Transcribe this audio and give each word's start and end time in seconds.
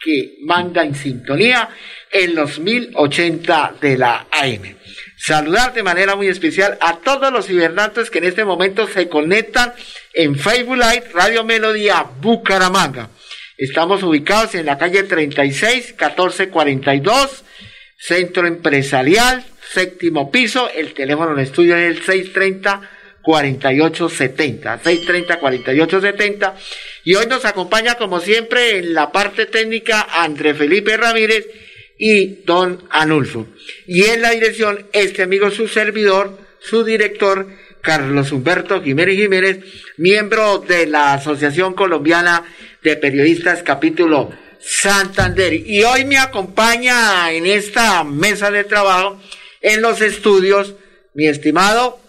que 0.00 0.36
manda 0.42 0.82
en 0.82 0.94
sintonía 0.94 1.68
en 2.10 2.34
los 2.34 2.58
1080 2.58 3.74
de 3.80 3.98
la 3.98 4.26
AM. 4.32 4.76
Saludar 5.16 5.74
de 5.74 5.82
manera 5.82 6.16
muy 6.16 6.28
especial 6.28 6.78
a 6.80 6.98
todos 7.00 7.30
los 7.30 7.46
cibernautas 7.46 8.08
que 8.10 8.18
en 8.18 8.24
este 8.24 8.44
momento 8.44 8.88
se 8.88 9.08
conectan 9.08 9.74
en 10.14 10.34
Facebook 10.34 10.78
Live 10.78 11.10
Radio 11.12 11.44
Melodía 11.44 12.06
Bucaramanga. 12.20 13.10
Estamos 13.58 14.02
ubicados 14.02 14.54
en 14.54 14.64
la 14.64 14.78
calle 14.78 15.02
36, 15.02 15.88
1442, 15.88 17.44
Centro 17.98 18.46
Empresarial, 18.46 19.44
séptimo 19.70 20.30
piso. 20.30 20.70
El 20.74 20.94
teléfono 20.94 21.32
en 21.32 21.40
estudio 21.40 21.76
es 21.76 21.98
el 21.98 22.02
630 22.02 22.80
4870, 23.22 24.78
630 24.82 25.38
4870. 25.38 26.56
Y 27.04 27.14
hoy 27.14 27.26
nos 27.26 27.44
acompaña, 27.44 27.96
como 27.96 28.20
siempre, 28.20 28.78
en 28.78 28.94
la 28.94 29.12
parte 29.12 29.46
técnica 29.46 30.06
André 30.10 30.54
Felipe 30.54 30.96
Ramírez 30.96 31.46
y 31.98 32.42
Don 32.44 32.82
Anulfo. 32.90 33.46
Y 33.86 34.04
en 34.04 34.22
la 34.22 34.30
dirección, 34.30 34.86
este 34.92 35.22
amigo, 35.22 35.50
su 35.50 35.68
servidor, 35.68 36.38
su 36.60 36.84
director, 36.84 37.46
Carlos 37.82 38.32
Humberto 38.32 38.82
Jiménez 38.82 39.16
Jiménez, 39.16 39.58
miembro 39.96 40.58
de 40.58 40.86
la 40.86 41.14
Asociación 41.14 41.74
Colombiana 41.74 42.44
de 42.82 42.96
Periodistas, 42.96 43.62
capítulo 43.62 44.30
Santander. 44.60 45.54
Y 45.54 45.82
hoy 45.84 46.04
me 46.04 46.18
acompaña 46.18 47.32
en 47.32 47.46
esta 47.46 48.04
mesa 48.04 48.50
de 48.50 48.64
trabajo, 48.64 49.20
en 49.62 49.80
los 49.80 50.00
estudios, 50.00 50.74
mi 51.14 51.26
estimado 51.26 52.00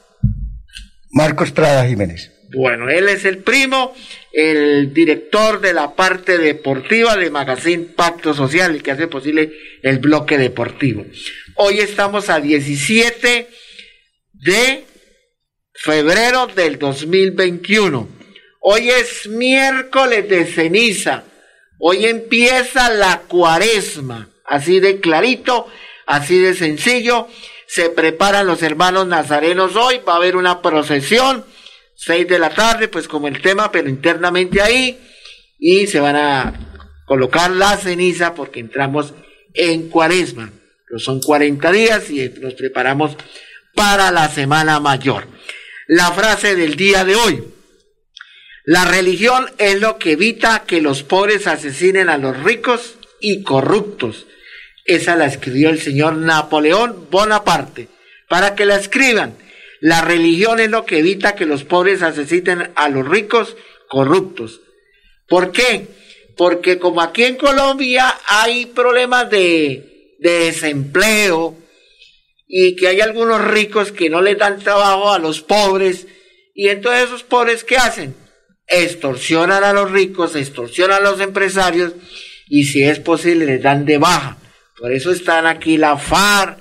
Marcos 1.12 1.52
Prada 1.52 1.86
Jiménez. 1.88 2.32
Bueno, 2.54 2.90
él 2.90 3.08
es 3.08 3.24
el 3.24 3.40
primo, 3.40 3.94
el 4.34 4.94
director 4.94 5.62
de 5.62 5.74
la 5.74 5.96
parte 5.96 6.38
deportiva 6.38 7.16
de 7.16 7.30
Magazine 7.30 7.86
Pacto 7.96 8.34
Social, 8.34 8.76
el 8.76 8.84
que 8.84 8.92
hace 8.92 9.08
posible 9.08 9.54
el 9.84 10.00
bloque 10.00 10.38
deportivo. 10.38 11.06
Hoy 11.56 11.80
estamos 11.80 12.30
a 12.30 12.42
17 12.42 13.48
de 14.34 14.84
febrero 15.74 16.48
del 16.48 16.78
2021. 16.78 18.10
Hoy 18.60 18.90
es 18.90 19.28
miércoles 19.28 20.28
de 20.28 20.46
ceniza. 20.46 21.24
Hoy 21.80 22.06
empieza 22.06 22.90
la 22.90 23.22
cuaresma. 23.28 24.30
Así 24.46 24.82
de 24.82 25.00
clarito, 25.00 25.68
así 26.06 26.38
de 26.40 26.54
sencillo 26.54 27.28
se 27.72 27.90
preparan 27.90 28.48
los 28.48 28.64
hermanos 28.64 29.08
nazarenos 29.08 29.78
hoy, 29.78 30.02
va 30.06 30.12
a 30.12 30.16
haber 30.18 30.36
una 30.36 30.62
procesión, 30.62 31.46
seis 31.96 32.28
de 32.28 32.38
la 32.38 32.50
tarde, 32.50 32.90
pues 32.90 33.08
como 33.08 33.30
el 33.30 33.42
tema, 33.42 33.72
pero 33.72 33.88
internamente 33.88 34.62
ahí, 34.62 35.00
y 35.58 35.88
se 35.88 36.02
van 36.02 36.18
a 36.18 36.54
colocar 37.06 37.50
la 37.50 37.78
ceniza 37.78 38.36
porque 38.36 38.60
entramos 38.60 39.14
en 39.54 39.88
cuaresma. 39.88 40.52
son 40.98 41.22
40 41.22 41.72
días 41.72 42.10
y 42.10 42.28
nos 42.42 42.56
preparamos 42.56 43.16
para 43.74 44.12
la 44.12 44.28
semana 44.28 44.82
mayor. 44.82 45.26
La 45.88 46.12
frase 46.12 46.58
del 46.58 46.76
día 46.76 47.06
de 47.06 47.16
hoy. 47.16 47.42
La 48.66 48.84
religión 48.84 49.50
es 49.58 49.80
lo 49.80 49.98
que 49.98 50.12
evita 50.12 50.66
que 50.68 50.82
los 50.82 51.04
pobres 51.04 51.48
asesinen 51.48 52.10
a 52.10 52.18
los 52.18 52.38
ricos 52.44 52.96
y 53.22 53.44
corruptos 53.44 54.26
esa 54.86 55.16
la 55.16 55.26
escribió 55.26 55.70
el 55.70 55.80
señor 55.80 56.16
Napoleón 56.16 57.08
Bonaparte. 57.10 57.88
Para 58.28 58.56
que 58.56 58.66
la 58.66 58.76
escriban, 58.76 59.36
la 59.82 60.02
religión 60.02 60.60
es 60.60 60.70
lo 60.70 60.86
que 60.86 61.00
evita 61.00 61.36
que 61.36 61.46
los 61.46 61.64
pobres 61.64 62.02
asesinen 62.02 62.72
a 62.76 62.90
los 62.90 63.08
ricos 63.08 63.58
corruptos. 63.90 64.62
¿Por 65.28 65.52
qué? 65.52 65.88
Porque 66.38 66.80
como 66.80 67.02
aquí 67.02 67.24
en 67.24 67.36
Colombia 67.36 68.16
hay 68.28 68.68
problemas 68.68 69.30
de, 69.30 70.16
de 70.20 70.32
desempleo 70.46 71.58
y 72.48 72.76
que 72.76 72.88
hay 72.88 73.02
algunos 73.02 73.44
ricos 73.44 73.92
que 73.92 74.10
no 74.10 74.22
le 74.22 74.36
dan 74.36 74.60
trabajo 74.60 75.12
a 75.12 75.20
los 75.20 75.42
pobres, 75.42 76.08
y 76.54 76.68
entonces 76.68 77.06
esos 77.06 77.24
pobres 77.24 77.64
¿qué 77.64 77.78
hacen? 77.78 78.14
Extorsionan 78.68 79.64
a 79.64 79.74
los 79.74 79.92
ricos, 79.92 80.36
extorsionan 80.36 80.98
a 81.06 81.12
los 81.12 81.20
empresarios 81.22 81.94
y 82.48 82.66
si 82.66 82.84
es 82.84 83.00
posible 83.00 83.46
les 83.46 83.62
dan 83.62 83.86
de 83.86 83.98
baja. 83.98 84.38
Por 84.82 84.92
eso 84.92 85.12
están 85.12 85.46
aquí 85.46 85.78
la 85.78 85.96
FARC, 85.96 86.58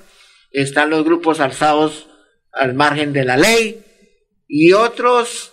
están 0.51 0.91
los 0.91 1.03
grupos 1.03 1.39
alzados 1.39 2.07
al 2.51 2.75
margen 2.75 3.13
de 3.13 3.25
la 3.25 3.35
ley 3.35 3.83
y 4.47 4.73
otros 4.73 5.51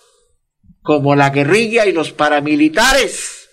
como 0.82 1.16
la 1.16 1.30
guerrilla 1.30 1.86
y 1.86 1.92
los 1.92 2.12
paramilitares. 2.12 3.48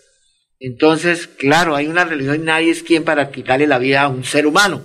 Entonces, 0.60 1.28
claro, 1.28 1.78
hay 1.78 1.88
una 1.88 2.04
religión 2.04 2.36
y 2.36 2.40
nadie 2.40 2.72
es 2.72 2.84
quien 2.84 3.06
para 3.06 3.32
quitarle 3.32 3.68
la 3.68 3.78
vida 3.78 4.02
a 4.02 4.10
un 4.10 4.26
ser 4.26 4.46
humano. 4.46 4.84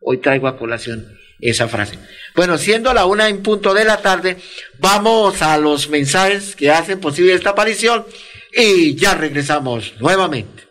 Hoy 0.00 0.18
traigo 0.18 0.48
a 0.48 0.58
colación 0.58 1.16
esa 1.38 1.68
frase. 1.68 2.00
Bueno, 2.34 2.58
siendo 2.58 2.92
la 2.92 3.06
una 3.06 3.28
en 3.28 3.44
punto 3.44 3.74
de 3.74 3.84
la 3.84 3.98
tarde, 3.98 4.38
vamos 4.80 5.40
a 5.40 5.56
los 5.56 5.88
mensajes 5.88 6.56
que 6.56 6.72
hacen 6.72 6.98
posible 6.98 7.32
esta 7.32 7.50
aparición 7.50 8.04
y 8.52 8.96
ya 8.96 9.14
regresamos 9.14 9.94
nuevamente. 10.00 10.64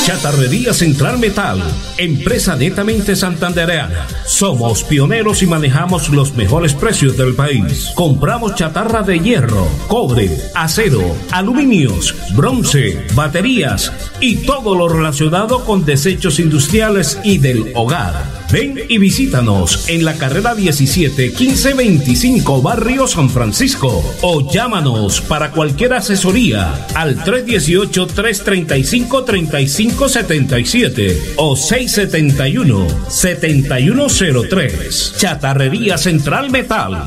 Chatarrería 0.05 0.73
Central 0.73 1.19
Metal, 1.19 1.61
empresa 1.99 2.55
netamente 2.55 3.17
santandereana. 3.17 4.07
Somos 4.25 4.85
pioneros 4.85 5.43
y 5.43 5.47
manejamos 5.47 6.11
los 6.11 6.35
mejores 6.35 6.75
precios 6.75 7.17
del 7.17 7.35
país. 7.35 7.91
Compramos 7.97 8.55
chatarra 8.55 9.03
de 9.03 9.19
hierro, 9.19 9.69
cobre, 9.89 10.31
acero, 10.55 11.03
aluminios, 11.33 12.15
bronce, 12.37 13.05
baterías 13.15 13.93
y 14.21 14.37
todo 14.47 14.77
lo 14.77 14.89
relacionado 14.89 15.65
con 15.65 15.85
desechos 15.85 16.39
industriales 16.39 17.19
y 17.25 17.39
del 17.39 17.73
hogar. 17.75 18.37
Ven 18.53 18.79
y 18.89 18.99
visítanos 18.99 19.89
en 19.89 20.05
la 20.05 20.15
carrera 20.15 20.55
17 20.55 21.33
1525 21.37 22.63
Barrio 22.63 23.09
San 23.09 23.29
Francisco 23.29 24.05
o 24.23 24.49
llámanos 24.53 25.21
para 25.21 25.51
cualquier 25.51 25.95
asesoría 25.95 26.87
al 26.95 27.25
318 27.25 28.07
335 28.07 29.06
3577 29.09 31.35
o 31.37 31.57
671 31.57 32.87
7103. 33.09 35.15
Chatarrería 35.17 35.99
Central 35.99 36.51
Metal. 36.51 37.07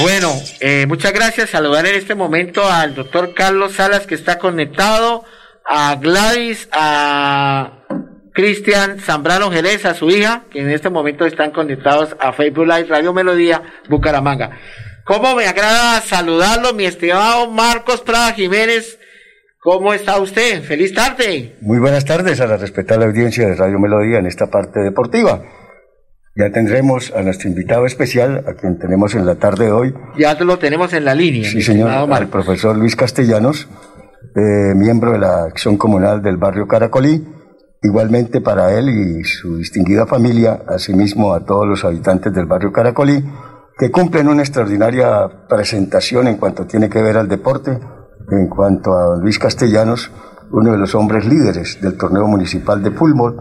Bueno, 0.00 0.32
eh, 0.60 0.86
muchas 0.88 1.12
gracias. 1.12 1.50
Saludar 1.50 1.86
en 1.86 1.94
este 1.94 2.14
momento 2.14 2.68
al 2.68 2.94
doctor 2.94 3.32
Carlos 3.32 3.74
Salas 3.74 4.06
que 4.06 4.16
está 4.16 4.38
conectado, 4.38 5.24
a 5.64 5.94
Gladys, 5.96 6.68
a 6.72 7.84
Cristian 8.32 8.98
Zambrano 8.98 9.52
Jerez, 9.52 9.84
a 9.86 9.94
su 9.94 10.10
hija, 10.10 10.42
que 10.50 10.60
en 10.60 10.70
este 10.70 10.90
momento 10.90 11.24
están 11.26 11.52
conectados 11.52 12.16
a 12.18 12.32
Facebook 12.32 12.66
Live 12.66 12.86
Radio 12.88 13.12
Melodía 13.12 13.62
Bucaramanga. 13.88 14.58
¿Cómo 15.04 15.36
me 15.36 15.46
agrada 15.46 16.00
saludarlo, 16.00 16.72
mi 16.72 16.86
estimado 16.86 17.50
Marcos 17.50 18.00
Prada 18.00 18.32
Jiménez? 18.32 18.98
¿Cómo 19.60 19.94
está 19.94 20.18
usted? 20.18 20.62
Feliz 20.62 20.92
tarde. 20.92 21.56
Muy 21.60 21.78
buenas 21.78 22.04
tardes 22.04 22.40
a 22.40 22.46
la 22.46 22.56
respetable 22.56 23.04
audiencia 23.04 23.46
de 23.46 23.54
Radio 23.54 23.78
Melodía 23.78 24.18
en 24.18 24.26
esta 24.26 24.48
parte 24.48 24.80
deportiva. 24.80 25.42
Ya 26.36 26.50
tendremos 26.50 27.12
a 27.14 27.22
nuestro 27.22 27.48
invitado 27.48 27.86
especial, 27.86 28.44
a 28.48 28.54
quien 28.54 28.76
tenemos 28.76 29.14
en 29.14 29.24
la 29.24 29.36
tarde 29.36 29.66
de 29.66 29.72
hoy. 29.72 29.94
Ya 30.18 30.34
lo 30.34 30.58
tenemos 30.58 30.92
en 30.92 31.04
la 31.04 31.14
línea. 31.14 31.48
Sí, 31.48 31.62
señor, 31.62 31.90
al 31.90 32.28
profesor 32.28 32.76
Luis 32.76 32.96
Castellanos, 32.96 33.68
eh, 34.34 34.74
miembro 34.74 35.12
de 35.12 35.20
la 35.20 35.44
acción 35.44 35.76
comunal 35.76 36.22
del 36.22 36.36
barrio 36.36 36.66
Caracolí. 36.66 37.24
Igualmente 37.82 38.40
para 38.40 38.76
él 38.76 38.88
y 38.88 39.22
su 39.22 39.58
distinguida 39.58 40.06
familia, 40.06 40.62
asimismo 40.66 41.34
a 41.34 41.44
todos 41.44 41.68
los 41.68 41.84
habitantes 41.84 42.32
del 42.32 42.46
barrio 42.46 42.72
Caracolí, 42.72 43.22
que 43.78 43.92
cumplen 43.92 44.26
una 44.26 44.42
extraordinaria 44.42 45.46
presentación 45.48 46.26
en 46.26 46.38
cuanto 46.38 46.66
tiene 46.66 46.88
que 46.88 47.00
ver 47.00 47.16
al 47.16 47.28
deporte, 47.28 47.70
en 47.70 48.48
cuanto 48.48 48.92
a 48.96 49.16
Luis 49.20 49.38
Castellanos, 49.38 50.10
uno 50.50 50.72
de 50.72 50.78
los 50.78 50.96
hombres 50.96 51.26
líderes 51.26 51.78
del 51.80 51.96
torneo 51.96 52.26
municipal 52.26 52.82
de 52.82 52.90
fútbol 52.90 53.36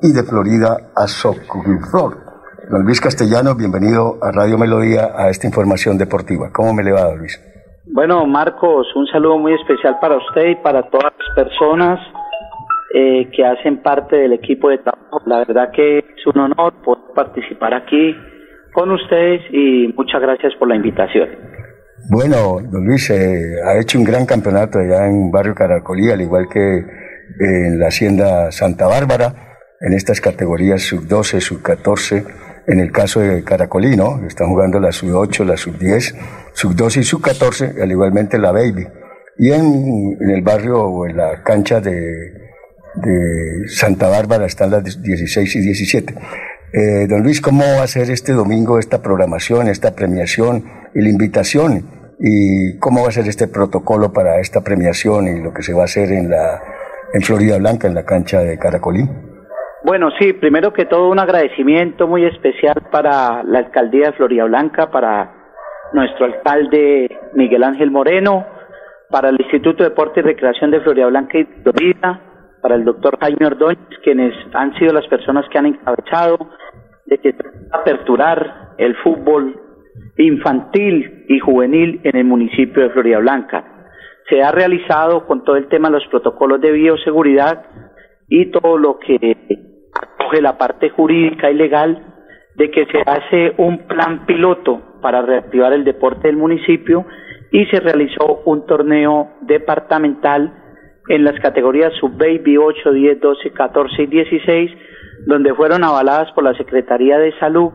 y 0.00 0.12
de 0.12 0.22
Florida 0.22 0.92
a 0.94 1.06
Flor. 1.06 2.27
Don 2.70 2.84
Luis 2.84 3.00
Castellano, 3.00 3.54
bienvenido 3.54 4.18
a 4.20 4.30
Radio 4.30 4.58
Melodía 4.58 5.12
a 5.16 5.30
esta 5.30 5.46
información 5.46 5.96
deportiva. 5.96 6.50
¿Cómo 6.52 6.74
me 6.74 6.84
le 6.84 6.92
va, 6.92 7.04
don 7.04 7.18
Luis? 7.18 7.40
Bueno, 7.86 8.26
Marcos, 8.26 8.86
un 8.94 9.06
saludo 9.06 9.38
muy 9.38 9.54
especial 9.54 9.96
para 10.02 10.18
usted 10.18 10.50
y 10.50 10.54
para 10.56 10.82
todas 10.90 11.14
las 11.18 11.46
personas 11.46 11.98
eh, 12.92 13.30
que 13.34 13.42
hacen 13.42 13.82
parte 13.82 14.16
del 14.16 14.34
equipo 14.34 14.68
de 14.68 14.78
trabajo. 14.78 15.22
La 15.24 15.38
verdad 15.38 15.70
que 15.74 16.00
es 16.00 16.26
un 16.26 16.40
honor 16.40 16.74
poder 16.84 17.04
participar 17.14 17.72
aquí 17.72 18.14
con 18.74 18.90
ustedes 18.90 19.40
y 19.50 19.88
muchas 19.96 20.20
gracias 20.20 20.52
por 20.58 20.68
la 20.68 20.76
invitación. 20.76 21.26
Bueno, 22.10 22.58
don 22.70 22.84
Luis, 22.84 23.08
eh, 23.08 23.62
ha 23.64 23.80
hecho 23.80 23.98
un 23.98 24.04
gran 24.04 24.26
campeonato 24.26 24.78
allá 24.78 25.06
en 25.06 25.30
Barrio 25.30 25.54
Caracolí, 25.54 26.10
al 26.10 26.20
igual 26.20 26.46
que 26.52 26.84
en 27.40 27.78
la 27.80 27.86
Hacienda 27.86 28.52
Santa 28.52 28.86
Bárbara, 28.86 29.56
en 29.80 29.94
estas 29.94 30.20
categorías 30.20 30.82
sub-12, 30.82 31.40
sub-14 31.40 32.47
en 32.68 32.80
el 32.80 32.92
caso 32.92 33.20
de 33.20 33.42
Caracolí, 33.42 33.96
¿no? 33.96 34.26
Están 34.26 34.48
jugando 34.48 34.78
la 34.78 34.92
sub-8, 34.92 35.44
la 35.46 35.56
sub-10, 35.56 36.14
sub-12 36.52 37.00
y 37.00 37.02
sub-14, 37.02 37.80
al 37.80 37.90
igualmente 37.90 38.38
la 38.38 38.52
Baby. 38.52 38.86
Y 39.38 39.52
en, 39.52 40.18
el 40.20 40.42
barrio 40.42 40.82
o 40.82 41.06
en 41.06 41.16
la 41.16 41.42
cancha 41.42 41.80
de, 41.80 42.46
Santa 43.68 44.08
Bárbara 44.08 44.44
están 44.44 44.70
las 44.70 45.02
16 45.02 45.56
y 45.56 45.60
17. 45.60 46.14
Eh, 46.72 47.06
don 47.08 47.22
Luis, 47.22 47.40
¿cómo 47.40 47.62
va 47.62 47.84
a 47.84 47.86
ser 47.86 48.10
este 48.10 48.32
domingo 48.32 48.78
esta 48.78 49.00
programación, 49.00 49.68
esta 49.68 49.94
premiación 49.94 50.64
y 50.94 51.00
la 51.00 51.08
invitación? 51.08 51.88
¿Y 52.20 52.76
cómo 52.78 53.02
va 53.02 53.08
a 53.08 53.12
ser 53.12 53.28
este 53.28 53.46
protocolo 53.46 54.12
para 54.12 54.40
esta 54.40 54.62
premiación 54.62 55.28
y 55.28 55.40
lo 55.40 55.54
que 55.54 55.62
se 55.62 55.72
va 55.72 55.82
a 55.82 55.84
hacer 55.84 56.12
en, 56.12 56.28
la, 56.28 56.60
en 57.14 57.22
Florida 57.22 57.56
Blanca, 57.56 57.86
en 57.86 57.94
la 57.94 58.04
cancha 58.04 58.40
de 58.40 58.58
Caracolí? 58.58 59.08
Bueno, 59.84 60.10
sí, 60.18 60.32
primero 60.32 60.72
que 60.72 60.86
todo 60.86 61.08
un 61.08 61.20
agradecimiento 61.20 62.08
muy 62.08 62.24
especial 62.24 62.74
para 62.90 63.44
la 63.44 63.60
alcaldía 63.60 64.06
de 64.06 64.12
Florida 64.12 64.44
Blanca, 64.44 64.90
para 64.90 65.32
nuestro 65.92 66.26
alcalde 66.26 67.16
Miguel 67.34 67.62
Ángel 67.62 67.92
Moreno, 67.92 68.44
para 69.08 69.28
el 69.28 69.40
Instituto 69.40 69.84
de 69.84 69.90
Deporte 69.90 70.20
y 70.20 70.24
Recreación 70.24 70.72
de 70.72 70.80
Florida 70.80 71.06
Blanca 71.06 71.38
y 71.38 71.44
Florida, 71.62 72.20
para 72.60 72.74
el 72.74 72.84
doctor 72.84 73.18
Jaime 73.20 73.46
Ordóñez, 73.46 73.78
quienes 74.02 74.34
han 74.52 74.74
sido 74.78 74.92
las 74.92 75.06
personas 75.06 75.46
que 75.48 75.58
han 75.58 75.66
encabezado 75.66 76.38
de 77.06 77.18
que 77.18 77.34
aperturar 77.70 78.74
el 78.78 78.96
fútbol 78.96 79.60
infantil 80.16 81.24
y 81.28 81.38
juvenil 81.38 82.00
en 82.02 82.16
el 82.16 82.24
municipio 82.24 82.82
de 82.82 82.90
Florida 82.90 83.18
Blanca. 83.18 83.64
Se 84.28 84.42
ha 84.42 84.50
realizado 84.50 85.24
con 85.26 85.44
todo 85.44 85.56
el 85.56 85.68
tema 85.68 85.88
de 85.88 85.94
los 85.94 86.06
protocolos 86.08 86.60
de 86.60 86.72
bioseguridad 86.72 87.64
y 88.28 88.50
todo 88.50 88.76
lo 88.76 88.98
que 88.98 89.67
coge 90.18 90.40
la 90.40 90.58
parte 90.58 90.90
jurídica 90.90 91.50
y 91.50 91.54
legal 91.54 92.02
de 92.54 92.70
que 92.70 92.86
se 92.86 93.02
hace 93.06 93.54
un 93.56 93.86
plan 93.86 94.26
piloto 94.26 94.80
para 95.00 95.22
reactivar 95.22 95.72
el 95.72 95.84
deporte 95.84 96.28
del 96.28 96.36
municipio 96.36 97.06
y 97.52 97.64
se 97.66 97.80
realizó 97.80 98.42
un 98.44 98.66
torneo 98.66 99.30
departamental 99.42 100.52
en 101.08 101.24
las 101.24 101.38
categorías 101.40 101.92
sub-baby 102.00 102.58
8, 102.58 102.92
10, 102.92 103.20
12, 103.20 103.50
14 103.52 104.02
y 104.02 104.06
16, 104.06 104.70
donde 105.26 105.54
fueron 105.54 105.84
avaladas 105.84 106.30
por 106.32 106.44
la 106.44 106.54
Secretaría 106.54 107.18
de 107.18 107.32
Salud 107.38 107.72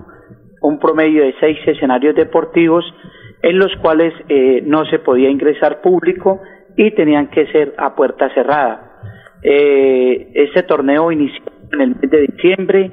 un 0.62 0.80
promedio 0.80 1.24
de 1.24 1.36
seis 1.40 1.58
escenarios 1.66 2.16
deportivos 2.16 2.86
en 3.42 3.60
los 3.60 3.76
cuales 3.82 4.14
eh, 4.30 4.62
no 4.66 4.86
se 4.86 5.00
podía 5.00 5.30
ingresar 5.30 5.82
público 5.82 6.42
y 6.78 6.92
tenían 6.92 7.28
que 7.28 7.46
ser 7.48 7.74
a 7.78 7.96
puerta 7.96 8.34
cerrada. 8.34 8.92
Eh, 9.44 10.32
este 10.34 10.64
torneo 10.64 11.12
inició 11.12 11.44
en 11.74 11.82
el 11.82 11.96
mes 11.96 12.10
de 12.10 12.22
diciembre, 12.22 12.92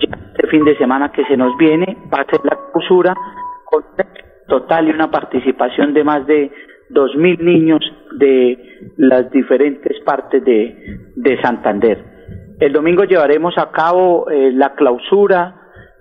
ya 0.00 0.16
este 0.32 0.46
fin 0.48 0.64
de 0.64 0.76
semana 0.76 1.12
que 1.12 1.24
se 1.24 1.36
nos 1.36 1.56
viene 1.58 1.96
va 2.12 2.22
a 2.22 2.30
ser 2.30 2.40
la 2.44 2.58
clausura 2.72 3.14
con 3.64 3.84
total 4.48 4.88
y 4.88 4.90
una 4.90 5.10
participación 5.10 5.94
de 5.94 6.04
más 6.04 6.26
de 6.26 6.50
dos 6.88 7.14
mil 7.16 7.44
niños 7.44 7.80
de 8.16 8.58
las 8.96 9.30
diferentes 9.30 10.00
partes 10.00 10.44
de, 10.44 11.12
de 11.14 11.40
Santander. 11.40 12.04
El 12.58 12.72
domingo 12.72 13.04
llevaremos 13.04 13.56
a 13.58 13.70
cabo 13.70 14.28
eh, 14.30 14.50
la 14.52 14.74
clausura 14.74 15.56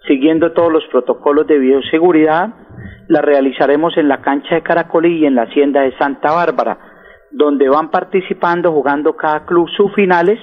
siguiendo 0.07 0.51
todos 0.53 0.71
los 0.71 0.83
protocolos 0.87 1.45
de 1.45 1.59
bioseguridad. 1.59 2.49
La 3.07 3.21
realizaremos 3.21 3.95
en 3.97 4.07
la 4.07 4.21
cancha 4.21 4.55
de 4.55 4.63
Caracolí 4.63 5.19
y 5.19 5.25
en 5.25 5.35
la 5.35 5.43
hacienda 5.43 5.81
de 5.81 5.95
Santa 5.97 6.31
Bárbara, 6.31 6.77
donde 7.31 7.69
van 7.69 7.91
participando, 7.91 8.71
jugando 8.71 9.15
cada 9.15 9.45
club 9.45 9.67
sus 9.77 9.93
finales 9.93 10.39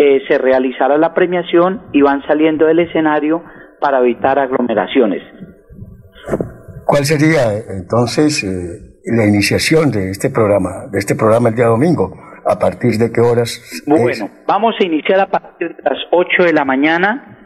eh, 0.00 0.22
se 0.28 0.38
realizará 0.38 0.96
la 0.96 1.12
premiación 1.12 1.88
y 1.92 2.02
van 2.02 2.22
saliendo 2.22 2.66
del 2.66 2.78
escenario 2.78 3.42
para 3.80 3.98
evitar 3.98 4.38
aglomeraciones. 4.38 5.20
¿Cuál 6.84 7.04
sería 7.04 7.58
entonces 7.76 8.44
eh, 8.44 9.00
la 9.06 9.26
iniciación 9.26 9.90
de 9.90 10.10
este 10.10 10.30
programa, 10.30 10.86
de 10.92 11.00
este 11.00 11.16
programa 11.16 11.48
el 11.48 11.56
día 11.56 11.66
domingo? 11.66 12.16
¿A 12.46 12.56
partir 12.60 12.92
de 12.92 13.10
qué 13.10 13.20
horas? 13.20 13.82
Bueno, 13.88 14.30
vamos 14.46 14.76
a 14.80 14.84
iniciar 14.84 15.18
a 15.18 15.26
partir 15.26 15.74
de 15.74 15.82
las 15.82 15.98
8 16.12 16.44
de 16.44 16.52
la 16.52 16.64
mañana 16.64 17.36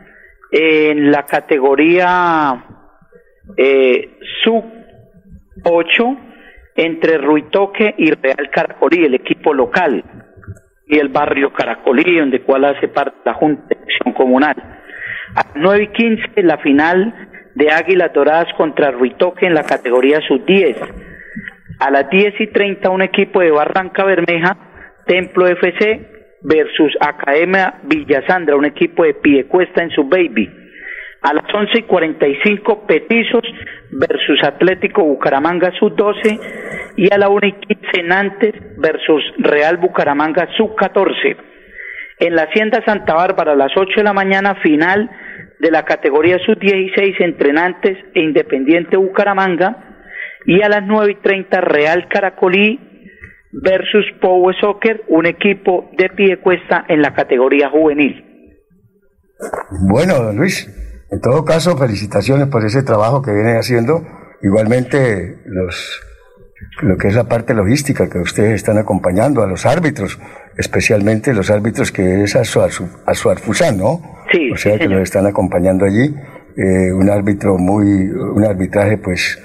en 0.51 1.11
la 1.11 1.25
categoría 1.25 2.67
eh, 3.57 4.19
sub 4.45 4.63
8 5.65 6.05
entre 6.77 7.17
Ruitoque 7.17 7.95
y 7.97 8.11
Real 8.11 8.51
Caracolí, 8.53 9.07
el 9.07 9.15
equipo 9.15 9.55
local 9.55 10.22
y 10.87 10.99
el 10.99 11.09
barrio 11.09 11.53
Caracolí, 11.53 12.19
donde 12.19 12.43
cual 12.43 12.65
hace 12.65 12.89
parte 12.89 13.19
la 13.25 13.35
Junta 13.35 13.63
de 13.69 13.77
Acción 13.77 14.15
Comunal. 14.15 14.57
A 15.35 15.45
las 15.45 15.57
9 15.57 15.85
y 15.85 15.89
15, 15.89 16.43
la 16.43 16.59
final 16.59 17.29
de 17.55 17.71
Águilas 17.71 18.13
Doradas 18.13 18.53
contra 18.57 18.91
Ruitoque 18.91 19.47
en 19.47 19.55
la 19.55 19.65
categoría 19.65 20.21
sub-10. 20.27 20.77
A 21.79 21.91
las 21.91 22.09
10 22.11 22.41
y 22.41 22.47
30, 22.49 22.91
un 22.91 23.03
equipo 23.03 23.41
de 23.41 23.51
Barranca 23.51 24.05
Bermeja, 24.05 24.57
Templo 25.07 25.47
FC 25.47 26.09
versus 26.43 26.93
Academia 27.01 27.81
Villasandra, 27.85 28.57
un 28.57 28.65
equipo 28.65 29.05
de 29.05 29.15
Piecuesta 29.15 29.83
en 29.83 29.91
su 29.91 30.05
baby. 30.05 30.62
A 31.23 31.33
las 31.33 31.45
11 31.55 31.79
y 31.79 31.83
45, 31.83 32.87
Petizos 32.87 33.45
versus 33.93 34.43
Atlético 34.43 35.05
Bucaramanga 35.05 35.71
sub-12 35.79 36.41
y 36.97 37.13
a 37.13 37.19
la 37.19 37.29
1 37.29 37.47
y 37.47 37.53
15 37.53 38.03
Nantes 38.03 38.55
versus 38.77 39.23
Real 39.39 39.77
Bucaramanga 39.77 40.49
sub-14. 40.57 41.37
En 42.19 42.35
la 42.35 42.43
Hacienda 42.43 42.83
Santa 42.85 43.15
Bárbara 43.15 43.53
a 43.53 43.57
las 43.57 43.73
8 43.77 43.93
de 43.97 44.03
la 44.03 44.13
mañana 44.13 44.57
final 44.57 45.11
de 45.61 45.71
la 45.71 45.85
categoría 45.85 46.39
sub-16 46.45 47.15
entre 47.21 47.53
Nantes 47.53 47.97
e 48.15 48.21
Independiente 48.21 48.97
Bucaramanga 48.97 49.77
y 50.45 50.61
a 50.63 50.69
las 50.69 50.83
9 50.85 51.13
y 51.13 51.23
30 51.23 51.61
Real 51.61 52.09
Caracolí 52.09 52.81
versus 53.53 54.07
Power 54.21 54.57
Soccer, 54.61 55.05
un 55.09 55.27
equipo 55.27 55.91
de 55.97 56.09
pie 56.09 56.39
cuesta 56.39 56.85
en 56.89 57.03
la 57.03 57.15
categoría 57.15 57.69
juvenil. 57.69 58.25
Bueno, 59.89 60.33
Luis, 60.33 60.69
en 61.13 61.21
todo 61.21 61.45
caso, 61.45 61.77
felicitaciones 61.77 62.49
por 62.49 62.65
ese 62.65 62.83
trabajo 62.83 63.21
que 63.21 63.33
vienen 63.33 63.59
haciendo. 63.59 64.03
Igualmente, 64.43 65.37
los, 65.45 66.01
lo 66.81 66.97
que 66.97 67.09
es 67.09 67.15
la 67.15 67.25
parte 67.25 67.53
logística 67.53 68.09
que 68.09 68.19
ustedes 68.19 68.55
están 68.55 68.79
acompañando 68.79 69.43
a 69.43 69.47
los 69.47 69.67
árbitros, 69.67 70.19
especialmente 70.57 71.35
los 71.35 71.51
árbitros 71.51 71.93
que 71.93 72.23
es 72.23 72.35
a 72.35 72.45
su, 72.45 72.63
a 72.63 72.71
su 72.71 73.29
¿no? 73.77 74.01
Sí. 74.33 74.51
O 74.53 74.57
sea, 74.57 74.79
que 74.79 74.89
los 74.89 75.03
están 75.03 75.27
acompañando 75.27 75.85
allí. 75.85 76.17
Eh, 76.57 76.93
un 76.93 77.11
árbitro 77.11 77.59
muy, 77.59 78.09
un 78.09 78.45
arbitraje 78.45 78.97
pues 78.97 79.39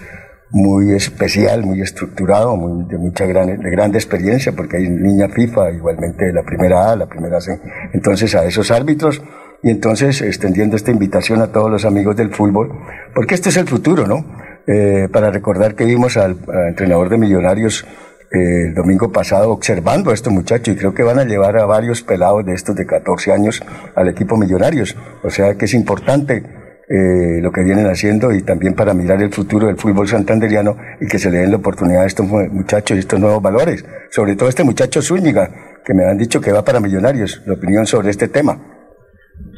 muy 0.52 0.94
especial, 0.94 1.66
muy 1.66 1.82
estructurado, 1.82 2.56
muy, 2.56 2.88
de 2.88 2.98
mucha 2.98 3.26
gran, 3.26 3.60
de 3.60 3.70
grande 3.70 3.98
experiencia, 3.98 4.54
porque 4.54 4.78
hay 4.78 4.88
niña 4.88 5.28
FIFA, 5.28 5.72
igualmente 5.72 6.32
la 6.32 6.44
primera 6.44 6.92
A, 6.92 6.96
la 6.96 7.08
primera 7.08 7.42
C. 7.42 7.60
Entonces 7.94 8.34
a 8.36 8.46
esos 8.46 8.72
árbitros, 8.72 9.22
y 9.68 9.70
entonces 9.70 10.22
extendiendo 10.22 10.78
esta 10.78 10.92
invitación 10.92 11.42
a 11.42 11.48
todos 11.48 11.70
los 11.70 11.84
amigos 11.84 12.16
del 12.16 12.34
fútbol, 12.34 12.72
porque 13.14 13.36
este 13.36 13.50
es 13.50 13.58
el 13.58 13.68
futuro, 13.68 14.08
¿no? 14.08 14.26
Eh, 14.66 15.10
para 15.12 15.30
recordar 15.30 15.76
que 15.76 15.84
vimos 15.84 16.16
al, 16.16 16.38
entrenador 16.70 17.10
de 17.10 17.18
Millonarios 17.18 17.86
eh, 18.32 18.68
el 18.68 18.76
domingo 18.76 19.12
pasado 19.12 19.52
observando 19.52 20.12
a 20.12 20.14
estos 20.14 20.32
muchachos 20.32 20.74
y 20.74 20.78
creo 20.78 20.94
que 20.94 21.04
van 21.04 21.20
a 21.20 21.26
llevar 21.26 21.58
a 21.58 21.66
varios 21.66 22.02
pelados 22.02 22.46
de 22.46 22.54
estos 22.54 22.78
de 22.78 22.86
14 22.86 23.34
años 23.34 23.62
al 23.94 24.08
equipo 24.08 24.38
Millonarios. 24.38 24.96
O 25.22 25.30
sea 25.30 25.56
que 25.56 25.66
es 25.66 25.74
importante 25.74 26.44
eh, 26.88 27.42
lo 27.42 27.52
que 27.52 27.64
vienen 27.64 27.88
haciendo 27.88 28.32
y 28.32 28.44
también 28.44 28.74
para 28.74 28.94
mirar 28.94 29.22
el 29.22 29.34
futuro 29.34 29.68
del 29.68 29.76
fútbol 29.76 30.08
santanderiano 30.08 30.78
y 31.02 31.08
que 31.08 31.20
se 31.20 31.30
le 31.30 31.40
den 31.40 31.52
la 31.52 31.58
oportunidad 31.58 32.04
a 32.04 32.08
estos 32.08 32.26
muchachos 32.26 32.96
y 32.96 33.00
estos 33.02 33.20
nuevos 33.20 33.42
valores. 33.42 33.84
Sobre 34.12 34.38
todo 34.38 34.48
este 34.48 34.64
muchacho 34.64 35.02
Zúñiga, 35.02 35.50
que 35.84 35.94
me 35.94 36.06
han 36.06 36.18
dicho 36.18 36.40
que 36.40 36.54
va 36.54 36.64
para 36.64 36.80
Millonarios. 36.80 37.42
La 37.46 37.56
opinión 37.56 37.86
sobre 37.86 38.12
este 38.12 38.30
tema. 38.30 38.77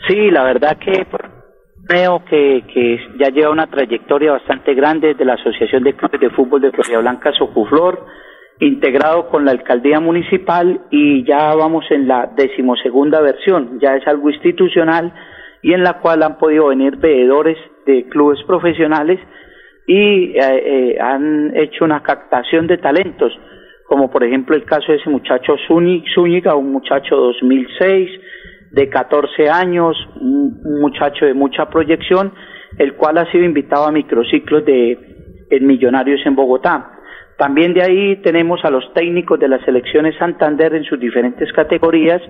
Sí, 0.08 0.32
la 0.32 0.44
verdad 0.44 0.78
que 0.78 1.06
creo 1.88 2.24
que, 2.26 2.64
que 2.72 3.00
ya 3.18 3.30
lleva 3.30 3.52
una 3.52 3.68
trayectoria 3.68 4.32
bastante 4.32 4.74
grande 4.74 5.14
de 5.16 5.26
la 5.26 5.34
Asociación 5.34 5.84
de 5.84 5.94
Clubes 5.94 6.22
de 6.22 6.30
Fútbol 6.30 6.62
de 6.62 6.72
Florida 6.72 7.00
Blanca, 7.00 7.32
Socuflor, 7.34 8.06
integrado 8.60 9.28
con 9.30 9.46
la 9.46 9.52
alcaldía 9.52 10.00
municipal 10.00 10.82
y 10.92 11.24
ya 11.24 11.56
vamos 11.56 11.86
en 11.90 12.08
la 12.08 12.30
decimosegunda 12.36 13.22
versión, 13.22 13.80
ya 13.80 13.96
es 13.96 14.06
algo 14.08 14.30
institucional 14.30 15.14
y 15.62 15.74
en 15.74 15.84
la 15.84 16.00
cual 16.00 16.24
han 16.24 16.38
podido 16.38 16.68
venir 16.68 16.98
veedores 16.98 17.58
de 17.86 18.08
clubes 18.10 18.40
profesionales 18.46 19.20
y 19.88 20.38
eh, 20.38 20.40
eh, 20.40 20.98
han 21.00 21.56
hecho 21.56 21.86
una 21.86 22.04
captación 22.04 22.68
de 22.68 22.78
talentos, 22.78 23.32
como 23.88 24.12
por 24.12 24.24
ejemplo 24.24 24.56
el 24.56 24.66
caso 24.66 24.92
de 24.92 25.00
ese 25.00 25.10
muchacho 25.10 25.56
Zúñiga, 25.68 26.56
un 26.56 26.72
muchacho 26.72 27.16
2006 27.16 28.10
de 28.72 28.90
14 28.90 29.50
años, 29.50 29.98
un 30.20 30.80
muchacho 30.82 31.26
de 31.26 31.34
mucha 31.34 31.70
proyección, 31.70 32.34
el 32.78 32.96
cual 32.96 33.18
ha 33.18 33.32
sido 33.32 33.44
invitado 33.44 33.86
a 33.86 33.92
microciclos 33.92 34.66
de 34.66 34.98
Millonarios 35.62 36.22
en 36.26 36.36
Bogotá. 36.36 36.92
También 37.38 37.74
de 37.74 37.82
ahí 37.82 38.16
tenemos 38.18 38.64
a 38.66 38.70
los 38.70 38.94
técnicos 38.94 39.40
de 39.40 39.48
las 39.48 39.64
selecciones 39.64 40.16
Santander 40.18 40.76
en 40.76 40.84
sus 40.84 41.00
diferentes 41.00 41.52
categorías 41.54 42.22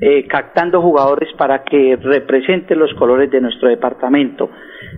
eh, 0.00 0.28
captando 0.28 0.80
jugadores 0.80 1.28
para 1.36 1.64
que 1.64 1.96
representen 2.00 2.78
los 2.78 2.94
colores 2.94 3.30
de 3.32 3.40
nuestro 3.40 3.68
departamento. 3.68 4.48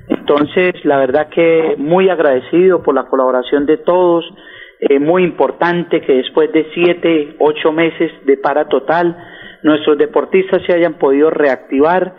Entonces, 0.09 0.75
la 0.85 0.99
verdad 0.99 1.29
que 1.31 1.75
muy 1.79 2.11
agradecido 2.11 2.83
por 2.83 2.95
la 2.95 3.05
colaboración 3.05 3.65
de 3.65 3.79
todos, 3.79 4.25
eh, 4.79 4.99
muy 4.99 5.25
importante 5.25 6.03
que 6.03 6.17
después 6.17 6.53
de 6.53 6.67
siete, 6.75 7.35
ocho 7.39 7.73
meses 7.73 8.13
de 8.27 8.37
para 8.37 8.67
total, 8.69 9.17
nuestros 9.63 9.99
deportistas 9.99 10.63
se 10.67 10.73
hayan 10.73 10.95
podido 10.95 11.31
reactivar 11.31 12.15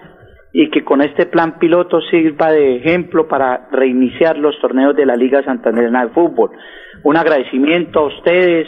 y 0.53 0.69
que 0.69 0.83
con 0.83 1.01
este 1.01 1.25
plan 1.25 1.57
piloto 1.59 2.01
sirva 2.09 2.51
de 2.51 2.77
ejemplo 2.77 3.27
para 3.27 3.69
reiniciar 3.71 4.37
los 4.37 4.59
torneos 4.59 4.95
de 4.95 5.05
la 5.05 5.15
Liga 5.15 5.43
Santanderina 5.43 6.05
de 6.05 6.11
Fútbol. 6.11 6.51
Un 7.03 7.17
agradecimiento 7.17 7.99
a 7.99 8.07
ustedes, 8.07 8.67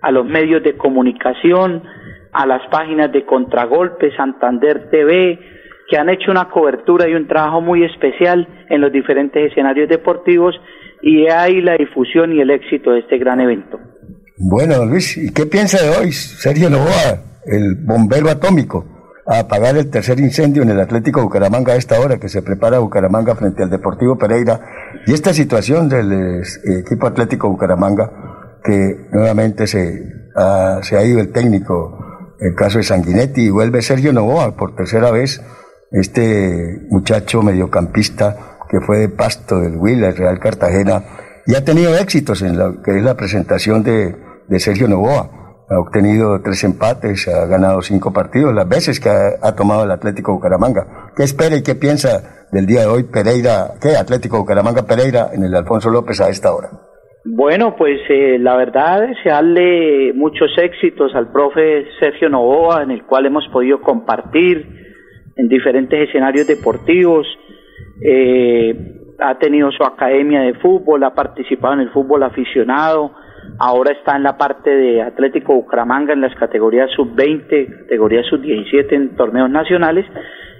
a 0.00 0.10
los 0.12 0.26
medios 0.26 0.62
de 0.62 0.76
comunicación, 0.76 1.82
a 2.32 2.46
las 2.46 2.62
páginas 2.70 3.10
de 3.12 3.24
Contragolpe, 3.24 4.14
Santander 4.16 4.90
TV, 4.90 5.38
que 5.88 5.96
han 5.96 6.08
hecho 6.08 6.30
una 6.30 6.48
cobertura 6.48 7.08
y 7.08 7.14
un 7.14 7.26
trabajo 7.26 7.60
muy 7.60 7.84
especial 7.84 8.46
en 8.70 8.80
los 8.80 8.92
diferentes 8.92 9.50
escenarios 9.50 9.88
deportivos 9.88 10.54
y 11.02 11.26
ahí 11.28 11.60
la 11.60 11.76
difusión 11.76 12.32
y 12.32 12.40
el 12.40 12.50
éxito 12.50 12.92
de 12.92 13.00
este 13.00 13.18
gran 13.18 13.40
evento. 13.40 13.78
Bueno, 14.36 14.84
Luis, 14.84 15.16
¿y 15.16 15.32
qué 15.32 15.46
piensa 15.46 15.82
de 15.82 15.96
hoy 15.96 16.12
Sergio 16.12 16.70
Novoa, 16.70 17.33
el 17.46 17.74
bombero 17.76 18.30
atómico, 18.30 18.84
a 19.26 19.40
apagar 19.40 19.76
el 19.76 19.88
tercer 19.88 20.20
incendio 20.20 20.62
en 20.62 20.70
el 20.70 20.80
Atlético 20.80 21.22
Bucaramanga 21.22 21.72
a 21.72 21.76
esta 21.76 21.98
hora 21.98 22.18
que 22.18 22.28
se 22.28 22.42
prepara 22.42 22.78
Bucaramanga 22.78 23.34
frente 23.34 23.62
al 23.62 23.70
Deportivo 23.70 24.18
Pereira 24.18 24.60
y 25.06 25.14
esta 25.14 25.32
situación 25.32 25.88
del 25.88 26.42
equipo 26.80 27.06
Atlético 27.06 27.48
Bucaramanga 27.48 28.60
que 28.62 29.08
nuevamente 29.12 29.66
se 29.66 30.24
se 30.82 30.96
ha 30.96 31.04
ido 31.04 31.20
el 31.20 31.30
técnico 31.30 31.98
el 32.40 32.54
caso 32.54 32.78
de 32.78 32.84
Sanguinetti, 32.84 33.42
y 33.42 33.50
vuelve 33.50 33.80
Sergio 33.80 34.12
Novoa 34.12 34.56
por 34.56 34.74
tercera 34.74 35.10
vez, 35.10 35.40
este 35.92 36.80
muchacho 36.90 37.42
mediocampista 37.42 38.58
que 38.68 38.80
fue 38.80 38.98
de 38.98 39.08
pasto 39.08 39.60
del 39.60 39.76
Huila, 39.76 40.08
el 40.08 40.16
Real 40.16 40.40
Cartagena, 40.40 41.04
y 41.46 41.54
ha 41.54 41.64
tenido 41.64 41.96
éxitos 41.96 42.42
en 42.42 42.58
lo 42.58 42.82
que 42.82 42.98
es 42.98 43.04
la 43.04 43.14
presentación 43.14 43.82
de, 43.82 44.16
de 44.48 44.60
Sergio 44.60 44.88
Novoa. 44.88 45.43
Ha 45.68 45.78
obtenido 45.78 46.40
tres 46.42 46.62
empates, 46.64 47.26
ha 47.28 47.46
ganado 47.46 47.80
cinco 47.80 48.12
partidos, 48.12 48.54
las 48.54 48.68
veces 48.68 49.00
que 49.00 49.08
ha, 49.08 49.54
tomado 49.56 49.84
el 49.84 49.90
Atlético 49.90 50.34
Bucaramanga. 50.34 51.12
¿Qué 51.16 51.22
espera 51.22 51.56
y 51.56 51.62
qué 51.62 51.74
piensa 51.74 52.46
del 52.52 52.66
día 52.66 52.80
de 52.80 52.86
hoy 52.86 53.04
Pereira, 53.04 53.72
qué 53.80 53.96
Atlético 53.96 54.38
Bucaramanga 54.38 54.82
Pereira 54.82 55.28
en 55.32 55.42
el 55.42 55.54
Alfonso 55.54 55.88
López 55.88 56.20
a 56.20 56.28
esta 56.28 56.52
hora? 56.52 56.68
Bueno, 57.24 57.74
pues 57.76 57.98
eh, 58.10 58.38
la 58.38 58.56
verdad, 58.56 59.08
desearle 59.08 60.12
muchos 60.12 60.50
éxitos 60.58 61.14
al 61.14 61.32
profe 61.32 61.86
Sergio 61.98 62.28
Novoa, 62.28 62.82
en 62.82 62.90
el 62.90 63.04
cual 63.04 63.24
hemos 63.24 63.48
podido 63.48 63.80
compartir 63.80 64.66
en 65.36 65.48
diferentes 65.48 66.08
escenarios 66.08 66.46
deportivos. 66.46 67.26
Eh, 68.02 69.00
ha 69.18 69.38
tenido 69.38 69.70
su 69.72 69.82
academia 69.82 70.40
de 70.40 70.54
fútbol, 70.54 71.02
ha 71.04 71.14
participado 71.14 71.74
en 71.74 71.80
el 71.80 71.90
fútbol 71.90 72.22
aficionado, 72.24 73.12
ahora 73.58 73.92
está 73.92 74.16
en 74.16 74.22
la 74.22 74.36
parte 74.36 74.70
de 74.70 75.02
Atlético 75.02 75.54
Bucaramanga 75.54 76.12
en 76.12 76.20
las 76.20 76.34
categorías 76.36 76.90
sub-20, 76.96 77.82
categorías 77.82 78.26
sub-17 78.26 78.92
en 78.92 79.16
torneos 79.16 79.50
nacionales 79.50 80.06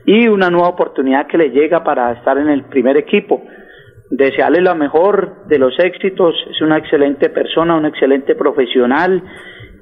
y 0.07 0.29
una 0.29 0.51
nueva 0.51 0.69
oportunidad 0.69 1.27
que 1.27 1.39
le 1.39 1.51
llega 1.51 1.83
para 1.83 2.13
estar 2.13 2.39
en 2.39 2.49
el 2.49 2.65
primer 2.65 2.97
equipo. 2.97 3.43
Desearle 4.11 4.61
lo 4.61 4.75
mejor 4.75 5.47
de 5.47 5.59
los 5.59 5.79
éxitos, 5.79 6.35
es 6.51 6.61
una 6.61 6.79
excelente 6.79 7.31
persona, 7.31 7.77
un 7.77 7.87
excelente 7.87 8.35
profesional 8.35 9.23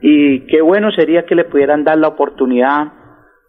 y 0.01 0.47
qué 0.47 0.63
bueno 0.63 0.91
sería 0.93 1.25
que 1.25 1.35
le 1.35 1.45
pudieran 1.45 1.85
dar 1.85 1.99
la 1.99 2.09
oportunidad 2.09 2.93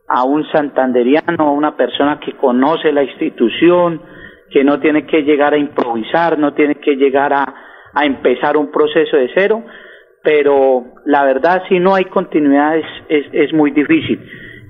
a 0.08 0.24
un 0.24 0.46
santanderiano, 0.52 1.48
a 1.48 1.52
una 1.52 1.78
persona 1.78 2.20
que 2.20 2.34
conoce 2.34 2.92
la 2.92 3.04
institución, 3.04 4.02
que 4.50 4.64
no 4.64 4.80
tiene 4.80 5.06
que 5.06 5.24
llegar 5.24 5.54
a 5.54 5.58
improvisar, 5.58 6.38
no 6.38 6.54
tiene 6.54 6.76
que 6.76 6.96
llegar 6.96 7.34
a, 7.34 7.63
a 7.94 8.06
empezar 8.06 8.58
un 8.58 8.72
proceso 8.72 9.18
de 9.18 9.30
cero, 9.34 9.64
pero 10.24 10.86
la 11.06 11.24
verdad 11.26 11.64
si 11.68 11.80
no 11.80 11.96
hay 11.96 12.06
continuidad 12.06 12.78
es, 12.78 12.86
es, 13.10 13.26
es 13.32 13.54
muy 13.54 13.72
difícil. 13.72 14.20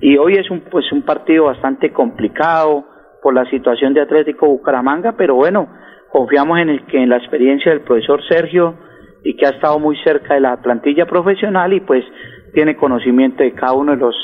Y 0.00 0.16
hoy 0.18 0.34
es 0.34 0.50
un, 0.50 0.60
pues, 0.60 0.90
un 0.92 1.02
partido 1.02 1.44
bastante 1.44 1.92
complicado 1.92 2.84
por 3.22 3.34
la 3.34 3.48
situación 3.48 3.94
de 3.94 4.02
Atlético 4.02 4.46
Bucaramanga, 4.46 5.12
pero 5.16 5.34
bueno, 5.34 5.68
confiamos 6.10 6.58
en, 6.58 6.68
el, 6.68 6.84
que 6.86 7.02
en 7.02 7.08
la 7.08 7.16
experiencia 7.16 7.72
del 7.72 7.80
profesor 7.80 8.22
Sergio 8.28 8.74
y 9.24 9.34
que 9.34 9.46
ha 9.46 9.50
estado 9.50 9.78
muy 9.78 9.96
cerca 10.04 10.34
de 10.34 10.40
la 10.40 10.58
plantilla 10.58 11.06
profesional 11.06 11.72
y 11.72 11.80
pues 11.80 12.04
tiene 12.52 12.76
conocimiento 12.76 13.42
de 13.42 13.52
cada 13.52 13.72
uno 13.72 13.92
de 13.92 13.98
los 13.98 14.14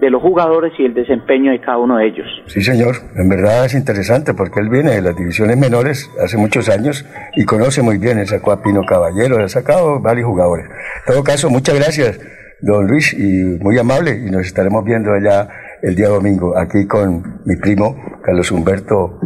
de 0.00 0.10
los 0.10 0.22
jugadores 0.22 0.72
y 0.78 0.84
el 0.84 0.94
desempeño 0.94 1.52
de 1.52 1.60
cada 1.60 1.78
uno 1.78 1.98
de 1.98 2.06
ellos. 2.06 2.26
Sí, 2.46 2.62
señor, 2.62 2.96
en 3.16 3.28
verdad 3.28 3.66
es 3.66 3.74
interesante 3.74 4.34
porque 4.34 4.60
él 4.60 4.68
viene 4.68 4.92
de 4.92 5.02
las 5.02 5.16
divisiones 5.16 5.56
menores 5.56 6.10
hace 6.22 6.36
muchos 6.36 6.68
años 6.68 7.04
y 7.36 7.44
conoce 7.44 7.82
muy 7.82 7.98
bien, 7.98 8.18
él 8.18 8.26
sacó 8.26 8.52
a 8.52 8.62
Pino 8.62 8.82
Caballero, 8.86 9.42
ha 9.42 9.48
sacado 9.48 10.00
varios 10.00 10.26
jugadores. 10.26 10.66
En 11.06 11.14
todo 11.14 11.24
caso, 11.24 11.50
muchas 11.50 11.74
gracias, 11.74 12.18
don 12.60 12.86
Luis, 12.86 13.12
y 13.12 13.58
muy 13.62 13.78
amable, 13.78 14.22
y 14.26 14.30
nos 14.30 14.46
estaremos 14.46 14.84
viendo 14.84 15.12
allá 15.12 15.48
el 15.82 15.94
día 15.94 16.08
domingo, 16.08 16.56
aquí 16.56 16.86
con 16.86 17.42
mi 17.44 17.56
primo 17.56 17.96
Carlos 18.22 18.50
Humberto 18.50 19.18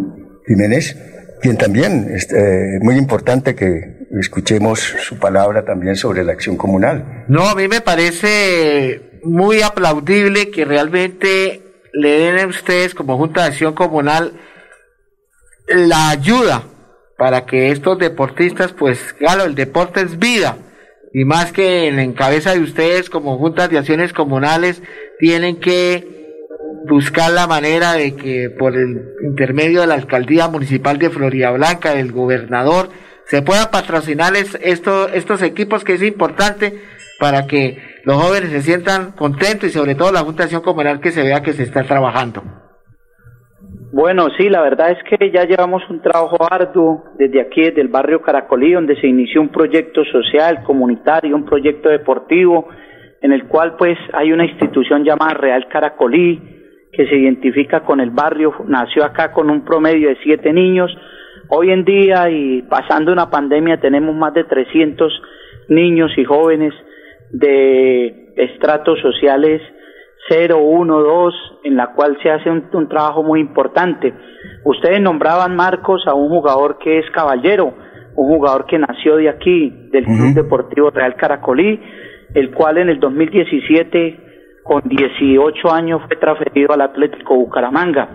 Jiménez 0.46 0.96
quien 1.44 1.58
también 1.58 2.08
es 2.10 2.32
eh, 2.32 2.78
muy 2.80 2.96
importante 2.96 3.54
que 3.54 4.06
escuchemos 4.18 4.80
su 4.80 5.18
palabra 5.18 5.62
también 5.62 5.94
sobre 5.94 6.24
la 6.24 6.32
acción 6.32 6.56
comunal. 6.56 7.26
No, 7.28 7.46
a 7.46 7.54
mí 7.54 7.68
me 7.68 7.82
parece 7.82 9.13
muy 9.24 9.62
aplaudible 9.62 10.50
que 10.50 10.64
realmente 10.64 11.62
le 11.92 12.18
den 12.18 12.38
a 12.38 12.46
ustedes 12.46 12.94
como 12.94 13.16
Junta 13.16 13.42
de 13.42 13.48
Acción 13.48 13.74
Comunal 13.74 14.32
la 15.68 16.10
ayuda 16.10 16.64
para 17.16 17.46
que 17.46 17.70
estos 17.70 17.98
deportistas, 17.98 18.72
pues 18.72 19.12
claro, 19.14 19.44
el 19.44 19.54
deporte 19.54 20.00
es 20.00 20.18
vida. 20.18 20.56
Y 21.12 21.24
más 21.24 21.52
que 21.52 21.86
en 21.86 22.12
cabeza 22.12 22.52
de 22.54 22.60
ustedes 22.60 23.08
como 23.08 23.38
juntas 23.38 23.70
de 23.70 23.78
acciones 23.78 24.12
comunales 24.12 24.82
tienen 25.20 25.60
que 25.60 26.12
buscar 26.88 27.30
la 27.30 27.46
manera 27.46 27.92
de 27.92 28.16
que 28.16 28.50
por 28.50 28.76
el 28.76 29.14
intermedio 29.24 29.80
de 29.80 29.86
la 29.86 29.94
alcaldía 29.94 30.48
municipal 30.48 30.98
de 30.98 31.10
Florida 31.10 31.52
Blanca, 31.52 31.94
del 31.94 32.10
gobernador, 32.10 32.90
se 33.26 33.42
puedan 33.42 33.70
patrocinar 33.70 34.34
estos, 34.36 35.10
estos 35.14 35.40
equipos 35.42 35.84
que 35.84 35.94
es 35.94 36.02
importante 36.02 36.82
para 37.20 37.46
que 37.46 37.93
los 38.04 38.16
jóvenes 38.16 38.50
se 38.50 38.60
sientan 38.60 39.12
contentos 39.12 39.64
y 39.64 39.70
sobre 39.70 39.94
todo 39.94 40.12
la 40.12 40.20
Junta 40.20 40.46
Comunal 40.62 41.00
que 41.00 41.10
se 41.10 41.22
vea 41.22 41.42
que 41.42 41.52
se 41.52 41.62
está 41.62 41.84
trabajando. 41.84 42.42
Bueno, 43.92 44.26
sí, 44.36 44.48
la 44.48 44.60
verdad 44.60 44.90
es 44.90 44.98
que 45.08 45.30
ya 45.30 45.44
llevamos 45.44 45.82
un 45.88 46.02
trabajo 46.02 46.36
arduo 46.50 47.04
desde 47.16 47.40
aquí, 47.40 47.62
desde 47.62 47.80
el 47.80 47.88
barrio 47.88 48.20
Caracolí, 48.22 48.72
donde 48.72 49.00
se 49.00 49.06
inició 49.06 49.40
un 49.40 49.50
proyecto 49.50 50.04
social, 50.04 50.64
comunitario, 50.64 51.34
un 51.36 51.44
proyecto 51.44 51.88
deportivo, 51.88 52.68
en 53.22 53.32
el 53.32 53.46
cual 53.46 53.76
pues 53.76 53.96
hay 54.12 54.32
una 54.32 54.44
institución 54.44 55.04
llamada 55.04 55.34
Real 55.34 55.68
Caracolí, 55.68 56.42
que 56.92 57.06
se 57.06 57.16
identifica 57.16 57.84
con 57.84 58.00
el 58.00 58.10
barrio, 58.10 58.52
nació 58.66 59.04
acá 59.04 59.32
con 59.32 59.48
un 59.48 59.64
promedio 59.64 60.08
de 60.08 60.18
siete 60.22 60.52
niños. 60.52 60.90
Hoy 61.48 61.70
en 61.70 61.84
día 61.84 62.28
y 62.30 62.62
pasando 62.62 63.12
una 63.12 63.30
pandemia 63.30 63.80
tenemos 63.80 64.14
más 64.14 64.34
de 64.34 64.44
300 64.44 65.22
niños 65.68 66.10
y 66.16 66.24
jóvenes 66.24 66.74
de 67.34 68.32
estratos 68.36 69.00
sociales 69.00 69.60
0, 70.28 70.58
1, 70.58 71.02
2, 71.02 71.34
en 71.64 71.76
la 71.76 71.92
cual 71.92 72.16
se 72.22 72.30
hace 72.30 72.50
un, 72.50 72.88
trabajo 72.88 73.22
muy 73.22 73.40
importante. 73.40 74.14
Ustedes 74.64 75.00
nombraban, 75.00 75.54
Marcos, 75.54 76.02
a 76.06 76.14
un 76.14 76.28
jugador 76.28 76.78
que 76.78 76.98
es 76.98 77.10
caballero, 77.10 77.74
un 78.16 78.28
jugador 78.28 78.66
que 78.66 78.78
nació 78.78 79.16
de 79.16 79.28
aquí, 79.28 79.88
del 79.90 80.04
Club 80.04 80.34
Deportivo 80.34 80.90
Real 80.90 81.16
Caracolí, 81.16 81.78
el 82.34 82.52
cual 82.52 82.78
en 82.78 82.88
el 82.88 83.00
2017, 83.00 84.60
con 84.62 84.82
18 84.84 85.72
años, 85.72 86.00
fue 86.06 86.16
transferido 86.16 86.72
al 86.72 86.80
Atlético 86.80 87.34
Bucaramanga. 87.34 88.08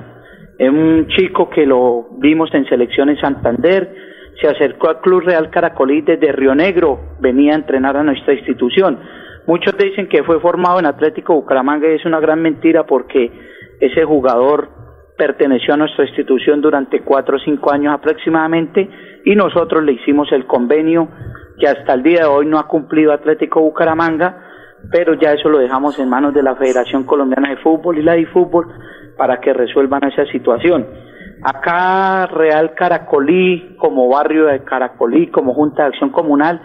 Es 0.57 0.69
un 0.69 1.07
chico 1.09 1.49
que 1.49 1.65
lo 1.65 2.07
vimos 2.17 2.49
en 2.53 2.65
selecciones 2.67 3.19
Santander, 3.19 4.08
se 4.41 4.47
acercó 4.47 4.89
al 4.89 5.01
Club 5.01 5.23
Real 5.25 5.49
Caracolí 5.49 6.01
desde 6.01 6.31
Río 6.31 6.55
Negro, 6.55 6.99
venía 7.19 7.53
a 7.53 7.57
entrenar 7.57 7.97
a 7.97 8.03
nuestra 8.03 8.33
institución 8.33 8.99
Muchos 9.49 9.75
dicen 9.79 10.07
que 10.07 10.23
fue 10.23 10.39
formado 10.39 10.77
en 10.77 10.85
Atlético 10.85 11.33
Bucaramanga 11.33 11.89
y 11.89 11.95
es 11.95 12.05
una 12.05 12.19
gran 12.19 12.39
mentira 12.39 12.85
porque 12.85 13.31
ese 13.79 14.03
jugador 14.03 14.69
perteneció 15.17 15.73
a 15.73 15.77
nuestra 15.77 16.05
institución 16.05 16.61
durante 16.61 17.01
cuatro 17.01 17.37
o 17.37 17.39
cinco 17.39 17.71
años 17.71 17.91
aproximadamente 17.95 18.87
y 19.25 19.35
nosotros 19.35 19.83
le 19.83 19.93
hicimos 19.93 20.31
el 20.33 20.45
convenio 20.45 21.09
que 21.57 21.67
hasta 21.67 21.95
el 21.95 22.03
día 22.03 22.19
de 22.19 22.25
hoy 22.25 22.45
no 22.45 22.59
ha 22.59 22.67
cumplido 22.67 23.11
Atlético 23.11 23.59
Bucaramanga, 23.61 24.37
pero 24.91 25.15
ya 25.15 25.33
eso 25.33 25.49
lo 25.49 25.57
dejamos 25.57 25.97
en 25.97 26.09
manos 26.09 26.31
de 26.35 26.43
la 26.43 26.55
Federación 26.55 27.03
Colombiana 27.03 27.49
de 27.49 27.57
Fútbol 27.57 27.97
y 27.97 28.03
la 28.03 28.13
de 28.13 28.27
Fútbol 28.27 28.67
para 29.17 29.41
que 29.41 29.51
resuelvan 29.51 30.03
esa 30.03 30.27
situación. 30.27 30.85
Acá 31.41 32.27
Real 32.27 32.73
Caracolí, 32.75 33.75
como 33.77 34.09
barrio 34.09 34.45
de 34.45 34.63
Caracolí, 34.63 35.27
como 35.27 35.53
Junta 35.53 35.83
de 35.83 35.89
Acción 35.89 36.09
Comunal, 36.09 36.61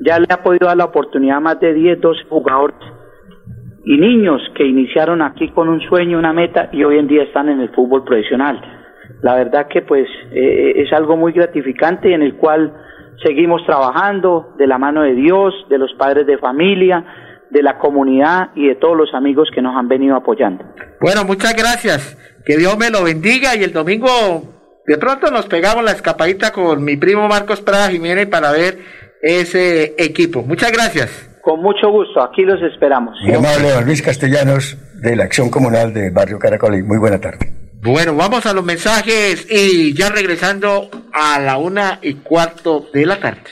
ya 0.00 0.18
le 0.18 0.26
ha 0.30 0.42
podido 0.42 0.66
dar 0.66 0.76
la 0.76 0.86
oportunidad 0.86 1.38
a 1.38 1.40
más 1.40 1.60
de 1.60 1.72
10, 1.72 2.00
12 2.00 2.24
jugadores 2.28 2.76
y 3.84 3.96
niños 3.98 4.42
que 4.56 4.66
iniciaron 4.66 5.22
aquí 5.22 5.50
con 5.50 5.68
un 5.68 5.80
sueño, 5.80 6.18
una 6.18 6.32
meta 6.32 6.68
y 6.72 6.82
hoy 6.82 6.98
en 6.98 7.06
día 7.06 7.22
están 7.22 7.48
en 7.48 7.60
el 7.60 7.68
fútbol 7.70 8.02
profesional. 8.02 8.60
La 9.22 9.36
verdad 9.36 9.68
que 9.68 9.82
pues 9.82 10.08
eh, 10.32 10.72
es 10.76 10.92
algo 10.92 11.16
muy 11.16 11.32
gratificante 11.32 12.12
en 12.12 12.22
el 12.22 12.34
cual 12.34 12.72
seguimos 13.24 13.64
trabajando 13.64 14.54
de 14.58 14.66
la 14.66 14.76
mano 14.76 15.02
de 15.02 15.14
Dios, 15.14 15.54
de 15.70 15.78
los 15.78 15.92
padres 15.94 16.26
de 16.26 16.36
familia, 16.38 17.04
de 17.50 17.62
la 17.62 17.78
comunidad 17.78 18.50
y 18.54 18.68
de 18.68 18.74
todos 18.76 18.96
los 18.96 19.14
amigos 19.14 19.48
que 19.54 19.62
nos 19.62 19.76
han 19.76 19.88
venido 19.88 20.16
apoyando. 20.16 20.64
Bueno, 21.00 21.24
muchas 21.24 21.54
gracias. 21.54 22.16
Que 22.44 22.56
Dios 22.56 22.76
me 22.78 22.90
lo 22.90 23.04
bendiga 23.04 23.56
y 23.56 23.64
el 23.64 23.72
domingo 23.72 24.54
de 24.86 24.98
pronto 24.98 25.30
nos 25.30 25.46
pegamos 25.46 25.84
la 25.84 25.90
escapadita 25.90 26.52
con 26.52 26.84
mi 26.84 26.96
primo 26.96 27.26
Marcos 27.26 27.60
Prada 27.60 27.90
Jiménez 27.90 28.28
para 28.28 28.52
ver 28.52 28.78
ese 29.20 29.94
equipo. 29.98 30.42
Muchas 30.42 30.70
gracias. 30.70 31.30
Con 31.42 31.60
mucho 31.60 31.90
gusto, 31.90 32.22
aquí 32.22 32.42
los 32.42 32.60
esperamos. 32.62 33.16
Muy 33.22 33.34
amable, 33.34 33.70
don 33.70 33.84
Luis 33.84 34.02
Castellanos, 34.02 34.76
de 35.00 35.16
la 35.16 35.24
Acción 35.24 35.50
Comunal 35.50 35.92
de 35.92 36.10
Barrio 36.10 36.38
Caracol. 36.38 36.82
Muy 36.84 36.98
buena 36.98 37.20
tarde. 37.20 37.52
Bueno, 37.82 38.16
vamos 38.16 38.46
a 38.46 38.52
los 38.52 38.64
mensajes 38.64 39.46
y 39.48 39.94
ya 39.94 40.08
regresando 40.08 40.90
a 41.12 41.38
la 41.38 41.56
una 41.56 42.00
y 42.02 42.14
cuarto 42.14 42.88
de 42.92 43.06
la 43.06 43.20
tarde. 43.20 43.42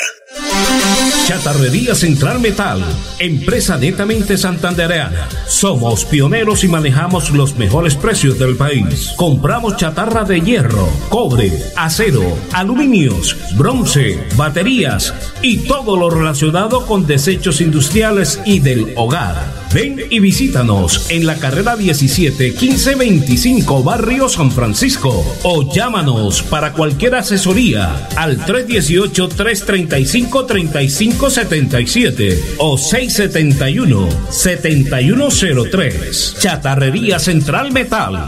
Chatarrería 1.27 1.93
Central 1.93 2.39
Metal, 2.39 2.81
empresa 3.19 3.77
netamente 3.77 4.37
santandereana. 4.37 5.27
Somos 5.47 6.05
pioneros 6.05 6.63
y 6.63 6.67
manejamos 6.67 7.31
los 7.31 7.57
mejores 7.57 7.95
precios 7.95 8.39
del 8.39 8.55
país. 8.55 9.11
Compramos 9.17 9.75
chatarra 9.77 10.23
de 10.23 10.41
hierro, 10.41 10.87
cobre, 11.09 11.51
acero, 11.75 12.23
aluminios, 12.53 13.35
bronce, 13.57 14.25
baterías 14.35 15.13
y 15.41 15.57
todo 15.59 15.97
lo 15.97 16.09
relacionado 16.09 16.85
con 16.85 17.05
desechos 17.05 17.59
industriales 17.59 18.39
y 18.45 18.59
del 18.59 18.93
hogar. 18.95 19.61
Ven 19.73 20.01
y 20.09 20.19
visítanos 20.19 21.09
en 21.09 21.25
la 21.25 21.37
carrera 21.37 21.77
17 21.77 22.55
1525 22.59 23.83
Barrio 23.83 24.27
San 24.27 24.51
Francisco 24.51 25.25
o 25.43 25.73
llámanos 25.73 26.41
para 26.41 26.73
cualquier 26.73 27.15
asesoría 27.15 28.09
al 28.17 28.45
318 28.45 29.29
335 29.29 30.20
3577 30.29 32.55
o 32.57 32.77
671 32.77 34.10
7103. 34.29 36.36
Chatarrería 36.39 37.19
Central 37.19 37.71
Metal. 37.71 38.27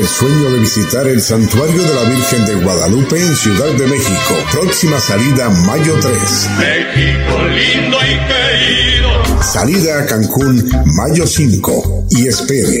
El 0.00 0.08
sueño 0.08 0.50
de 0.50 0.60
visitar 0.60 1.06
el 1.08 1.20
Santuario 1.20 1.82
de 1.82 1.94
la 1.94 2.04
Virgen 2.08 2.46
de 2.46 2.54
Guadalupe 2.54 3.20
en 3.20 3.36
Ciudad 3.36 3.70
de 3.74 3.86
México. 3.86 4.34
Próxima 4.50 4.98
salida 4.98 5.50
mayo 5.50 5.92
3. 6.00 6.14
México 6.58 7.44
lindo 7.44 7.98
y 7.98 8.16
querido. 8.26 9.42
Salida 9.42 9.98
a 9.98 10.06
Cancún 10.06 10.66
mayo 10.96 11.26
5. 11.26 12.06
Y 12.12 12.28
espere. 12.28 12.80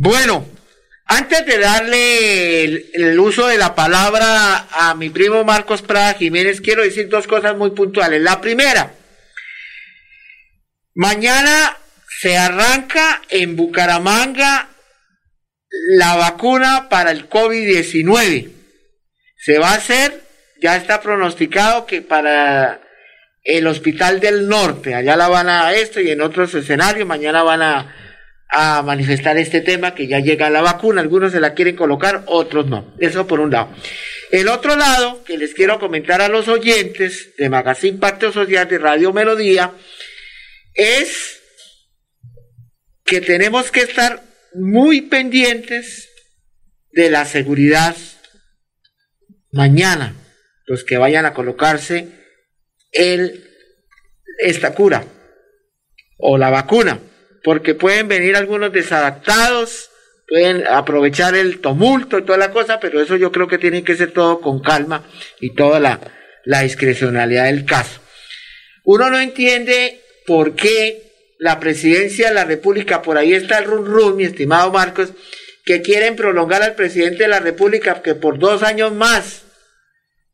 Bueno, 0.00 0.44
Antes 1.10 1.46
de 1.46 1.58
darle 1.58 2.64
el, 2.64 3.18
uso 3.18 3.46
de 3.46 3.56
la 3.56 3.74
palabra 3.74 4.68
a 4.70 4.94
mi 4.94 5.08
primo 5.08 5.42
Marcos 5.42 5.80
Prada 5.80 6.12
Jiménez, 6.12 6.60
quiero 6.60 6.82
decir 6.82 7.08
dos 7.08 7.26
cosas 7.26 7.56
muy 7.56 7.70
puntuales. 7.70 8.20
La 8.20 8.42
primera, 8.42 8.92
mañana 10.94 11.78
se 12.20 12.36
arranca 12.36 13.22
en 13.30 13.56
Bucaramanga 13.56 14.68
la 15.70 16.16
vacuna 16.16 16.88
para 16.88 17.10
el 17.10 17.28
COVID-19. 17.28 18.50
Se 19.36 19.58
va 19.58 19.70
a 19.70 19.76
hacer, 19.76 20.22
ya 20.60 20.76
está 20.76 21.00
pronosticado 21.00 21.86
que 21.86 22.02
para 22.02 22.80
el 23.44 23.66
Hospital 23.66 24.20
del 24.20 24.48
Norte, 24.48 24.94
allá 24.94 25.16
la 25.16 25.28
van 25.28 25.48
a 25.48 25.72
esto 25.74 26.00
y 26.00 26.10
en 26.10 26.20
otros 26.20 26.54
escenarios, 26.54 27.06
mañana 27.06 27.42
van 27.42 27.62
a 27.62 27.94
a 28.48 28.82
manifestar 28.82 29.36
este 29.36 29.60
tema 29.60 29.94
que 29.94 30.06
ya 30.06 30.20
llega 30.20 30.48
la 30.48 30.62
vacuna, 30.62 31.02
algunos 31.02 31.32
se 31.32 31.40
la 31.40 31.54
quieren 31.54 31.76
colocar, 31.76 32.22
otros 32.26 32.66
no. 32.66 32.94
Eso 32.98 33.26
por 33.26 33.40
un 33.40 33.50
lado. 33.50 33.68
El 34.30 34.48
otro 34.48 34.74
lado 34.76 35.22
que 35.24 35.36
les 35.36 35.54
quiero 35.54 35.78
comentar 35.78 36.22
a 36.22 36.28
los 36.28 36.48
oyentes 36.48 37.36
de 37.36 37.48
Magazine 37.50 37.98
Pacto 37.98 38.32
Social 38.32 38.66
de 38.68 38.78
Radio 38.78 39.12
Melodía 39.12 39.72
es 40.74 41.40
que 43.04 43.20
tenemos 43.20 43.70
que 43.70 43.80
estar 43.80 44.22
muy 44.60 45.02
pendientes 45.02 46.08
de 46.92 47.10
la 47.10 47.24
seguridad 47.24 47.96
mañana, 49.52 50.14
los 50.66 50.84
que 50.84 50.98
vayan 50.98 51.26
a 51.26 51.34
colocarse 51.34 52.08
el, 52.92 53.44
esta 54.38 54.74
cura 54.74 55.04
o 56.18 56.38
la 56.38 56.50
vacuna 56.50 57.00
porque 57.48 57.74
pueden 57.74 58.08
venir 58.08 58.36
algunos 58.36 58.72
desadaptados, 58.72 59.90
pueden 60.26 60.66
aprovechar 60.66 61.34
el 61.34 61.60
tumulto 61.60 62.18
y 62.18 62.24
toda 62.24 62.38
la 62.38 62.50
cosa, 62.50 62.80
pero 62.80 63.00
eso 63.00 63.16
yo 63.16 63.32
creo 63.32 63.48
que 63.48 63.58
tiene 63.58 63.82
que 63.82 63.96
ser 63.96 64.12
todo 64.12 64.40
con 64.40 64.60
calma 64.60 65.04
y 65.40 65.54
toda 65.54 65.80
la, 65.80 66.00
la 66.44 66.60
discrecionalidad 66.60 67.44
del 67.44 67.64
caso. 67.64 68.00
Uno 68.84 69.10
no 69.10 69.18
entiende 69.18 70.02
por 70.26 70.54
qué 70.54 71.07
la 71.38 71.60
presidencia 71.60 72.28
de 72.28 72.34
la 72.34 72.44
República, 72.44 73.02
por 73.02 73.16
ahí 73.16 73.32
está 73.32 73.58
el 73.58 73.64
run 73.64 73.86
run, 73.86 74.16
mi 74.16 74.24
estimado 74.24 74.70
Marcos, 74.72 75.12
que 75.64 75.82
quieren 75.82 76.16
prolongar 76.16 76.62
al 76.62 76.74
presidente 76.74 77.24
de 77.24 77.28
la 77.28 77.40
República 77.40 78.02
que 78.02 78.14
por 78.14 78.38
dos 78.38 78.62
años 78.62 78.92
más, 78.92 79.42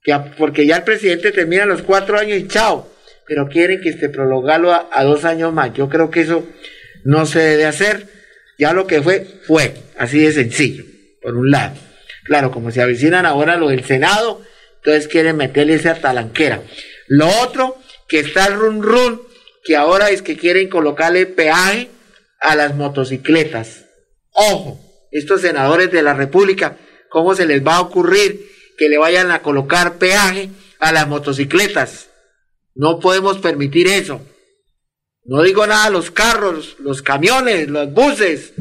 que, 0.02 0.16
porque 0.38 0.66
ya 0.66 0.76
el 0.76 0.82
presidente 0.84 1.32
termina 1.32 1.66
los 1.66 1.82
cuatro 1.82 2.18
años 2.18 2.38
y 2.38 2.48
chao, 2.48 2.90
pero 3.26 3.48
quieren 3.48 3.80
que 3.80 3.90
esté 3.90 4.08
prolongarlo 4.08 4.72
a 4.72 5.04
dos 5.04 5.24
años 5.24 5.52
más. 5.52 5.72
Yo 5.74 5.88
creo 5.88 6.10
que 6.10 6.20
eso 6.20 6.46
no 7.04 7.26
se 7.26 7.40
debe 7.40 7.66
hacer. 7.66 8.06
Ya 8.58 8.72
lo 8.72 8.86
que 8.86 9.02
fue, 9.02 9.26
fue. 9.46 9.74
Así 9.96 10.18
de 10.18 10.32
sencillo, 10.32 10.84
por 11.22 11.36
un 11.36 11.50
lado. 11.50 11.74
Claro, 12.24 12.50
como 12.50 12.70
se 12.70 12.82
avecinan 12.82 13.26
ahora 13.26 13.56
lo 13.56 13.68
del 13.68 13.84
Senado, 13.84 14.42
entonces 14.76 15.08
quieren 15.08 15.36
meterle 15.36 15.74
esa 15.74 15.94
talanquera. 15.94 16.62
Lo 17.06 17.28
otro, 17.42 17.78
que 18.08 18.20
está 18.20 18.46
el 18.46 18.54
run 18.54 18.82
run, 18.82 19.22
que 19.64 19.76
ahora 19.76 20.10
es 20.10 20.22
que 20.22 20.36
quieren 20.36 20.68
colocarle 20.68 21.26
peaje 21.26 21.88
a 22.40 22.54
las 22.54 22.76
motocicletas. 22.76 23.86
Ojo, 24.30 24.80
estos 25.10 25.40
senadores 25.40 25.90
de 25.90 26.02
la 26.02 26.14
República, 26.14 26.76
¿cómo 27.08 27.34
se 27.34 27.46
les 27.46 27.66
va 27.66 27.76
a 27.76 27.80
ocurrir 27.80 28.46
que 28.76 28.88
le 28.88 28.98
vayan 28.98 29.30
a 29.30 29.40
colocar 29.40 29.96
peaje 29.98 30.50
a 30.78 30.92
las 30.92 31.08
motocicletas? 31.08 32.10
No 32.74 33.00
podemos 33.00 33.38
permitir 33.38 33.88
eso. 33.88 34.20
No 35.24 35.42
digo 35.42 35.66
nada 35.66 35.88
los 35.88 36.10
carros, 36.10 36.76
los 36.80 37.00
camiones, 37.00 37.70
los 37.70 37.92
buses, 37.92 38.52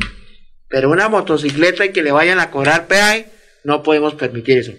pero 0.70 0.90
una 0.90 1.10
motocicleta 1.10 1.86
y 1.86 1.92
que 1.92 2.04
le 2.04 2.12
vayan 2.14 2.40
a 2.40 2.52
cobrar 2.52 2.88
peaje, 2.88 3.28
no 3.66 3.84
podemos 3.84 4.14
permitir 4.16 4.60
eso. 4.60 4.72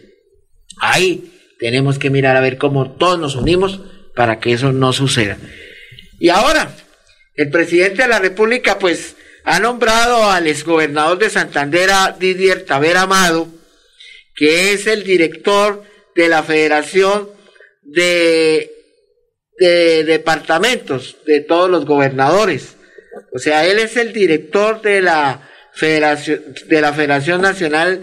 Ahí 0.80 1.32
tenemos 1.58 1.98
que 1.98 2.08
mirar 2.08 2.36
a 2.36 2.40
ver 2.40 2.56
cómo 2.56 2.92
todos 2.92 3.18
nos 3.18 3.36
unimos 3.36 3.80
para 4.14 4.40
que 4.40 4.52
eso 4.52 4.72
no 4.72 4.92
suceda. 4.92 5.36
Y 6.24 6.30
ahora, 6.30 6.74
el 7.34 7.50
presidente 7.50 8.00
de 8.00 8.08
la 8.08 8.18
República, 8.18 8.78
pues, 8.78 9.14
ha 9.44 9.60
nombrado 9.60 10.30
al 10.30 10.46
exgobernador 10.46 11.18
de 11.18 11.28
Santander, 11.28 11.90
Didier 12.18 12.64
Taver 12.64 12.96
Amado, 12.96 13.46
que 14.34 14.72
es 14.72 14.86
el 14.86 15.04
director 15.04 15.84
de 16.14 16.28
la 16.30 16.42
Federación 16.42 17.28
de 17.82 18.70
de 19.58 20.04
departamentos 20.04 21.18
de 21.26 21.40
todos 21.40 21.68
los 21.68 21.84
gobernadores. 21.84 22.76
O 23.34 23.38
sea, 23.38 23.66
él 23.66 23.78
es 23.78 23.98
el 23.98 24.14
director 24.14 24.80
de 24.80 25.02
la 25.02 25.46
Federación, 25.74 26.42
de 26.68 26.80
la 26.80 26.94
Federación 26.94 27.42
Nacional 27.42 28.02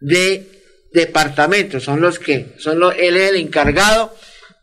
de 0.00 0.48
Departamentos. 0.94 1.84
Son 1.84 2.00
los 2.00 2.18
que, 2.18 2.54
son 2.56 2.80
los, 2.80 2.94
él 2.96 3.18
es 3.18 3.28
el 3.28 3.36
encargado 3.36 4.16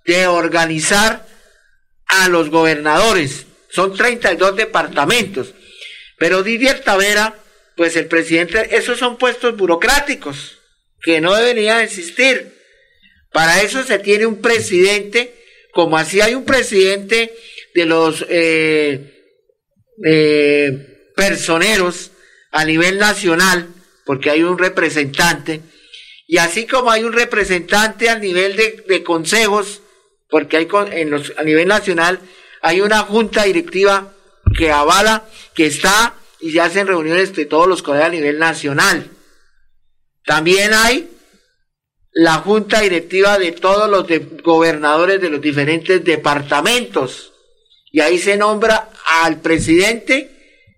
de 0.08 0.26
organizar 0.26 1.35
a 2.24 2.30
los 2.30 2.50
gobernadores. 2.50 3.46
Son 3.70 3.94
32 3.94 4.56
departamentos. 4.56 5.54
Pero 6.18 6.44
Didier 6.44 6.82
Tavera, 6.82 7.36
pues 7.76 7.96
el 7.96 8.08
presidente, 8.08 8.78
esos 8.78 8.98
son 8.98 9.18
puestos 9.18 9.58
burocráticos 9.58 10.60
que 11.02 11.20
no 11.20 11.36
deberían 11.36 11.82
existir. 11.82 12.54
Para 13.34 13.62
eso 13.62 13.84
se 13.84 14.00
tiene 14.00 14.26
un 14.26 14.42
presidente 14.42 15.36
como 15.76 15.98
así 15.98 16.22
hay 16.22 16.36
un 16.36 16.46
presidente 16.46 17.36
de 17.74 17.86
los 17.86 18.26
eh, 18.30 19.12
eh, 20.06 21.12
personeros 21.18 22.12
a 22.54 22.64
nivel 22.64 22.98
nacional, 22.98 23.68
porque 24.06 24.30
hay 24.30 24.44
un 24.44 24.58
representante, 24.58 25.60
y 26.28 26.38
así 26.38 26.66
como 26.66 26.92
hay 26.92 27.04
un 27.04 27.12
representante 27.12 28.10
a 28.10 28.18
nivel 28.18 28.56
de, 28.56 29.04
consejos, 29.04 29.82
porque 30.30 30.58
hay 30.58 30.68
en 30.92 31.10
los, 31.10 31.34
a 31.38 31.44
nivel 31.44 31.68
nacional 31.68 32.20
hay 32.62 32.82
una 32.82 33.02
junta 33.02 33.44
directiva 33.44 34.12
que 34.58 34.72
avala, 34.72 35.26
que 35.54 35.68
está 35.68 36.16
y 36.40 36.52
se 36.52 36.62
hacen 36.62 36.88
reuniones 36.88 37.36
de 37.36 37.46
todos 37.46 37.68
los 37.68 37.84
colegios 37.84 38.08
a 38.08 38.12
nivel 38.12 38.40
nacional. 38.40 39.12
También 40.26 40.74
hay 40.74 41.10
la 42.12 42.36
junta 42.36 42.82
directiva 42.82 43.38
de 43.38 43.52
todos 43.52 43.90
los 43.90 44.08
gobernadores 44.42 45.22
de 45.22 45.30
los 45.30 45.42
diferentes 45.42 46.04
departamentos. 46.04 47.34
Y 47.92 48.00
ahí 48.00 48.18
se 48.18 48.38
nombra 48.38 48.90
al 49.22 49.42
presidente, 49.42 50.32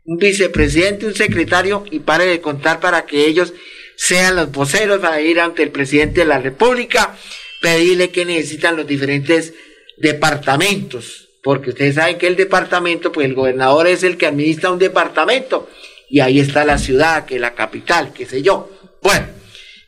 un 0.06 0.18
vicepresidente, 0.18 1.06
un 1.06 1.16
secretario, 1.16 1.86
y 1.90 2.00
pare 2.00 2.26
de 2.26 2.42
contar 2.42 2.80
para 2.80 3.06
que 3.06 3.28
ellos 3.28 3.54
sean 3.96 4.36
los 4.36 4.52
voceros 4.52 5.00
para 5.00 5.22
ir 5.22 5.40
ante 5.40 5.64
el 5.64 5.72
presidente 5.72 6.22
de 6.22 6.26
la 6.26 6.40
República, 6.40 7.16
pedirle 7.62 8.12
que 8.12 8.26
necesitan 8.26 8.76
los 8.76 8.88
diferentes 8.88 9.54
departamentos. 9.98 11.28
Porque 11.44 11.70
ustedes 11.70 11.96
saben 11.96 12.18
que 12.18 12.28
el 12.28 12.36
departamento, 12.36 13.12
pues 13.12 13.26
el 13.26 13.34
gobernador 13.34 13.88
es 13.88 14.04
el 14.04 14.18
que 14.18 14.28
administra 14.28 14.72
un 14.72 14.80
departamento. 14.80 15.70
Y 16.10 16.20
ahí 16.20 16.40
está 16.40 16.66
la 16.66 16.78
ciudad, 16.78 17.26
que 17.26 17.36
es 17.36 17.42
la 17.42 17.54
capital, 17.54 18.12
qué 18.14 18.26
sé 18.26 18.42
yo. 18.42 18.70
Bueno, 19.02 19.28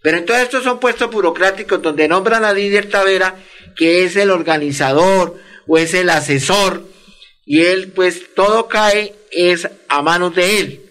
pero 0.01 0.17
entonces 0.17 0.45
estos 0.45 0.63
son 0.63 0.79
puestos 0.79 1.11
burocráticos 1.11 1.81
donde 1.81 2.07
nombran 2.07 2.45
a 2.45 2.53
Didier 2.53 2.89
Tavera, 2.89 3.35
que 3.75 4.03
es 4.03 4.15
el 4.15 4.31
organizador 4.31 5.37
o 5.67 5.77
es 5.77 5.93
el 5.93 6.09
asesor, 6.09 6.83
y 7.45 7.61
él 7.61 7.91
pues 7.93 8.33
todo 8.35 8.67
cae 8.67 9.13
es 9.31 9.69
a 9.87 10.01
manos 10.01 10.35
de 10.35 10.59
él. 10.59 10.81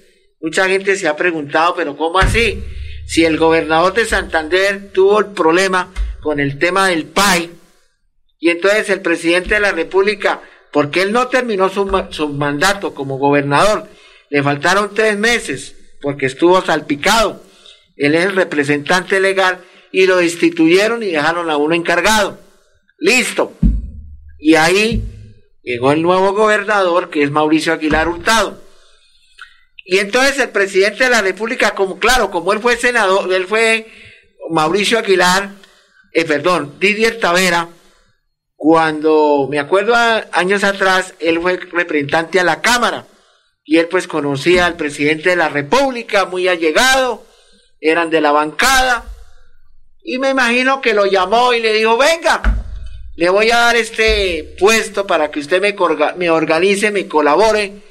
Mucha 0.41 0.69
gente 0.69 0.97
se 0.97 1.09
ha 1.09 1.17
preguntado, 1.17 1.75
pero 1.75 1.97
¿cómo 1.97 2.19
así? 2.19 2.62
Si 3.07 3.25
el 3.25 3.38
gobernador 3.38 3.95
de 3.95 4.05
Santander 4.05 4.91
tuvo 4.93 5.19
el 5.21 5.27
problema 5.27 5.93
con 6.22 6.40
el 6.40 6.59
tema 6.59 6.88
del 6.88 7.04
PAI, 7.04 7.50
y 8.40 8.50
entonces 8.50 8.88
el 8.90 9.00
presidente 9.00 9.54
de 9.54 9.61
la 9.61 9.72
República, 9.72 10.40
porque 10.72 11.02
él 11.02 11.12
no 11.12 11.28
terminó 11.28 11.68
su, 11.68 12.07
su 12.11 12.28
mandato 12.28 12.94
como 12.94 13.18
gobernador, 13.18 13.88
le 14.31 14.42
faltaron 14.42 14.94
tres 14.94 15.18
meses, 15.18 15.74
porque 16.00 16.26
estuvo 16.26 16.61
salpicado 16.61 17.42
él 17.98 18.14
es 18.14 18.26
el 18.26 18.37
representante 18.37 19.20
legal 19.20 19.59
y 19.90 20.07
lo 20.07 20.16
destituyeron 20.16 21.02
y 21.02 21.11
dejaron 21.11 21.50
a 21.50 21.57
uno 21.57 21.74
encargado. 21.74 22.38
Listo. 22.98 23.52
Y 24.38 24.54
ahí 24.54 25.02
llegó 25.62 25.92
el 25.92 26.02
nuevo 26.02 26.33
gobernador 26.33 27.11
que 27.11 27.22
es 27.22 27.31
Mauricio 27.31 27.72
Aguilar 27.72 28.09
Hurtado. 28.09 28.62
Y 29.85 29.98
entonces 29.98 30.38
el 30.38 30.50
presidente 30.50 31.04
de 31.04 31.11
la 31.11 31.22
República, 31.22 31.74
como 31.74 31.98
claro, 31.98 32.31
como 32.31 32.52
él 32.52 32.61
fue 32.61 32.76
senador, 32.76 33.33
él 33.33 33.46
fue 33.46 33.88
Mauricio 34.50 34.98
Aguilar, 34.98 35.50
eh, 36.12 36.25
perdón, 36.25 36.77
Didier 36.79 37.18
Tavera, 37.18 37.68
cuando 38.57 39.47
me 39.51 39.59
acuerdo 39.59 39.94
años 40.33 40.64
atrás, 40.64 41.14
él 41.21 41.40
fue 41.40 41.59
representante 41.73 42.40
a 42.40 42.44
la 42.44 42.61
Cámara 42.61 43.07
y 43.64 43.79
él 43.79 43.87
pues 43.88 44.09
conocía 44.09 44.66
al 44.66 44.77
presidente 44.77 45.31
de 45.31 45.37
la 45.37 45.49
República, 45.49 46.25
muy 46.25 46.49
allegado, 46.49 47.25
eran 47.81 48.11
de 48.11 48.21
la 48.21 48.33
bancada, 48.33 49.05
y 50.03 50.18
me 50.18 50.31
imagino 50.31 50.81
que 50.81 50.94
lo 50.94 51.05
llamó 51.05 51.53
y 51.53 51.61
le 51.61 51.75
dijo, 51.75 51.99
venga, 51.99 52.64
le 53.14 53.29
voy 53.29 53.51
a 53.51 53.59
dar 53.59 53.77
este 53.77 54.57
puesto 54.59 55.07
para 55.07 55.31
que 55.31 55.40
usted 55.40 55.61
me, 55.61 55.77
me 56.16 56.31
organice, 56.31 56.90
me 56.90 57.07
colabore, 57.07 57.83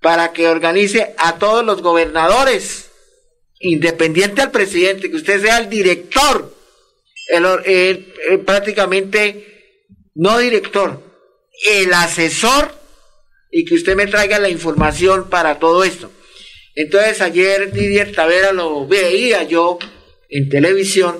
para 0.00 0.32
que 0.32 0.48
organice 0.48 1.14
a 1.16 1.36
todos 1.38 1.64
los 1.64 1.80
gobernadores. 1.80 2.90
independiente 3.60 4.40
al 4.42 4.50
presidente, 4.50 5.10
que 5.10 5.16
usted 5.16 5.40
sea 5.42 5.58
el 5.58 5.68
director, 5.68 6.57
el, 7.28 8.42
prácticamente 8.44 9.84
no 10.14 10.38
director, 10.38 11.02
el 11.66 11.92
asesor 11.92 12.74
y 13.50 13.64
que 13.64 13.74
usted 13.74 13.96
me 13.96 14.06
traiga 14.06 14.38
la 14.38 14.48
información 14.48 15.28
para 15.28 15.58
todo 15.58 15.84
esto. 15.84 16.10
Entonces 16.74 17.20
ayer 17.20 17.72
Didier 17.72 18.12
Tavera 18.12 18.52
lo 18.52 18.86
veía 18.86 19.42
yo 19.42 19.78
en 20.28 20.48
televisión 20.48 21.16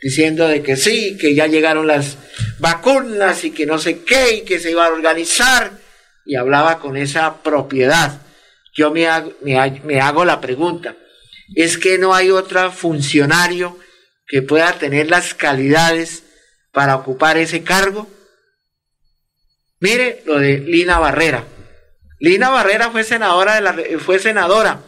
diciendo 0.00 0.48
de 0.48 0.62
que 0.62 0.76
sí, 0.76 1.16
que 1.18 1.34
ya 1.34 1.46
llegaron 1.46 1.86
las 1.86 2.16
vacunas 2.58 3.44
y 3.44 3.50
que 3.50 3.66
no 3.66 3.78
sé 3.78 4.02
qué 4.02 4.36
y 4.36 4.40
que 4.42 4.58
se 4.58 4.70
iba 4.70 4.86
a 4.86 4.92
organizar 4.92 5.72
y 6.24 6.36
hablaba 6.36 6.78
con 6.78 6.96
esa 6.96 7.42
propiedad. 7.42 8.22
Yo 8.74 8.90
me 8.90 9.08
hago, 9.08 9.32
me 9.42 10.00
hago 10.00 10.24
la 10.24 10.40
pregunta, 10.40 10.96
¿es 11.54 11.76
que 11.76 11.98
no 11.98 12.14
hay 12.14 12.30
otro 12.30 12.70
funcionario 12.70 13.76
que 14.30 14.42
pueda 14.42 14.72
tener 14.78 15.10
las 15.10 15.34
calidades 15.34 16.22
para 16.70 16.94
ocupar 16.94 17.36
ese 17.36 17.64
cargo? 17.64 18.08
Mire 19.80 20.22
lo 20.24 20.38
de 20.38 20.58
Lina 20.58 21.00
Barrera. 21.00 21.44
Lina 22.20 22.48
Barrera 22.48 22.92
fue 22.92 23.02
senadora, 23.02 23.56
de 23.56 23.60
la, 23.60 23.76
fue 23.98 24.20
senadora. 24.20 24.82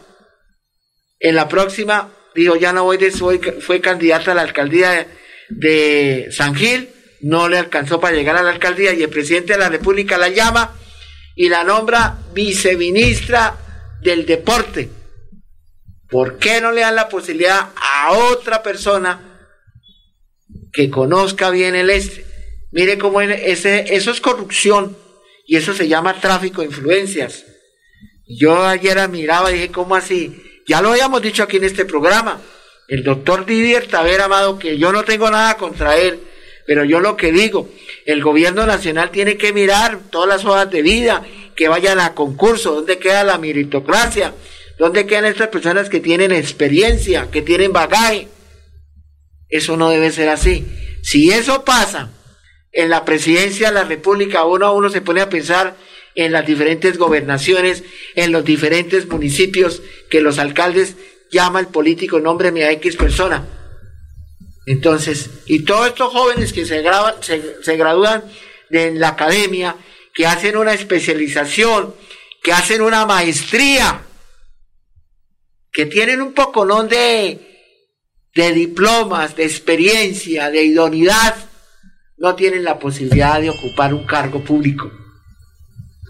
En 1.19 1.35
la 1.35 1.49
próxima, 1.49 2.09
dijo, 2.33 2.55
ya 2.55 2.71
no 2.71 2.85
voy 2.85 2.97
de 2.97 3.11
fue 3.11 3.81
candidata 3.81 4.31
a 4.31 4.35
la 4.35 4.43
alcaldía 4.43 5.07
de, 5.49 6.29
San 6.31 6.55
Gil, 6.55 6.89
no 7.21 7.49
le 7.49 7.57
alcanzó 7.57 7.99
para 7.99 8.15
llegar 8.15 8.37
a 8.37 8.43
la 8.43 8.51
alcaldía 8.51 8.93
y 8.93 9.03
el 9.03 9.09
presidente 9.09 9.53
de 9.53 9.59
la 9.59 9.69
República 9.69 10.17
la 10.17 10.29
llama 10.29 10.73
y 11.35 11.49
la 11.49 11.65
nombra 11.65 12.17
viceministra 12.33 13.57
del 14.01 14.25
deporte. 14.25 14.89
¿Por 16.07 16.37
qué 16.37 16.61
no 16.61 16.71
le 16.71 16.81
dan 16.81 16.95
la 16.95 17.09
posibilidad 17.09 17.71
a 17.75 18.13
otra 18.13 18.63
persona 18.63 19.32
que 20.73 20.89
conozca 20.89 21.49
bien 21.51 21.75
el 21.75 21.89
este? 21.89 22.25
Mire 22.71 22.97
cómo 22.97 23.21
ese, 23.21 23.95
eso 23.95 24.11
es 24.11 24.19
corrupción 24.19 24.97
y 25.45 25.57
eso 25.57 25.73
se 25.73 25.87
llama 25.87 26.19
tráfico 26.19 26.61
de 26.61 26.67
influencias. 26.67 27.45
Yo 28.27 28.65
ayer 28.65 29.07
miraba 29.09 29.51
y 29.51 29.55
dije, 29.55 29.71
¿cómo 29.71 29.95
así? 29.95 30.41
Ya 30.67 30.81
lo 30.81 30.91
habíamos 30.91 31.21
dicho 31.21 31.43
aquí 31.43 31.57
en 31.57 31.65
este 31.65 31.85
programa. 31.85 32.41
El 32.87 33.03
doctor 33.03 33.45
Didier 33.45 33.87
Taver 33.87 34.21
Amado, 34.21 34.57
que 34.57 34.77
yo 34.77 34.91
no 34.91 35.03
tengo 35.03 35.29
nada 35.29 35.55
contra 35.57 35.97
él, 35.97 36.19
pero 36.65 36.83
yo 36.83 36.99
lo 36.99 37.17
que 37.17 37.31
digo, 37.31 37.69
el 38.05 38.23
gobierno 38.23 38.65
nacional 38.65 39.11
tiene 39.11 39.37
que 39.37 39.53
mirar 39.53 39.99
todas 40.09 40.27
las 40.27 40.45
hojas 40.45 40.69
de 40.71 40.81
vida, 40.81 41.23
que 41.55 41.67
vayan 41.67 41.99
a 41.99 42.15
concurso, 42.15 42.73
dónde 42.75 42.97
queda 42.97 43.23
la 43.23 43.37
meritocracia, 43.37 44.33
dónde 44.79 45.05
quedan 45.05 45.25
estas 45.25 45.49
personas 45.49 45.89
que 45.89 45.99
tienen 45.99 46.31
experiencia, 46.31 47.29
que 47.31 47.41
tienen 47.41 47.73
bagaje. 47.73 48.27
Eso 49.53 49.77
no 49.77 49.91
debe 49.91 50.09
ser 50.09 50.29
así. 50.29 50.65
Si 51.03 51.29
eso 51.29 51.63
pasa, 51.63 52.09
en 52.71 52.89
la 52.89 53.05
presidencia 53.05 53.67
de 53.67 53.75
la 53.75 53.83
República, 53.83 54.45
uno 54.45 54.65
a 54.65 54.71
uno 54.71 54.89
se 54.89 55.01
pone 55.01 55.21
a 55.21 55.29
pensar 55.29 55.75
en 56.15 56.31
las 56.31 56.47
diferentes 56.47 56.97
gobernaciones, 56.97 57.83
en 58.15 58.31
los 58.31 58.43
diferentes 58.43 59.07
municipios 59.07 59.83
que 60.09 60.21
los 60.21 60.39
alcaldes 60.39 60.95
llaman 61.31 61.67
político 61.67 62.19
nombre 62.19 62.49
a 62.65 62.71
X 62.71 62.95
persona. 62.95 63.45
Entonces, 64.65 65.29
y 65.45 65.59
todos 65.59 65.85
estos 65.85 66.11
jóvenes 66.11 66.51
que 66.51 66.65
se, 66.65 66.81
gradúan 67.77 68.23
en 68.71 68.99
la 68.99 69.09
academia, 69.09 69.75
que 70.15 70.25
hacen 70.25 70.57
una 70.57 70.73
especialización, 70.73 71.93
que 72.41 72.53
hacen 72.53 72.81
una 72.81 73.05
maestría, 73.05 74.01
que 75.71 75.85
tienen 75.85 76.23
un 76.23 76.33
poco 76.33 76.65
de, 76.85 77.52
de 78.35 78.51
diplomas, 78.51 79.35
de 79.35 79.43
experiencia, 79.43 80.49
de 80.49 80.63
idoneidad, 80.63 81.35
no 82.17 82.35
tienen 82.35 82.63
la 82.63 82.79
posibilidad 82.79 83.39
de 83.39 83.49
ocupar 83.49 83.93
un 83.93 84.05
cargo 84.05 84.43
público. 84.43 84.91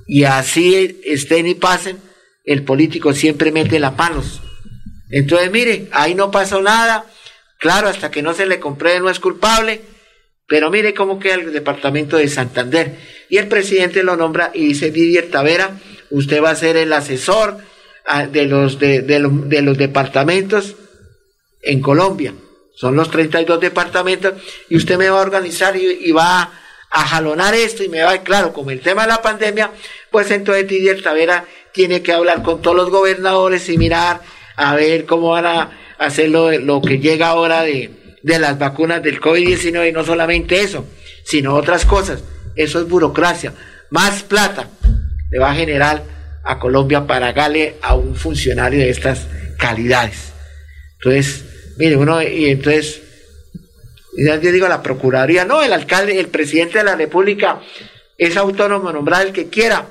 Y 0.07 0.23
así 0.23 1.01
estén 1.05 1.47
y 1.47 1.55
pasen, 1.55 1.97
el 2.45 2.63
político 2.63 3.13
siempre 3.13 3.51
mete 3.51 3.79
las 3.79 3.97
manos. 3.97 4.41
Entonces, 5.09 5.51
mire, 5.51 5.87
ahí 5.91 6.15
no 6.15 6.31
pasó 6.31 6.61
nada. 6.61 7.05
Claro, 7.59 7.87
hasta 7.87 8.11
que 8.11 8.21
no 8.21 8.33
se 8.33 8.45
le 8.45 8.59
compruebe 8.59 8.99
no 8.99 9.09
es 9.09 9.19
culpable. 9.19 9.81
Pero 10.47 10.69
mire 10.69 10.93
cómo 10.93 11.19
queda 11.19 11.35
el 11.35 11.53
departamento 11.53 12.17
de 12.17 12.27
Santander. 12.27 12.97
Y 13.29 13.37
el 13.37 13.47
presidente 13.47 14.03
lo 14.03 14.15
nombra 14.17 14.51
y 14.53 14.67
dice 14.67 14.91
Didier 14.91 15.31
Tavera, 15.31 15.79
usted 16.09 16.43
va 16.43 16.51
a 16.51 16.55
ser 16.55 16.75
el 16.75 16.91
asesor 16.91 17.57
ah, 18.05 18.27
de 18.27 18.45
los, 18.45 18.77
de 18.77 19.61
los 19.63 19.77
departamentos 19.77 20.75
en 21.63 21.81
Colombia 21.81 22.33
son 22.75 22.95
los 22.95 23.09
32 23.11 23.59
departamentos, 23.59 24.33
y 24.69 24.75
usted 24.75 24.97
me 24.97 25.09
va 25.09 25.19
a 25.19 25.21
organizar 25.21 25.75
y, 25.75 26.11
va 26.11 26.51
a, 26.89 27.05
jalonar 27.05 27.53
esto 27.53 27.83
y 27.83 27.89
me 27.89 28.01
va, 28.01 28.17
claro, 28.23 28.51
como 28.51 28.71
el 28.71 28.81
tema 28.81 29.03
de 29.03 29.09
la 29.09 29.21
pandemia, 29.21 29.71
pues 30.11 30.31
entonces 30.31 30.67
Didier 30.67 31.01
Tavera 31.01 31.45
tiene 31.71 32.01
que 32.01 32.13
hablar 32.13 32.41
con 32.41 32.61
todos 32.61 32.75
los 32.75 32.89
gobernadores 32.89 33.69
y 33.69 33.77
mirar 33.77 34.21
a 34.55 34.75
ver 34.75 35.05
cómo 35.05 35.29
van 35.29 35.45
a 35.45 35.71
hacer 35.97 36.29
lo, 36.29 36.51
lo 36.51 36.81
que 36.81 36.99
llega 36.99 37.27
ahora 37.27 37.61
de, 37.61 38.17
de 38.21 38.39
las 38.39 38.57
vacunas 38.57 39.01
del 39.03 39.21
COVID-19 39.21 39.89
y 39.89 39.91
no 39.91 40.03
solamente 40.03 40.61
eso, 40.61 40.85
sino 41.23 41.55
otras 41.55 41.85
cosas. 41.85 42.23
Eso 42.55 42.79
es 42.79 42.87
burocracia. 42.87 43.53
Más 43.89 44.23
plata 44.23 44.69
le 45.31 45.39
va 45.39 45.51
a 45.51 45.55
generar 45.55 46.03
a 46.43 46.59
Colombia 46.59 47.07
para 47.07 47.33
darle 47.33 47.75
a 47.81 47.95
un 47.95 48.15
funcionario 48.15 48.79
de 48.79 48.89
estas 48.89 49.27
calidades. 49.57 50.33
Entonces, 50.99 51.52
Mire, 51.77 51.95
uno, 51.95 52.21
y 52.21 52.49
entonces, 52.49 53.01
yo 54.15 54.37
digo, 54.37 54.67
la 54.67 54.83
Procuraduría, 54.83 55.45
no, 55.45 55.63
el 55.63 55.73
alcalde, 55.73 56.19
el 56.19 56.27
presidente 56.27 56.79
de 56.79 56.83
la 56.83 56.95
República 56.95 57.61
es 58.17 58.37
autónomo 58.37 58.91
nombrar 58.91 59.25
el 59.25 59.33
que 59.33 59.49
quiera, 59.49 59.87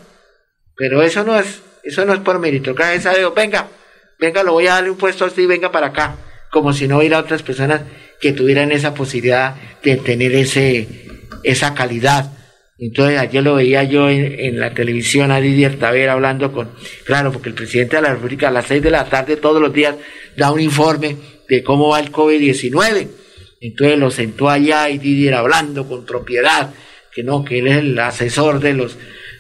pero 0.77 1.03
eso 1.03 1.25
no 1.25 1.39
es, 1.39 1.61
eso 1.83 2.05
no 2.05 2.15
es 2.15 2.21
por 2.21 2.39
meritocracia, 2.39 2.95
esa 2.95 3.13
de, 3.13 3.29
venga, 3.31 3.69
venga, 4.19 4.43
lo 4.43 4.53
voy 4.53 4.67
a 4.69 4.75
darle 4.75 4.91
un 4.91 4.97
puesto 4.97 5.25
así, 5.25 5.47
venga 5.47 5.73
para 5.73 5.89
acá, 5.89 6.17
como 6.51 6.73
si 6.73 6.87
no 6.87 6.99
hubiera 6.99 7.19
otras 7.19 7.43
personas 7.43 7.83
que 8.21 8.33
tuvieran 8.33 8.71
esa 8.71 8.95
posibilidad 8.95 9.57
de 9.83 9.97
tener 9.97 10.33
ese, 10.35 10.89
esa 11.43 11.75
calidad. 11.75 12.31
Entonces 12.79 13.19
ayer 13.19 13.43
lo 13.43 13.57
veía 13.57 13.85
yo 13.85 14.09
en, 14.09 14.59
la 14.59 14.75
televisión 14.75 15.31
a 15.31 15.41
Didier 15.41 15.79
Tavera 15.79 16.15
hablando 16.15 16.53
con, 16.53 16.71
claro, 17.05 17.31
porque 17.33 17.49
el 17.49 17.55
presidente 17.55 17.97
de 17.97 18.03
la 18.03 18.15
República 18.15 18.49
a 18.49 18.51
las 18.51 18.67
seis 18.67 18.83
de 18.83 18.91
la 18.91 19.05
tarde 19.05 19.37
todos 19.37 19.61
los 19.61 19.73
días 19.73 19.97
da 20.37 20.51
un 20.51 20.61
informe 20.61 21.17
de 21.53 21.63
cómo 21.63 21.89
va 21.89 22.01
el 22.01 22.11
COVID-19. 22.11 23.09
Entonces 23.61 23.99
lo 23.99 24.11
sentó 24.11 24.49
allá 24.49 24.89
y 24.89 24.97
Didier 24.97 25.35
hablando 25.35 25.87
con 25.87 26.07
propiedad, 26.07 26.73
que 27.15 27.23
no, 27.23 27.45
que 27.45 27.59
él 27.59 27.67
es 27.69 27.77
el 27.77 27.99
asesor 27.99 28.59
de 28.59 28.73
los, 28.73 28.97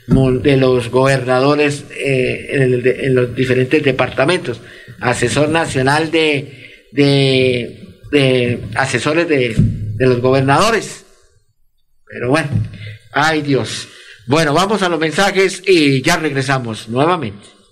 de 0.06 0.56
los 0.58 0.90
gobernadores 0.90 1.86
eh, 1.96 2.48
en, 2.50 3.14
los 3.14 3.34
diferentes 3.34 3.82
departamentos, 3.82 4.60
asesor 5.00 5.48
nacional 5.48 6.10
de, 6.10 6.90
de, 6.92 8.60
asesores 8.74 9.26
de, 9.26 9.54
de 9.56 10.06
los 10.06 10.20
gobernadores. 10.20 11.06
Pero 12.06 12.28
bueno, 12.28 12.50
ay 13.12 13.40
Dios. 13.40 13.88
Bueno, 14.26 14.52
vamos 14.52 14.82
a 14.82 14.90
los 14.90 15.00
mensajes 15.00 15.62
y 15.66 16.02
ya 16.02 16.18
regresamos 16.18 16.90
nuevamente. 16.90 17.51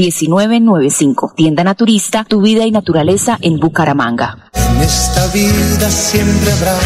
1995. 0.00 1.34
Tienda 1.36 1.62
Naturista, 1.62 2.24
tu 2.24 2.40
vida 2.40 2.64
y 2.64 2.70
naturaleza 2.70 3.38
en 3.42 3.58
Bucaramanga. 3.58 4.50
En 4.54 4.80
esta 4.80 5.26
vida 5.28 5.90
siempre 5.90 6.52
habrá 6.52 6.78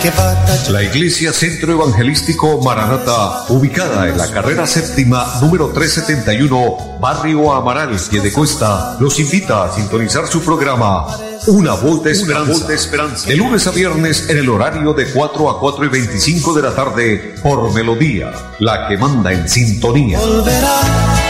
que 0.00 0.72
La 0.72 0.82
Iglesia 0.82 1.32
Centro 1.32 1.72
Evangelístico 1.72 2.62
Maranata, 2.62 3.44
ubicada 3.48 4.08
en 4.08 4.16
la 4.16 4.28
carrera 4.28 4.66
séptima 4.66 5.26
número 5.42 5.68
371, 5.68 6.98
Barrio 7.00 7.52
Amaral, 7.52 7.90
de 7.90 8.32
Cuesta, 8.32 8.96
los 8.98 9.18
invita 9.20 9.64
a 9.64 9.74
sintonizar 9.74 10.26
su 10.26 10.40
programa 10.40 11.06
Una 11.48 11.74
voz 11.74 12.02
de 12.02 12.12
esperanza. 12.12 12.66
de 12.66 12.74
esperanza. 12.74 13.28
De 13.28 13.36
lunes 13.36 13.66
a 13.66 13.72
viernes 13.72 14.30
en 14.30 14.38
el 14.38 14.48
horario 14.48 14.94
de 14.94 15.10
4 15.12 15.50
a 15.50 15.60
4 15.60 15.84
y 15.84 15.88
25 15.88 16.54
de 16.54 16.62
la 16.62 16.74
tarde 16.74 17.34
por 17.42 17.72
Melodía, 17.74 18.32
la 18.60 18.88
que 18.88 18.96
manda 18.96 19.32
en 19.32 19.46
sintonía. 19.48 20.18
Volverá, 20.18 21.29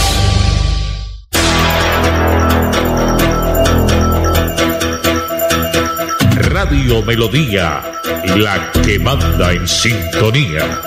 Radio 6.91 7.05
Melodía, 7.05 7.81
la 8.35 8.69
que 8.83 8.99
manda 8.99 9.53
en 9.53 9.65
sintonía. 9.65 10.81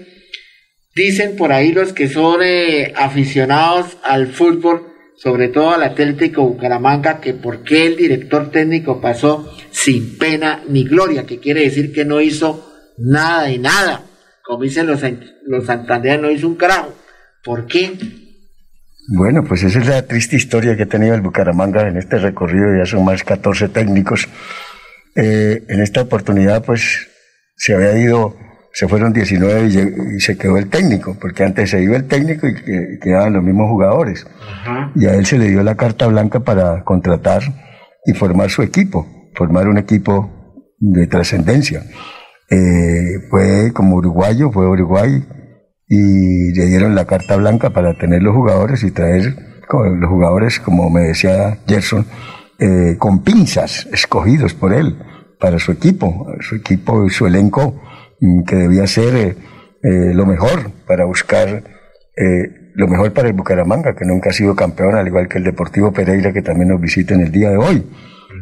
Dicen 0.94 1.34
por 1.34 1.52
ahí 1.52 1.72
los 1.72 1.92
que 1.92 2.08
son 2.08 2.40
eh, 2.42 2.92
aficionados 2.94 3.98
al 4.04 4.28
fútbol, 4.28 4.92
sobre 5.16 5.48
todo 5.48 5.72
al 5.72 5.82
Atlético 5.82 6.42
Bucaramanga, 6.42 7.20
que 7.20 7.34
por 7.34 7.64
qué 7.64 7.86
el 7.86 7.96
director 7.96 8.52
técnico 8.52 9.00
pasó 9.00 9.52
sin 9.72 10.16
pena 10.18 10.62
ni 10.68 10.84
gloria, 10.84 11.26
que 11.26 11.40
quiere 11.40 11.62
decir 11.62 11.92
que 11.92 12.04
no 12.04 12.20
hizo 12.20 12.73
nada 12.98 13.44
de 13.44 13.58
nada. 13.58 14.02
Como 14.44 14.62
dicen 14.62 14.86
los, 14.86 15.00
los 15.46 15.64
santandereanos, 15.64 16.26
no 16.26 16.30
hizo 16.30 16.48
un 16.48 16.56
carajo. 16.56 16.94
¿Por 17.42 17.66
qué? 17.66 17.92
Bueno, 19.08 19.44
pues 19.44 19.62
esa 19.62 19.80
es 19.80 19.86
la 19.86 20.06
triste 20.06 20.36
historia 20.36 20.76
que 20.76 20.84
ha 20.84 20.88
tenido 20.88 21.14
el 21.14 21.20
Bucaramanga 21.20 21.86
en 21.86 21.98
este 21.98 22.18
recorrido, 22.18 22.74
ya 22.76 22.86
son 22.86 23.04
más 23.04 23.22
14 23.22 23.68
técnicos. 23.68 24.28
Eh, 25.14 25.62
en 25.68 25.82
esta 25.82 26.00
oportunidad, 26.00 26.64
pues 26.64 27.08
se 27.56 27.74
había 27.74 27.96
ido, 27.98 28.34
se 28.72 28.88
fueron 28.88 29.12
19 29.12 29.66
y, 30.16 30.20
se 30.20 30.38
quedó 30.38 30.56
el 30.56 30.70
técnico, 30.70 31.16
porque 31.20 31.44
antes 31.44 31.70
se 31.70 31.82
iba 31.82 31.96
el 31.96 32.06
técnico 32.06 32.48
y, 32.48 32.54
quedaban 32.98 33.34
los 33.34 33.44
mismos 33.44 33.68
jugadores. 33.68 34.26
Y 34.96 35.06
a 35.06 35.14
él 35.14 35.26
se 35.26 35.38
le 35.38 35.50
dio 35.50 35.62
la 35.62 35.76
carta 35.76 36.06
blanca 36.06 36.40
para 36.40 36.82
contratar 36.82 37.42
y 38.06 38.14
formar 38.14 38.48
su 38.48 38.62
equipo, 38.62 39.06
formar 39.34 39.68
un 39.68 39.76
equipo 39.76 40.74
de 40.78 41.06
trascendencia. 41.06 41.82
Eh, 42.50 43.26
fue 43.30 43.72
como 43.72 43.96
uruguayo, 43.96 44.50
fue 44.50 44.68
Uruguay, 44.68 45.24
y 45.88 46.52
le 46.52 46.66
dieron 46.66 46.94
la 46.94 47.06
carta 47.06 47.36
blanca 47.36 47.70
para 47.70 47.94
tener 47.94 48.22
los 48.22 48.34
jugadores 48.34 48.82
y 48.82 48.90
traer 48.90 49.34
los 49.72 50.10
jugadores, 50.10 50.60
como 50.60 50.90
me 50.90 51.02
decía 51.02 51.58
Gerson, 51.66 52.06
eh, 52.58 52.96
con 52.98 53.22
pinzas 53.22 53.86
escogidos 53.92 54.54
por 54.54 54.72
él 54.72 54.96
para 55.40 55.58
su 55.58 55.72
equipo, 55.72 56.26
su 56.40 56.56
equipo 56.56 57.04
y 57.04 57.10
su 57.10 57.26
elenco 57.26 57.80
mm, 58.20 58.44
que 58.44 58.56
debía 58.56 58.86
ser 58.86 59.16
eh, 59.16 59.36
eh, 59.82 60.14
lo 60.14 60.24
mejor 60.26 60.70
para 60.86 61.04
buscar 61.04 61.64
lo 62.76 62.86
mejor 62.86 63.12
para 63.12 63.26
el 63.26 63.34
Bucaramanga, 63.34 63.96
que 63.96 64.04
nunca 64.04 64.30
ha 64.30 64.32
sido 64.32 64.54
campeón, 64.54 64.94
al 64.94 65.06
igual 65.06 65.26
que 65.28 65.38
el 65.38 65.44
Deportivo 65.44 65.92
Pereira, 65.92 66.32
que 66.32 66.42
también 66.42 66.68
nos 66.68 66.80
visita 66.80 67.14
en 67.14 67.22
el 67.22 67.32
día 67.32 67.50
de 67.50 67.56
hoy. 67.56 67.90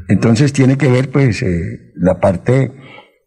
Entonces 0.08 0.52
tiene 0.52 0.76
que 0.76 0.88
ver 0.88 1.10
pues 1.10 1.42
la 1.94 2.20
parte 2.20 2.70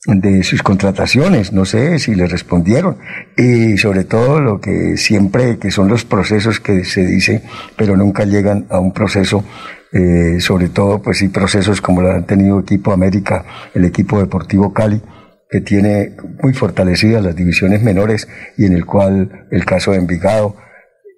de 0.05 0.43
sus 0.43 0.61
contrataciones, 0.61 1.51
no 1.51 1.65
sé 1.65 1.97
si 1.99 2.13
le 2.13 2.27
respondieron, 2.27 2.97
y 3.35 3.77
sobre 3.77 4.03
todo 4.03 4.39
lo 4.39 4.61
que 4.61 4.97
siempre, 4.97 5.57
que 5.57 5.71
son 5.71 5.87
los 5.87 6.05
procesos 6.05 6.59
que 6.59 6.85
se 6.85 7.05
dice, 7.05 7.41
pero 7.75 7.97
nunca 7.97 8.23
llegan 8.25 8.67
a 8.69 8.79
un 8.79 8.93
proceso, 8.93 9.43
eh, 9.91 10.39
sobre 10.39 10.69
todo 10.69 11.01
pues 11.01 11.17
sí 11.17 11.29
procesos 11.29 11.81
como 11.81 12.01
lo 12.01 12.11
han 12.11 12.25
tenido 12.25 12.59
equipo 12.59 12.91
América, 12.91 13.45
el 13.73 13.85
equipo 13.85 14.19
deportivo 14.19 14.73
Cali, 14.73 15.01
que 15.49 15.61
tiene 15.61 16.15
muy 16.41 16.53
fortalecidas 16.53 17.23
las 17.23 17.35
divisiones 17.35 17.81
menores 17.81 18.27
y 18.57 18.65
en 18.65 18.73
el 18.73 18.85
cual 18.85 19.47
el 19.51 19.65
caso 19.65 19.91
de 19.91 19.97
Envigado, 19.97 20.55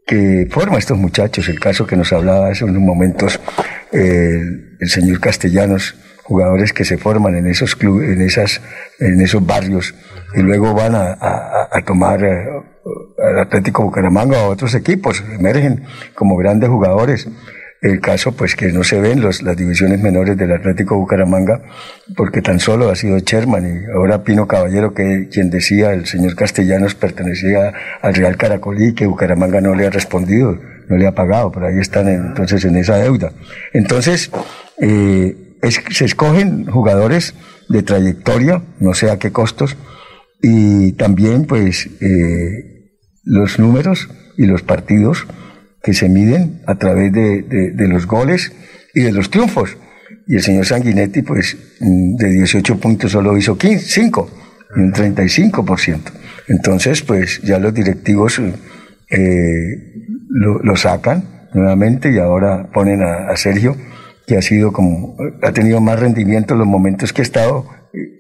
que 0.05 0.47
forma 0.49 0.77
estos 0.77 0.97
muchachos, 0.97 1.49
el 1.49 1.59
caso 1.59 1.85
que 1.85 1.97
nos 1.97 2.13
hablaba 2.13 2.49
hace 2.49 2.63
unos 2.63 2.81
momentos 2.81 3.39
eh, 3.91 4.41
el 4.79 4.89
señor 4.89 5.19
Castellanos, 5.19 5.95
jugadores 6.28 6.73
que 6.73 6.84
se 6.84 6.97
forman 6.97 7.36
en 7.36 7.47
esos 7.47 7.75
clubes, 7.75 8.09
en 8.09 8.21
esas, 8.21 8.61
en 8.99 9.21
esos 9.21 9.45
barrios 9.45 9.95
y 10.36 10.41
luego 10.41 10.73
van 10.73 10.93
a, 10.95 11.17
a, 11.71 11.82
tomar 11.86 12.23
eh, 12.23 12.45
al 13.17 13.39
Atlético 13.39 13.84
Bucaramanga 13.84 14.38
o 14.39 14.45
a 14.45 14.47
otros 14.49 14.75
equipos, 14.75 15.23
emergen 15.34 15.84
como 16.13 16.36
grandes 16.36 16.69
jugadores. 16.69 17.28
El 17.80 18.01
caso, 18.01 18.32
pues, 18.32 18.55
que 18.55 18.71
no 18.71 18.84
se 18.84 18.99
ven 18.99 19.21
los, 19.21 19.43
las 19.43 19.55
divisiones 19.55 20.01
menores 20.01 20.36
del 20.36 20.51
Atlético 20.51 20.97
Bucaramanga, 20.97 21.61
porque 22.15 22.41
tan 22.41 22.59
solo 22.59 22.89
ha 22.89 22.95
sido 22.95 23.19
Sherman 23.19 23.65
y 23.65 23.91
ahora 23.95 24.23
Pino 24.23 24.47
Caballero, 24.47 24.93
que 24.93 25.30
quien 25.32 25.51
decía 25.51 25.93
el 25.93 26.07
señor 26.07 26.36
Castellanos 26.36 26.95
pertenecía 26.95 27.71
al 28.01 28.15
Real 28.15 28.36
Caracolí, 28.36 28.95
que 28.95 29.05
Bucaramanga 29.05 29.61
no 29.61 29.75
le 29.75 29.86
ha 29.86 29.91
respondido, 29.91 30.57
no 30.89 30.97
le 30.97 31.05
ha 31.05 31.13
pagado, 31.13 31.51
pero 31.51 31.67
ahí 31.67 31.78
están 31.80 32.07
entonces 32.09 32.65
en 32.65 32.78
esa 32.78 32.97
deuda. 32.97 33.32
Entonces, 33.73 34.32
eh, 34.82 35.46
se 35.61 36.05
escogen 36.05 36.65
jugadores 36.65 37.33
de 37.69 37.83
trayectoria, 37.83 38.63
no 38.79 38.93
sé 38.93 39.09
a 39.09 39.17
qué 39.17 39.31
costos, 39.31 39.77
y 40.41 40.93
también 40.93 41.45
pues 41.45 41.89
eh, 42.01 42.91
los 43.23 43.59
números 43.59 44.09
y 44.37 44.45
los 44.45 44.61
partidos 44.61 45.25
que 45.81 45.93
se 45.93 46.09
miden 46.09 46.61
a 46.67 46.75
través 46.75 47.11
de, 47.11 47.73
los 47.87 48.05
goles 48.07 48.51
y 48.93 49.01
de 49.01 49.11
los 49.11 49.29
triunfos. 49.29 49.77
Y 50.27 50.35
el 50.35 50.41
señor 50.41 50.65
Sanguinetti 50.65 51.21
pues 51.21 51.57
mm, 51.79 52.15
de 52.15 52.29
18 52.29 52.79
puntos 52.79 53.11
solo 53.11 53.37
hizo 53.37 53.57
15, 53.57 53.85
5, 53.85 54.31
un 54.75 54.93
35%. 54.93 55.99
Entonces 56.47 57.01
pues 57.01 57.41
ya 57.41 57.59
los 57.59 57.73
directivos 57.73 58.39
eh, 59.09 59.93
lo, 60.29 60.75
sacan 60.75 61.47
nuevamente 61.53 62.11
y 62.11 62.19
ahora 62.19 62.69
ponen 62.71 63.01
a 63.01 63.35
Sergio 63.35 63.75
que 64.28 64.38
ha 64.38 64.41
sido 64.41 64.73
como, 64.73 65.15
ha 65.41 65.53
tenido 65.53 65.80
más 65.80 65.97
rendimiento 65.99 66.53
en 66.53 66.59
los 66.59 66.67
momentos 66.67 67.13
que 67.13 67.21
ha 67.21 67.23
estado, 67.23 67.65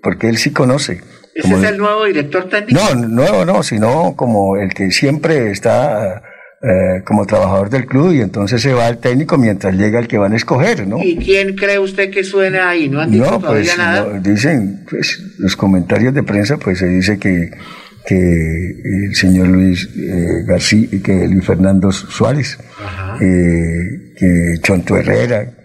porque 0.01 0.29
él 0.29 0.37
sí 0.37 0.51
conoce. 0.51 1.01
¿Ese 1.35 1.53
es 1.53 1.63
el 1.63 1.77
nuevo 1.77 2.05
director 2.05 2.49
técnico? 2.49 2.79
No, 2.79 3.07
nuevo 3.07 3.45
no, 3.45 3.61
sino 3.61 4.15
como 4.15 4.55
el 4.55 4.73
que 4.73 4.89
siempre 4.89 5.51
está 5.51 6.23
eh, 6.63 7.03
como 7.05 7.25
trabajador 7.25 7.69
del 7.69 7.85
club 7.85 8.13
y 8.13 8.21
entonces 8.21 8.61
se 8.61 8.73
va 8.73 8.87
al 8.87 8.99
técnico 8.99 9.37
mientras 9.37 9.75
llega 9.75 9.99
el 9.99 10.07
que 10.07 10.17
van 10.17 10.31
a 10.31 10.37
escoger, 10.37 10.87
¿no? 10.87 10.97
¿Y 11.03 11.17
quién 11.17 11.55
cree 11.55 11.77
usted 11.77 12.09
que 12.09 12.23
suena 12.23 12.69
ahí? 12.69 12.87
¿No 12.87 13.01
han 13.01 13.11
dicho 13.11 13.29
no, 13.29 13.39
todavía 13.39 13.63
pues, 13.65 13.77
nada? 13.77 14.05
No, 14.05 14.21
dicen, 14.21 14.85
pues, 14.89 15.21
los 15.37 15.57
comentarios 15.57 16.13
de 16.13 16.23
prensa, 16.23 16.57
pues 16.57 16.79
se 16.79 16.87
dice 16.87 17.19
que 17.19 17.51
que 18.07 18.15
el 18.15 19.13
señor 19.15 19.49
Luis 19.49 19.89
eh, 19.97 20.43
García, 20.45 20.87
que 21.03 21.27
Luis 21.27 21.45
Fernando 21.45 21.91
Suárez, 21.91 22.57
eh, 23.19 24.13
que 24.17 24.61
Chonto 24.63 24.95
Herrera, 24.95 25.56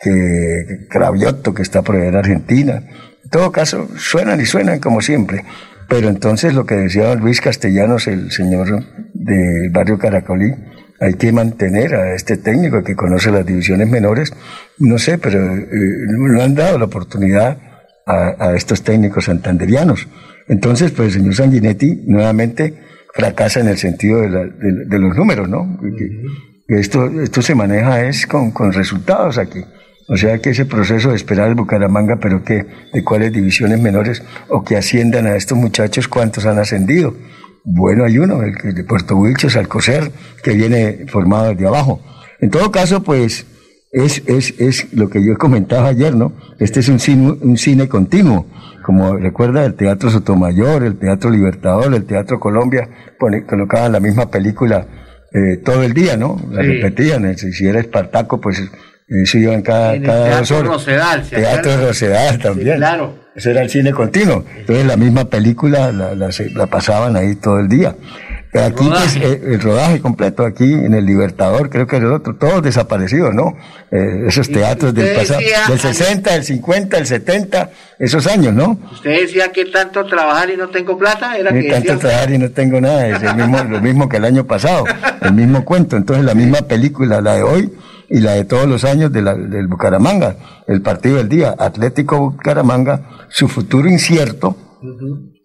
que 0.00 0.86
Cravioto, 0.88 1.54
que 1.54 1.62
está 1.62 1.82
por 1.82 1.96
allá 1.96 2.08
en 2.08 2.16
Argentina. 2.16 2.82
En 3.24 3.30
todo 3.30 3.50
caso, 3.52 3.88
suenan 3.96 4.40
y 4.40 4.46
suenan 4.46 4.80
como 4.80 5.00
siempre. 5.00 5.44
Pero 5.88 6.08
entonces 6.08 6.54
lo 6.54 6.66
que 6.66 6.74
decía 6.74 7.14
Luis 7.14 7.40
Castellanos, 7.40 8.08
el 8.08 8.30
señor 8.32 8.84
del 9.14 9.70
barrio 9.70 9.98
Caracolí, 9.98 10.52
hay 11.00 11.14
que 11.14 11.32
mantener 11.32 11.94
a 11.94 12.14
este 12.14 12.36
técnico 12.36 12.82
que 12.82 12.96
conoce 12.96 13.30
las 13.30 13.44
divisiones 13.44 13.88
menores, 13.88 14.32
no 14.78 14.98
sé, 14.98 15.18
pero 15.18 15.54
eh, 15.54 15.66
no 15.68 16.42
han 16.42 16.54
dado 16.54 16.78
la 16.78 16.86
oportunidad 16.86 17.58
a, 18.06 18.54
estos 18.54 18.82
técnicos 18.82 19.24
santanderianos. 19.24 20.08
Entonces, 20.48 20.92
pues 20.92 21.08
el 21.08 21.20
señor 21.20 21.34
Sanguinetti 21.34 22.04
nuevamente 22.06 22.74
fracasa 23.12 23.60
en 23.60 23.68
el 23.68 23.78
sentido 23.78 24.20
de, 24.20 24.98
los 24.98 25.16
números, 25.16 25.48
¿no? 25.48 25.80
esto, 26.68 27.20
esto 27.20 27.42
se 27.42 27.54
maneja 27.54 28.04
es 28.04 28.26
con, 28.26 28.52
con 28.52 28.72
resultados 28.72 29.38
aquí. 29.38 29.64
O 30.08 30.16
sea 30.16 30.38
que 30.38 30.50
ese 30.50 30.66
proceso 30.66 31.10
de 31.10 31.16
esperar 31.16 31.48
el 31.48 31.54
Bucaramanga, 31.54 32.16
pero 32.16 32.44
que 32.44 32.64
de 32.92 33.04
cuáles 33.04 33.32
divisiones 33.32 33.80
menores 33.80 34.22
o 34.48 34.62
que 34.62 34.76
asciendan 34.76 35.26
a 35.26 35.36
estos 35.36 35.58
muchachos, 35.58 36.06
¿cuántos 36.06 36.46
han 36.46 36.58
ascendido? 36.58 37.14
Bueno, 37.64 38.04
hay 38.04 38.18
uno, 38.18 38.42
el 38.42 38.74
de 38.74 38.84
Puerto 38.84 39.16
Wilches, 39.16 39.56
Alcocer, 39.56 40.12
que 40.44 40.52
viene 40.52 41.06
formado 41.08 41.48
desde 41.48 41.66
abajo. 41.66 42.00
En 42.40 42.50
todo 42.50 42.70
caso, 42.70 43.02
pues 43.02 43.46
es, 43.90 44.22
es, 44.26 44.54
es 44.60 44.92
lo 44.92 45.10
que 45.10 45.24
yo 45.24 45.36
comentaba 45.36 45.88
ayer, 45.88 46.14
¿no? 46.14 46.32
Este 46.60 46.80
es 46.80 46.88
un 46.88 47.00
cine, 47.00 47.36
un 47.40 47.56
cine 47.56 47.88
continuo. 47.88 48.46
Como 48.84 49.16
recuerda 49.16 49.64
el 49.64 49.74
Teatro 49.74 50.10
Sotomayor, 50.10 50.84
el 50.84 50.98
Teatro 50.98 51.30
Libertador, 51.30 51.92
el 51.92 52.04
Teatro 52.04 52.38
Colombia, 52.38 52.88
pone, 53.18 53.44
colocaban 53.44 53.90
la 53.90 54.00
misma 54.00 54.30
película 54.30 54.86
eh, 55.32 55.56
todo 55.64 55.82
el 55.82 55.92
día, 55.92 56.16
¿no? 56.16 56.40
La 56.50 56.62
repetían. 56.62 57.36
Si 57.36 57.66
era 57.66 57.80
Espartaco, 57.80 58.40
pues 58.40 58.62
eso 59.08 59.38
iba 59.38 59.54
en 59.54 59.62
cada, 59.62 60.00
cada 60.00 60.38
dos 60.38 60.50
horas. 60.50 60.72
Rosedal, 60.72 61.22
Teatro 61.28 61.86
Rosedal 61.86 62.38
también. 62.38 62.76
claro. 62.76 63.26
Eso 63.36 63.50
era 63.50 63.60
el 63.60 63.68
cine 63.68 63.92
continuo. 63.92 64.44
Entonces 64.56 64.86
la 64.86 64.96
misma 64.96 65.26
película 65.26 65.92
la, 65.92 66.14
la, 66.14 66.66
pasaban 66.66 67.16
ahí 67.16 67.36
todo 67.36 67.60
el 67.60 67.68
día. 67.68 67.94
Aquí 68.54 68.88
pues, 68.88 69.16
eh, 69.16 69.42
el 69.44 69.60
rodaje 69.60 70.00
completo, 70.00 70.46
aquí 70.46 70.64
en 70.72 70.94
el 70.94 71.04
Libertador, 71.04 71.68
creo 71.68 71.86
que 71.86 71.96
el 71.96 72.06
otro, 72.06 72.36
todos 72.36 72.62
desaparecidos, 72.62 73.34
¿no? 73.34 73.54
Eh, 73.90 74.24
esos 74.28 74.50
teatros 74.50 74.94
del 74.94 75.14
pasado, 75.14 75.40
del 75.68 75.78
60, 75.78 76.32
del 76.32 76.44
50, 76.44 76.96
del 76.96 77.06
70, 77.06 77.70
esos 77.98 78.26
años, 78.26 78.54
¿no? 78.54 78.78
Usted 78.92 79.20
decía 79.20 79.52
que 79.52 79.66
tanto 79.66 80.06
trabajar 80.06 80.48
y 80.48 80.56
no 80.56 80.70
tengo 80.70 80.96
plata, 80.96 81.36
era 81.36 81.52
que 81.52 81.64
tanto 81.64 81.98
trabajar 81.98 82.30
y 82.30 82.38
no 82.38 82.50
tengo 82.50 82.80
nada, 82.80 83.08
es 83.08 83.22
el 83.22 83.36
mismo, 83.36 83.62
lo 83.64 83.80
mismo 83.82 84.08
que 84.08 84.16
el 84.16 84.24
año 84.24 84.46
pasado, 84.46 84.84
el 85.20 85.34
mismo 85.34 85.62
cuento. 85.66 85.98
Entonces 85.98 86.24
la 86.24 86.34
misma 86.34 86.62
película, 86.62 87.20
la 87.20 87.34
de 87.34 87.42
hoy, 87.42 87.72
y 88.08 88.20
la 88.20 88.32
de 88.32 88.44
todos 88.44 88.66
los 88.66 88.84
años 88.84 89.12
de 89.12 89.22
la, 89.22 89.34
del 89.34 89.66
Bucaramanga, 89.66 90.36
el 90.66 90.82
partido 90.82 91.16
del 91.16 91.28
día, 91.28 91.54
Atlético 91.58 92.18
Bucaramanga, 92.18 93.26
su 93.28 93.48
futuro 93.48 93.88
incierto, 93.88 94.56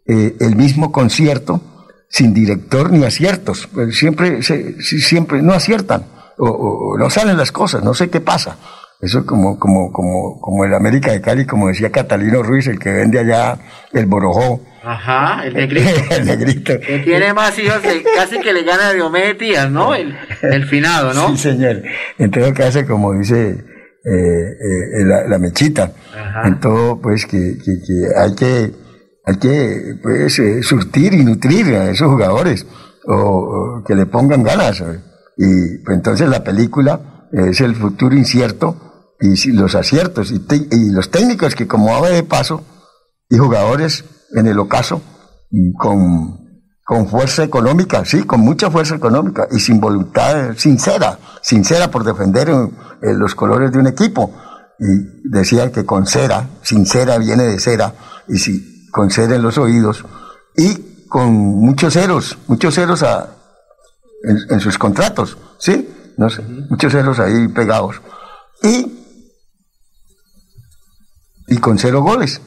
eh, 0.05 0.35
el 0.39 0.55
mismo 0.55 0.91
concierto, 0.91 1.61
sin 2.09 2.33
director 2.33 2.91
ni 2.91 3.05
aciertos, 3.05 3.67
pues 3.73 3.97
siempre, 3.97 4.41
siempre 4.43 5.41
no 5.41 5.53
aciertan, 5.53 6.05
o, 6.37 6.95
no 6.97 7.09
salen 7.09 7.37
las 7.37 7.51
cosas, 7.51 7.83
no 7.83 7.93
sé 7.93 8.09
qué 8.09 8.19
pasa. 8.19 8.57
Eso 9.01 9.25
como, 9.25 9.57
como, 9.57 9.91
como, 9.91 10.39
como 10.39 10.63
el 10.65 10.73
América 10.75 11.11
de 11.11 11.21
Cali, 11.21 11.45
como 11.45 11.69
decía 11.69 11.91
Catalino 11.91 12.43
Ruiz, 12.43 12.67
el 12.67 12.77
que 12.77 12.91
vende 12.91 13.19
allá 13.19 13.57
el 13.93 14.05
Borojó, 14.05 14.61
Ajá, 14.83 15.45
el 15.45 15.53
negrito. 15.53 15.89
el 16.11 16.25
negrito. 16.25 16.79
Que 16.79 16.99
tiene 16.99 17.33
más 17.33 17.57
hijos, 17.59 17.79
casi 18.15 18.39
que 18.39 18.53
le 18.53 18.63
gana 18.63 18.89
a 18.89 18.93
Diomedes 18.93 19.37
Díaz, 19.37 19.69
¿no? 19.69 19.93
El, 19.93 20.15
el 20.41 20.65
finado, 20.67 21.13
¿no? 21.13 21.29
Sí, 21.29 21.37
señor. 21.37 21.83
En 22.17 22.31
todo 22.31 22.53
caso, 22.53 22.85
como 22.87 23.13
dice 23.13 23.49
eh, 23.49 23.59
eh, 24.03 25.05
la, 25.05 25.27
la 25.27 25.37
mechita, 25.37 25.91
Ajá. 26.15 26.47
en 26.47 26.59
todo, 26.59 26.99
pues 26.99 27.25
que, 27.25 27.57
que, 27.63 27.79
que 27.85 28.07
hay 28.17 28.35
que, 28.35 28.71
hay 29.25 29.37
que 29.37 29.95
pues, 30.01 30.39
eh, 30.39 30.63
surtir 30.63 31.13
y 31.13 31.23
nutrir 31.23 31.67
a 31.75 31.91
esos 31.91 32.07
jugadores, 32.07 32.65
o, 33.05 33.13
o 33.15 33.83
que 33.83 33.93
le 33.93 34.07
pongan 34.07 34.43
ganas. 34.43 34.83
Y 35.37 35.77
pues, 35.85 35.95
entonces 35.97 36.27
la 36.27 36.43
película 36.43 37.27
es 37.31 37.61
el 37.61 37.75
futuro 37.75 38.15
incierto 38.15 38.90
y 39.21 39.37
si- 39.37 39.51
los 39.53 39.75
aciertos 39.75 40.31
y, 40.31 40.39
te- 40.39 40.67
y 40.71 40.89
los 40.91 41.09
técnicos 41.11 41.55
que 41.55 41.67
como 41.67 41.95
ave 41.95 42.09
de 42.11 42.23
paso 42.23 42.63
y 43.29 43.37
jugadores 43.37 44.03
en 44.35 44.47
el 44.47 44.59
ocaso 44.59 45.01
con, 45.77 46.39
con 46.85 47.07
fuerza 47.07 47.43
económica, 47.43 48.03
sí, 48.05 48.23
con 48.23 48.39
mucha 48.41 48.69
fuerza 48.71 48.95
económica 48.95 49.47
y 49.51 49.59
sin 49.59 49.79
voluntad 49.79 50.55
sincera, 50.57 51.19
sincera 51.41 51.89
por 51.91 52.03
defender 52.03 52.49
eh, 52.49 52.53
eh, 53.03 53.13
los 53.13 53.35
colores 53.35 53.71
de 53.71 53.79
un 53.79 53.87
equipo. 53.87 54.33
Y 54.79 55.29
decían 55.29 55.71
que 55.71 55.85
con 55.85 56.07
cera, 56.07 56.49
sincera 56.63 57.19
viene 57.19 57.43
de 57.43 57.59
cera, 57.59 57.93
y 58.27 58.39
si, 58.39 58.87
con 58.89 59.11
cera 59.11 59.35
en 59.35 59.43
los 59.43 59.59
oídos, 59.59 60.03
y 60.57 61.05
con 61.07 61.31
muchos 61.33 61.93
ceros, 61.93 62.37
muchos 62.47 62.73
ceros 62.73 63.03
a, 63.03 63.29
en, 64.23 64.37
en 64.49 64.59
sus 64.59 64.79
contratos, 64.79 65.37
¿sí? 65.59 65.87
No 66.17 66.29
sé, 66.31 66.41
muchos 66.69 66.91
ceros 66.93 67.19
ahí 67.19 67.47
pegados. 67.49 68.01
Y, 68.63 69.00
y 71.51 71.57
con 71.57 71.77
cero 71.77 72.01
goles. 72.01 72.41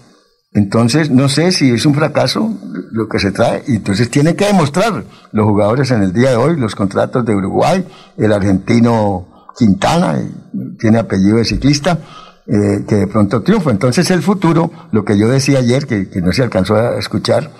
Entonces, 0.52 1.10
no 1.10 1.28
sé 1.28 1.52
si 1.52 1.70
es 1.70 1.84
un 1.84 1.94
fracaso 1.94 2.50
lo 2.90 3.06
que 3.08 3.18
se 3.18 3.32
trae, 3.32 3.62
y 3.68 3.76
entonces 3.76 4.08
tienen 4.08 4.34
que 4.34 4.46
demostrar 4.46 5.04
los 5.32 5.46
jugadores 5.46 5.90
en 5.90 6.02
el 6.02 6.12
día 6.12 6.30
de 6.30 6.36
hoy, 6.36 6.56
los 6.56 6.74
contratos 6.74 7.24
de 7.24 7.34
Uruguay, 7.34 7.86
el 8.16 8.32
argentino 8.32 9.50
Quintana, 9.58 10.18
eh, 10.18 10.30
tiene 10.78 10.98
apellido 10.98 11.36
de 11.36 11.44
ciclista, 11.44 11.98
eh, 12.46 12.84
que 12.88 12.94
de 12.94 13.06
pronto 13.06 13.42
triunfa. 13.42 13.70
Entonces, 13.70 14.10
el 14.10 14.22
futuro, 14.22 14.70
lo 14.90 15.04
que 15.04 15.18
yo 15.18 15.28
decía 15.28 15.58
ayer, 15.58 15.86
que, 15.86 16.08
que 16.08 16.22
no 16.22 16.32
se 16.32 16.42
alcanzó 16.42 16.76
a 16.76 16.98
escuchar, 16.98 17.50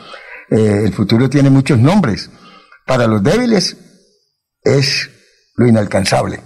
eh, 0.50 0.82
el 0.84 0.94
futuro 0.94 1.28
tiene 1.28 1.50
muchos 1.50 1.78
nombres. 1.78 2.30
Para 2.86 3.06
los 3.06 3.22
débiles 3.22 3.76
es 4.62 5.10
lo 5.56 5.66
inalcanzable. 5.66 6.40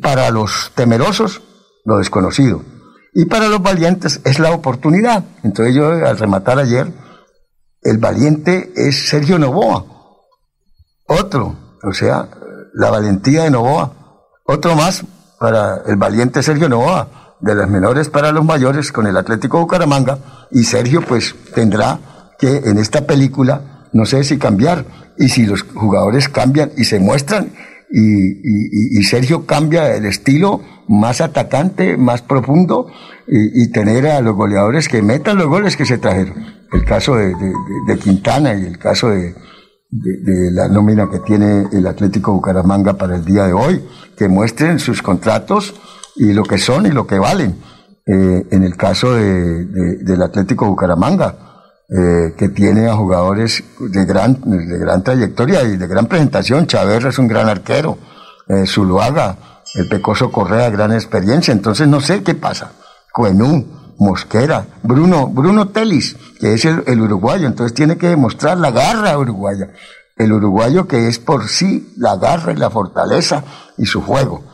Para 0.00 0.30
los 0.30 0.72
temerosos, 0.74 1.42
lo 1.84 1.98
desconocido. 1.98 2.64
Y 3.12 3.24
para 3.24 3.48
los 3.48 3.62
valientes 3.62 4.20
es 4.24 4.38
la 4.38 4.52
oportunidad. 4.52 5.24
Entonces 5.42 5.74
yo 5.74 5.90
al 5.90 6.18
rematar 6.18 6.58
ayer, 6.58 6.92
el 7.82 7.98
valiente 7.98 8.72
es 8.76 9.08
Sergio 9.08 9.38
Novoa. 9.38 9.84
Otro, 11.06 11.56
o 11.82 11.92
sea, 11.92 12.28
la 12.74 12.90
valentía 12.90 13.44
de 13.44 13.50
Novoa. 13.50 13.92
Otro 14.44 14.76
más 14.76 15.04
para 15.38 15.82
el 15.86 15.96
valiente 15.96 16.42
Sergio 16.42 16.68
Novoa, 16.68 17.36
de 17.40 17.54
las 17.54 17.68
menores 17.68 18.08
para 18.10 18.32
los 18.32 18.44
mayores 18.44 18.92
con 18.92 19.06
el 19.06 19.16
Atlético 19.16 19.58
Bucaramanga. 19.60 20.46
Y 20.50 20.64
Sergio 20.64 21.02
pues 21.02 21.34
tendrá 21.54 21.98
que 22.38 22.56
en 22.56 22.78
esta 22.78 23.06
película, 23.06 23.88
no 23.92 24.06
sé 24.06 24.22
si 24.24 24.38
cambiar, 24.38 24.84
y 25.18 25.28
si 25.28 25.46
los 25.46 25.62
jugadores 25.62 26.28
cambian 26.28 26.72
y 26.76 26.84
se 26.84 26.98
muestran, 26.98 27.52
y, 27.90 28.00
y- 28.00 28.98
y- 28.98 29.02
Sergio 29.02 29.46
cambia 29.46 29.96
el 29.96 30.04
estilo 30.04 30.60
más 30.88 31.20
atacante, 31.20 31.96
más 31.96 32.22
profundo, 32.22 32.86
y, 33.26 33.70
tener 33.70 34.06
a 34.08 34.20
los 34.20 34.34
goleadores 34.34 34.88
que 34.88 35.02
metan 35.02 35.38
los 35.38 35.46
goles 35.46 35.76
que 35.76 35.86
se 35.86 35.98
trajeron. 35.98 36.44
El 36.72 36.84
caso 36.84 37.14
de, 37.16 37.32
Quintana 38.02 38.54
y 38.54 38.64
el 38.64 38.78
caso 38.78 39.08
de, 39.10 39.34
la 40.52 40.68
nómina 40.68 41.08
que 41.10 41.18
tiene 41.20 41.66
el 41.72 41.86
Atlético 41.86 42.32
Bucaramanga 42.32 42.94
para 42.98 43.16
el 43.16 43.24
día 43.24 43.44
de 43.44 43.52
hoy, 43.52 43.82
que 44.16 44.28
muestren 44.28 44.78
sus 44.78 45.00
contratos 45.02 45.74
y 46.16 46.32
lo 46.32 46.42
que 46.44 46.58
son 46.58 46.86
y 46.86 46.90
lo 46.90 47.06
que 47.06 47.18
valen. 47.18 47.56
Eh, 48.06 48.46
en 48.50 48.64
el 48.64 48.76
caso 48.76 49.14
de- 49.14 49.64
de- 49.66 49.96
del 49.98 50.22
Atlético 50.22 50.66
Bucaramanga, 50.66 51.49
eh, 51.92 52.34
que 52.36 52.48
tiene 52.48 52.88
a 52.88 52.94
jugadores 52.94 53.64
de 53.80 54.04
gran, 54.04 54.40
de 54.44 54.78
gran 54.78 55.02
trayectoria 55.02 55.64
y 55.64 55.76
de 55.76 55.88
gran 55.88 56.06
presentación. 56.06 56.68
Chaverra 56.68 57.08
es 57.08 57.18
un 57.18 57.26
gran 57.26 57.48
arquero, 57.48 57.98
eh, 58.46 58.64
Zuluaga, 58.64 59.36
el 59.74 59.88
Pecoso 59.88 60.30
Correa, 60.30 60.70
gran 60.70 60.92
experiencia. 60.92 61.50
Entonces 61.50 61.88
no 61.88 62.00
sé 62.00 62.22
qué 62.22 62.36
pasa. 62.36 62.70
Coenú, 63.12 63.66
Mosquera, 63.98 64.66
Bruno, 64.84 65.26
Bruno 65.26 65.70
Telis, 65.70 66.16
que 66.38 66.54
es 66.54 66.64
el, 66.64 67.00
uruguayo, 67.00 67.48
entonces 67.48 67.74
tiene 67.74 67.98
que 67.98 68.08
demostrar 68.08 68.56
la 68.58 68.70
garra 68.70 69.18
uruguaya. 69.18 69.70
El 70.16 70.32
uruguayo 70.32 70.86
que 70.86 71.08
es 71.08 71.18
por 71.18 71.48
sí 71.48 71.92
la 71.96 72.16
garra 72.16 72.52
y 72.52 72.56
la 72.56 72.70
fortaleza 72.70 73.42
y 73.76 73.84
su 73.84 74.00
juego. 74.00 74.44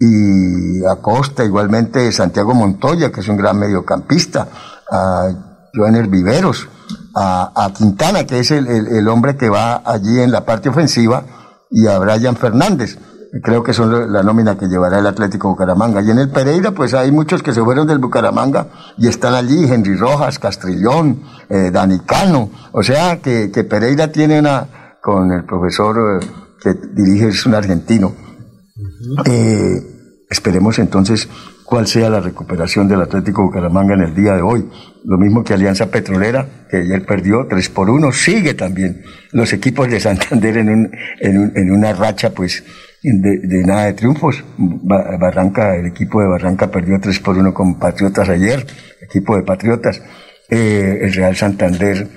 Y 0.00 0.84
Acosta, 0.86 1.44
igualmente 1.44 2.10
Santiago 2.10 2.54
Montoya, 2.54 3.12
que 3.12 3.20
es 3.20 3.28
un 3.28 3.36
gran 3.36 3.58
mediocampista, 3.58 4.48
a 4.90 5.28
Joaner 5.74 6.08
Viveros, 6.08 6.68
a, 7.14 7.52
a 7.64 7.72
Quintana, 7.72 8.24
que 8.26 8.38
es 8.40 8.50
el, 8.50 8.66
el- 8.66 8.86
el 8.88 9.08
hombre 9.08 9.36
que 9.36 9.48
va 9.48 9.82
allí 9.84 10.20
en 10.20 10.30
la 10.30 10.44
parte 10.44 10.68
ofensiva, 10.68 11.24
y 11.70 11.86
a 11.86 11.98
Brian 11.98 12.36
Fernández. 12.36 12.98
Creo 13.42 13.62
que 13.62 13.74
son 13.74 14.12
la 14.12 14.22
nómina 14.22 14.56
que 14.56 14.66
llevará 14.66 14.98
el 15.00 15.06
Atlético 15.06 15.48
Bucaramanga. 15.48 16.00
Y 16.00 16.10
en 16.10 16.18
el 16.20 16.30
Pereira, 16.30 16.70
pues 16.70 16.94
hay 16.94 17.10
muchos 17.12 17.42
que 17.42 17.52
se 17.52 17.62
fueron 17.62 17.86
del 17.86 17.98
Bucaramanga 17.98 18.68
y 18.96 19.08
están 19.08 19.34
allí, 19.34 19.64
Henry 19.70 19.96
Rojas, 19.96 20.38
Castrillón, 20.38 21.22
eh, 21.50 21.70
Dani 21.72 21.98
Cano. 22.00 22.50
O 22.72 22.82
sea 22.82 23.20
que, 23.20 23.50
que 23.50 23.64
Pereira 23.64 24.10
tiene 24.10 24.38
una, 24.38 24.96
con 25.02 25.32
el 25.32 25.44
profesor 25.44 26.22
eh, 26.22 26.26
que 26.62 26.74
dirige, 26.94 27.28
es 27.28 27.44
un 27.44 27.54
argentino. 27.56 28.14
Eh, 29.26 30.24
esperemos 30.30 30.78
entonces 30.78 31.28
cuál 31.66 31.86
sea 31.86 32.08
la 32.08 32.20
recuperación 32.20 32.88
del 32.88 33.02
Atlético 33.02 33.42
Bucaramanga 33.42 33.94
en 33.94 34.02
el 34.02 34.14
día 34.14 34.34
de 34.36 34.42
hoy. 34.42 34.68
Lo 35.04 35.18
mismo 35.18 35.42
que 35.44 35.52
Alianza 35.54 35.90
Petrolera, 35.90 36.46
que 36.70 36.78
ayer 36.78 37.04
perdió 37.04 37.46
3 37.48 37.68
por 37.70 37.90
1, 37.90 38.12
sigue 38.12 38.54
también 38.54 39.02
los 39.32 39.52
equipos 39.52 39.88
de 39.90 40.00
Santander 40.00 40.56
en, 40.58 40.68
un, 40.70 40.90
en, 41.20 41.38
un- 41.38 41.52
en 41.56 41.70
una 41.72 41.92
racha 41.92 42.30
pues 42.30 42.62
de, 43.02 43.38
de 43.46 43.64
nada 43.66 43.86
de 43.86 43.92
triunfos. 43.94 44.42
Ba- 44.58 45.16
Barranca, 45.20 45.76
el 45.76 45.86
equipo 45.86 46.20
de 46.20 46.28
Barranca 46.28 46.70
perdió 46.70 46.98
3 47.00 47.18
por 47.20 47.36
1 47.36 47.52
con 47.52 47.78
Patriotas 47.78 48.28
ayer, 48.28 48.64
equipo 49.02 49.36
de 49.36 49.42
Patriotas. 49.42 50.00
Eh, 50.48 50.98
el 51.02 51.12
Real 51.12 51.34
Santander 51.36 52.08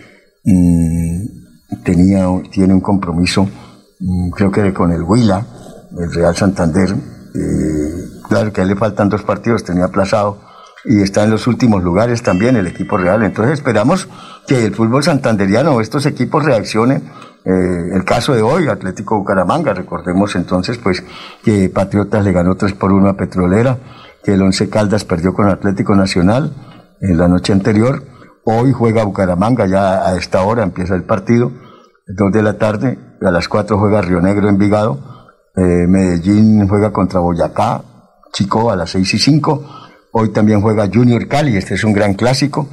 mm, 0.44 1.84
tenía, 1.84 2.28
tiene 2.52 2.74
un 2.74 2.82
compromiso, 2.82 3.50
mm, 4.00 4.30
creo 4.32 4.52
que 4.52 4.74
con 4.74 4.92
el 4.92 5.02
Huila, 5.04 5.46
el 6.00 6.14
Real 6.14 6.36
Santander, 6.36 6.90
eh, 6.90 8.09
claro 8.30 8.54
que 8.54 8.64
le 8.64 8.76
faltan 8.76 9.10
dos 9.10 9.24
partidos, 9.24 9.64
tenía 9.64 9.86
aplazado, 9.86 10.38
y 10.86 11.02
está 11.02 11.24
en 11.24 11.32
los 11.32 11.48
últimos 11.48 11.84
lugares 11.84 12.24
también 12.24 12.56
el 12.56 12.68
equipo 12.68 12.98
real. 12.98 13.24
Entonces 13.24 13.56
esperamos 13.56 14.08
que 14.48 14.66
el 14.66 14.74
fútbol 14.74 15.04
santanderiano, 15.04 15.82
estos 15.82 16.06
equipos 16.06 16.46
reaccionen. 16.46 17.04
Eh, 17.46 17.96
el 17.96 18.04
caso 18.06 18.34
de 18.34 18.42
hoy, 18.42 18.68
Atlético 18.68 19.18
Bucaramanga, 19.18 19.74
recordemos 19.74 20.36
entonces 20.36 20.78
pues 20.78 21.04
que 21.44 21.70
Patriotas 21.70 22.24
le 22.24 22.32
ganó 22.32 22.56
3 22.56 22.74
por 22.74 22.94
1 22.94 23.10
a 23.10 23.18
Petrolera, 23.18 23.78
que 24.24 24.34
el 24.34 24.42
Once 24.42 24.70
Caldas 24.70 25.04
perdió 25.06 25.34
con 25.34 25.50
Atlético 25.50 25.96
Nacional 25.96 26.54
en 27.02 27.18
la 27.18 27.28
noche 27.28 27.54
anterior. 27.54 28.04
Hoy 28.46 28.72
juega 28.72 29.04
Bucaramanga, 29.04 29.68
ya 29.68 30.08
a 30.08 30.18
esta 30.18 30.42
hora 30.44 30.64
empieza 30.64 30.96
el 30.96 31.04
partido, 31.04 31.52
2 32.08 32.32
de 32.32 32.44
la 32.44 32.58
tarde, 32.58 32.98
a 33.22 33.32
las 33.32 33.48
4 33.48 33.78
juega 33.78 34.02
Río 34.02 34.22
Negro 34.22 34.50
Envigado, 34.50 35.00
eh, 35.56 35.88
Medellín 35.88 36.68
juega 36.68 36.92
contra 36.92 37.20
Boyacá, 37.20 37.82
Chico 38.32 38.72
a 38.72 38.76
las 38.76 38.92
6 38.92 39.14
y 39.14 39.20
5. 39.20 39.66
Hoy 40.12 40.30
también 40.30 40.62
juega 40.62 40.90
Junior 40.92 41.28
Cali, 41.28 41.56
este 41.56 41.76
es 41.76 41.84
un 41.84 41.94
gran 41.94 42.16
clásico, 42.16 42.68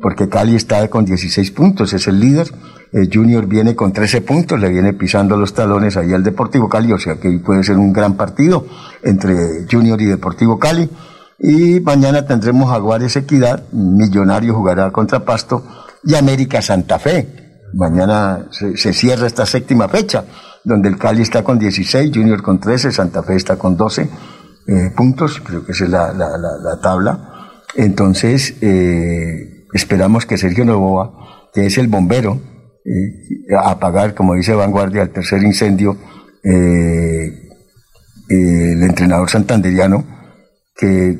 porque 0.00 0.28
Cali 0.28 0.54
está 0.54 0.86
con 0.88 1.04
16 1.04 1.50
puntos, 1.50 1.92
es 1.92 2.06
el 2.06 2.20
líder. 2.20 2.52
Eh, 2.92 3.08
Junior 3.12 3.46
viene 3.46 3.74
con 3.74 3.92
13 3.92 4.20
puntos, 4.20 4.60
le 4.60 4.68
viene 4.68 4.92
pisando 4.92 5.36
los 5.36 5.52
talones 5.52 5.96
ahí 5.96 6.12
al 6.12 6.22
Deportivo 6.22 6.68
Cali, 6.68 6.92
o 6.92 6.98
sea 6.98 7.16
que 7.16 7.30
puede 7.38 7.64
ser 7.64 7.76
un 7.76 7.92
gran 7.92 8.16
partido 8.16 8.66
entre 9.02 9.66
Junior 9.70 10.00
y 10.00 10.06
Deportivo 10.06 10.58
Cali. 10.58 10.88
Y 11.38 11.80
mañana 11.80 12.26
tendremos 12.26 12.70
Jaguares 12.70 13.16
Equidad, 13.16 13.64
Millonario 13.72 14.54
jugará 14.54 14.90
contra 14.92 15.24
Pasto 15.24 15.64
y 16.04 16.14
América 16.14 16.62
Santa 16.62 16.98
Fe. 16.98 17.60
Mañana 17.74 18.46
se, 18.50 18.76
se 18.76 18.92
cierra 18.92 19.26
esta 19.26 19.46
séptima 19.46 19.88
fecha, 19.88 20.24
donde 20.64 20.88
el 20.88 20.98
Cali 20.98 21.22
está 21.22 21.42
con 21.42 21.58
16, 21.58 22.10
Junior 22.14 22.42
con 22.42 22.60
13, 22.60 22.92
Santa 22.92 23.22
Fe 23.22 23.36
está 23.36 23.56
con 23.56 23.76
12 23.76 24.08
eh, 24.66 24.90
puntos, 24.96 25.40
creo 25.40 25.64
que 25.64 25.72
esa 25.72 25.84
es 25.84 25.90
la, 25.90 26.12
la- 26.12 26.36
la- 26.38 26.58
la 26.62 26.80
tabla. 26.80 27.50
Entonces, 27.76 28.54
eh, 28.60 29.66
esperamos 29.72 30.26
que 30.26 30.36
Sergio 30.38 30.64
Novoa, 30.64 31.48
que 31.52 31.66
es 31.66 31.78
el 31.78 31.88
bombero, 31.88 32.40
eh, 32.84 33.54
apagar, 33.62 34.14
como 34.14 34.34
dice 34.34 34.54
Vanguardia, 34.54 35.02
el 35.02 35.10
tercer 35.10 35.42
incendio, 35.42 35.96
eh, 36.42 37.48
el 38.28 38.82
entrenador 38.82 39.28
santanderiano, 39.28 40.04
que 40.76 41.16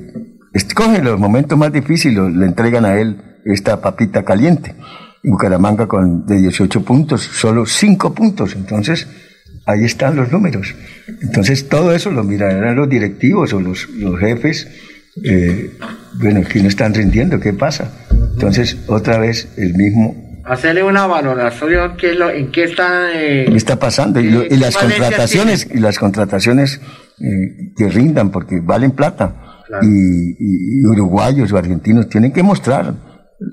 escoge 0.55 1.03
los 1.03 1.19
momentos 1.19 1.59
más 1.59 1.73
difíciles, 1.73 2.33
le 2.35 2.47
entregan 2.47 2.85
a 2.85 2.99
él 2.99 3.21
esta 3.45 3.81
papita 3.81 4.25
caliente. 4.25 4.75
Bucaramanga 5.23 5.87
con 5.87 6.25
de 6.27 6.39
18 6.39 6.83
puntos, 6.85 7.23
solo 7.23 7.67
5 7.67 8.15
puntos. 8.15 8.55
Entonces, 8.55 9.07
ahí 9.67 9.85
están 9.85 10.17
los 10.17 10.31
números. 10.31 10.75
Entonces, 11.23 11.69
todo 11.69 11.95
eso 11.95 12.11
lo 12.11 12.25
mirarán 12.25 12.77
los 12.77 12.89
directivos 12.89 13.53
o 13.53 13.61
los, 13.61 13.89
los 13.91 14.19
jefes. 14.19 14.69
Eh, 15.25 15.71
bueno, 16.15 16.43
que 16.43 16.63
no 16.63 16.69
están 16.69 16.95
rindiendo, 16.95 17.41
¿qué 17.41 17.53
pasa? 17.53 17.91
Entonces, 18.35 18.79
otra 18.87 19.19
vez 19.19 19.49
el 19.57 19.75
mismo 19.75 20.31
hacerle 20.45 20.83
una 20.83 21.07
valoración 21.07 21.97
qué 21.97 22.15
lo, 22.15 22.31
en 22.31 22.51
qué 22.51 22.65
está 22.65 23.13
eh, 23.15 23.45
¿Qué 23.47 23.57
está 23.57 23.79
pasando 23.79 24.21
y, 24.21 24.31
las 24.31 24.77
contrataciones 24.77 25.69
y 25.73 25.79
las 25.79 25.99
contrataciones 25.99 26.81
eh, 27.21 27.73
que 27.77 27.89
rindan 27.89 28.31
porque 28.31 28.61
valen 28.61 28.91
plata 28.91 29.63
y, 29.83 30.85
uruguayos 30.87 31.53
o 31.53 31.57
argentinos 31.57 32.09
tienen 32.09 32.33
que 32.33 32.43
mostrar 32.43 32.95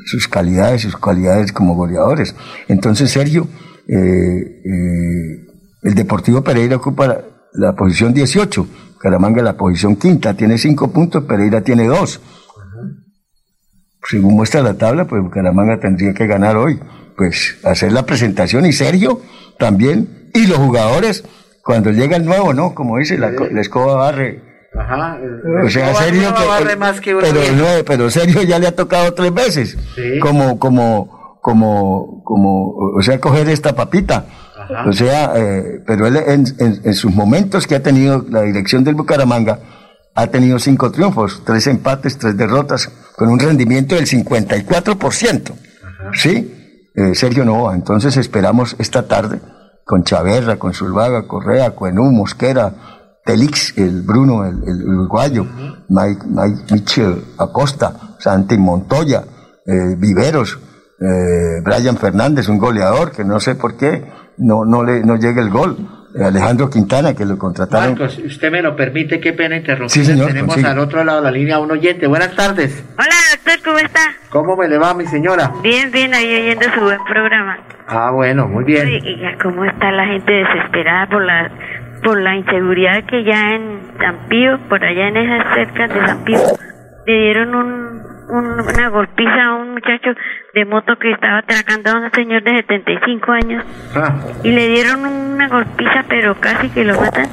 sus 0.05 0.27
calidades 0.27 0.81
sus 0.81 0.97
cualidades 0.97 1.51
como 1.51 1.75
goleadores 1.75 2.33
entonces 2.67 3.11
Sergio 3.11 3.47
eh, 3.87 5.45
el 5.83 5.95
Deportivo 5.95 6.43
Pereira 6.43 6.75
ocupa 6.75 7.23
la, 7.53 7.75
posición 7.75 8.13
18 8.13 8.67
Caramanga 8.99 9.41
la 9.41 9.57
posición 9.57 9.95
quinta 9.95 10.33
tiene 10.33 10.57
cinco 10.57 10.91
puntos 10.91 11.23
Pereira 11.23 11.61
tiene 11.61 11.87
dos 11.87 12.19
según 14.09 14.35
muestra 14.35 14.61
la 14.61 14.75
tabla, 14.75 15.05
pues 15.05 15.21
Bucaramanga 15.21 15.79
tendría 15.79 16.13
que 16.13 16.27
ganar 16.27 16.55
hoy. 16.55 16.79
Pues 17.17 17.57
hacer 17.63 17.91
la 17.91 18.05
presentación 18.05 18.65
y 18.65 18.71
Sergio 18.71 19.21
también. 19.57 20.29
Y 20.33 20.47
los 20.47 20.57
jugadores, 20.57 21.23
cuando 21.63 21.91
llega 21.91 22.15
el 22.15 22.25
nuevo, 22.25 22.53
¿no? 22.53 22.73
Como 22.73 22.97
dice, 22.97 23.17
la, 23.17 23.31
escoba 23.59 23.95
barre. 23.95 24.41
Ajá. 24.77 25.17
O 25.65 25.69
sea, 25.69 25.93
Sergio, 25.95 26.31
barre 26.31 26.75
más 26.75 27.01
que 27.01 27.15
pero, 27.15 27.41
no, 27.55 27.83
pero 27.85 28.09
Sergio 28.09 28.43
ya 28.43 28.59
le 28.59 28.67
ha 28.67 28.75
tocado 28.75 29.13
tres 29.13 29.33
veces. 29.33 29.77
Como, 30.21 30.59
como, 30.59 31.39
como, 31.41 32.23
como, 32.23 32.75
o 32.95 33.01
sea, 33.01 33.19
coger 33.19 33.49
esta 33.49 33.75
papita. 33.75 34.25
O 34.85 34.93
sea, 34.93 35.33
eh, 35.35 35.81
pero 35.85 36.07
él 36.07 36.17
en, 36.17 36.45
en 36.59 36.93
sus 36.93 37.13
momentos 37.13 37.67
que 37.67 37.75
ha 37.75 37.83
tenido 37.83 38.25
la 38.29 38.41
dirección 38.41 38.83
del 38.83 38.95
Bucaramanga, 38.95 39.59
ha 40.17 40.27
tenido 40.27 40.57
cinco 40.57 40.91
triunfos, 40.91 41.43
tres 41.45 41.67
empates, 41.67 42.17
tres 42.17 42.35
derrotas, 42.35 42.89
con 43.15 43.29
un 43.29 43.39
rendimiento 43.39 43.93
del 43.93 44.07
54%. 44.07 45.53
¿Sí? 46.13 46.89
Eh, 46.95 47.13
Sergio 47.13 47.45
Novoa. 47.45 47.75
Entonces 47.75 48.17
esperamos 48.17 48.75
esta 48.79 49.07
tarde 49.07 49.39
con 49.85 50.03
Chaverra, 50.03 50.57
con 50.57 50.73
Zulvaga, 50.73 51.27
Correa, 51.27 51.69
Cuenú, 51.71 52.11
Mosquera, 52.11 52.73
Telix, 53.23 53.77
el 53.77 54.01
Bruno, 54.01 54.43
el, 54.43 54.83
uruguayo, 54.89 55.45
Mike, 55.89 56.25
Mike 56.25 56.73
Mitchell 56.73 57.23
Acosta, 57.37 58.15
Santi 58.17 58.57
Montoya, 58.57 59.23
eh, 59.67 59.95
Viveros, 59.97 60.57
eh, 60.99 61.61
Brian 61.63 61.97
Fernández, 61.97 62.49
un 62.49 62.57
goleador 62.57 63.11
que 63.11 63.23
no 63.23 63.39
sé 63.39 63.53
por 63.53 63.77
qué 63.77 64.03
no, 64.37 64.65
no, 64.65 64.83
le, 64.83 65.03
no 65.03 65.15
llega 65.15 65.41
el 65.41 65.49
gol. 65.49 65.77
Alejandro 66.19 66.69
Quintana, 66.69 67.13
que 67.13 67.25
lo 67.25 67.37
contrataron. 67.37 67.89
Marcos, 67.91 68.17
usted 68.17 68.51
me 68.51 68.61
lo 68.61 68.75
permite, 68.75 69.19
qué 69.19 69.33
pena 69.33 69.57
interrumpir. 69.57 69.91
Sí, 69.91 70.03
señor, 70.03 70.27
Tenemos 70.29 70.63
al 70.63 70.79
otro 70.79 71.03
lado 71.03 71.19
de 71.19 71.25
la 71.25 71.31
línea 71.31 71.59
un 71.59 71.69
oyente. 71.69 72.07
Buenas 72.07 72.35
tardes. 72.35 72.83
Hola, 72.97 73.15
doctor, 73.35 73.63
¿cómo 73.63 73.77
está? 73.77 73.99
¿Cómo 74.29 74.55
me 74.55 74.67
le 74.67 74.79
va, 74.79 74.95
mi 74.95 75.05
señora? 75.05 75.51
Bien, 75.61 75.91
bien, 75.91 76.13
ahí 76.15 76.41
oyendo 76.41 76.65
su 76.73 76.81
buen 76.81 77.03
programa. 77.03 77.59
Ah, 77.87 78.09
bueno, 78.11 78.47
muy 78.47 78.63
bien. 78.63 78.87
y 78.89 79.19
ya 79.19 79.37
cómo 79.41 79.63
está 79.63 79.91
la 79.91 80.07
gente 80.07 80.31
desesperada 80.31 81.07
por 81.07 81.23
la 81.23 81.51
por 82.03 82.21
la 82.21 82.35
inseguridad 82.35 83.03
que 83.05 83.23
ya 83.23 83.55
en 83.55 83.81
San 83.99 84.27
Pío, 84.29 84.59
por 84.69 84.83
allá 84.83 85.07
en 85.07 85.17
esas 85.17 85.53
cercas 85.55 85.93
de 85.93 86.05
San 86.05 86.23
Pío, 86.23 86.39
le 87.05 87.13
dieron 87.13 87.55
un 87.55 87.86
una 88.29 88.89
golpiza 88.89 89.43
a 89.43 89.55
un 89.55 89.73
muchacho 89.73 90.09
de 90.53 90.65
moto 90.65 90.97
que 90.99 91.11
estaba 91.11 91.39
atracando 91.39 91.91
a 91.91 91.99
un 91.99 92.11
señor 92.11 92.43
de 92.43 92.57
75 92.57 93.31
años 93.31 93.65
ah. 93.95 94.15
y 94.43 94.51
le 94.51 94.67
dieron 94.67 95.05
una 95.05 95.47
golpiza 95.47 96.03
pero 96.09 96.35
casi 96.39 96.69
que 96.69 96.83
lo 96.83 96.99
matan 96.99 97.27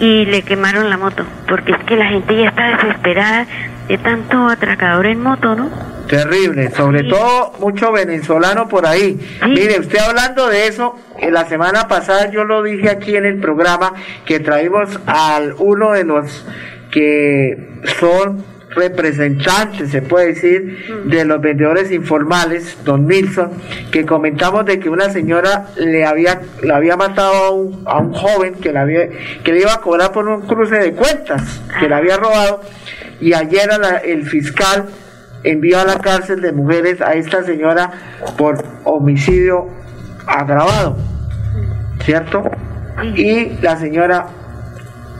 y 0.00 0.26
le 0.26 0.42
quemaron 0.42 0.88
la 0.90 0.96
moto 0.96 1.24
porque 1.48 1.72
es 1.72 1.78
que 1.84 1.96
la 1.96 2.06
gente 2.06 2.36
ya 2.36 2.48
está 2.48 2.76
desesperada 2.76 3.46
de 3.88 3.96
tanto 3.98 4.46
atracador 4.48 5.06
en 5.06 5.22
moto, 5.22 5.54
¿no? 5.54 5.70
Terrible, 6.08 6.70
sobre 6.70 7.04
todo 7.04 7.52
mucho 7.58 7.90
venezolano 7.90 8.68
por 8.68 8.86
ahí. 8.86 9.18
Mire, 9.46 9.80
usted 9.80 9.98
hablando 9.98 10.46
de 10.46 10.68
eso, 10.68 10.94
la 11.30 11.46
semana 11.46 11.88
pasada 11.88 12.30
yo 12.30 12.44
lo 12.44 12.62
dije 12.62 12.90
aquí 12.90 13.16
en 13.16 13.24
el 13.24 13.40
programa 13.40 13.92
que 14.24 14.40
traímos 14.40 15.00
al 15.06 15.54
uno 15.58 15.92
de 15.92 16.04
los 16.04 16.46
que 16.90 17.80
son 17.98 18.44
representante, 18.78 19.86
se 19.86 20.02
puede 20.02 20.28
decir, 20.28 21.04
de 21.06 21.24
los 21.24 21.40
vendedores 21.40 21.90
informales, 21.90 22.78
don 22.84 23.06
Nilsson, 23.06 23.50
que 23.90 24.06
comentamos 24.06 24.64
de 24.64 24.78
que 24.78 24.88
una 24.88 25.10
señora 25.10 25.66
le 25.76 26.04
había, 26.04 26.40
le 26.62 26.72
había 26.72 26.96
matado 26.96 27.34
a 27.34 27.50
un, 27.50 27.82
a 27.86 27.98
un 27.98 28.12
joven 28.12 28.54
que, 28.54 28.72
le 28.72 28.78
había, 28.78 29.08
que 29.42 29.52
le 29.52 29.60
iba 29.60 29.74
a 29.74 29.80
cobrar 29.80 30.12
por 30.12 30.26
un 30.28 30.42
cruce 30.42 30.76
de 30.76 30.92
cuentas, 30.92 31.60
que 31.78 31.88
le 31.88 31.94
había 31.94 32.16
robado, 32.16 32.60
y 33.20 33.32
ayer 33.34 33.68
el 34.04 34.24
fiscal 34.24 34.86
envió 35.44 35.80
a 35.80 35.84
la 35.84 35.98
cárcel 35.98 36.40
de 36.40 36.52
mujeres 36.52 37.00
a 37.00 37.14
esta 37.14 37.42
señora 37.42 37.90
por 38.36 38.64
homicidio 38.84 39.68
agravado, 40.26 40.96
¿cierto? 42.04 42.44
Y 43.14 43.50
la 43.62 43.76
señora 43.76 44.26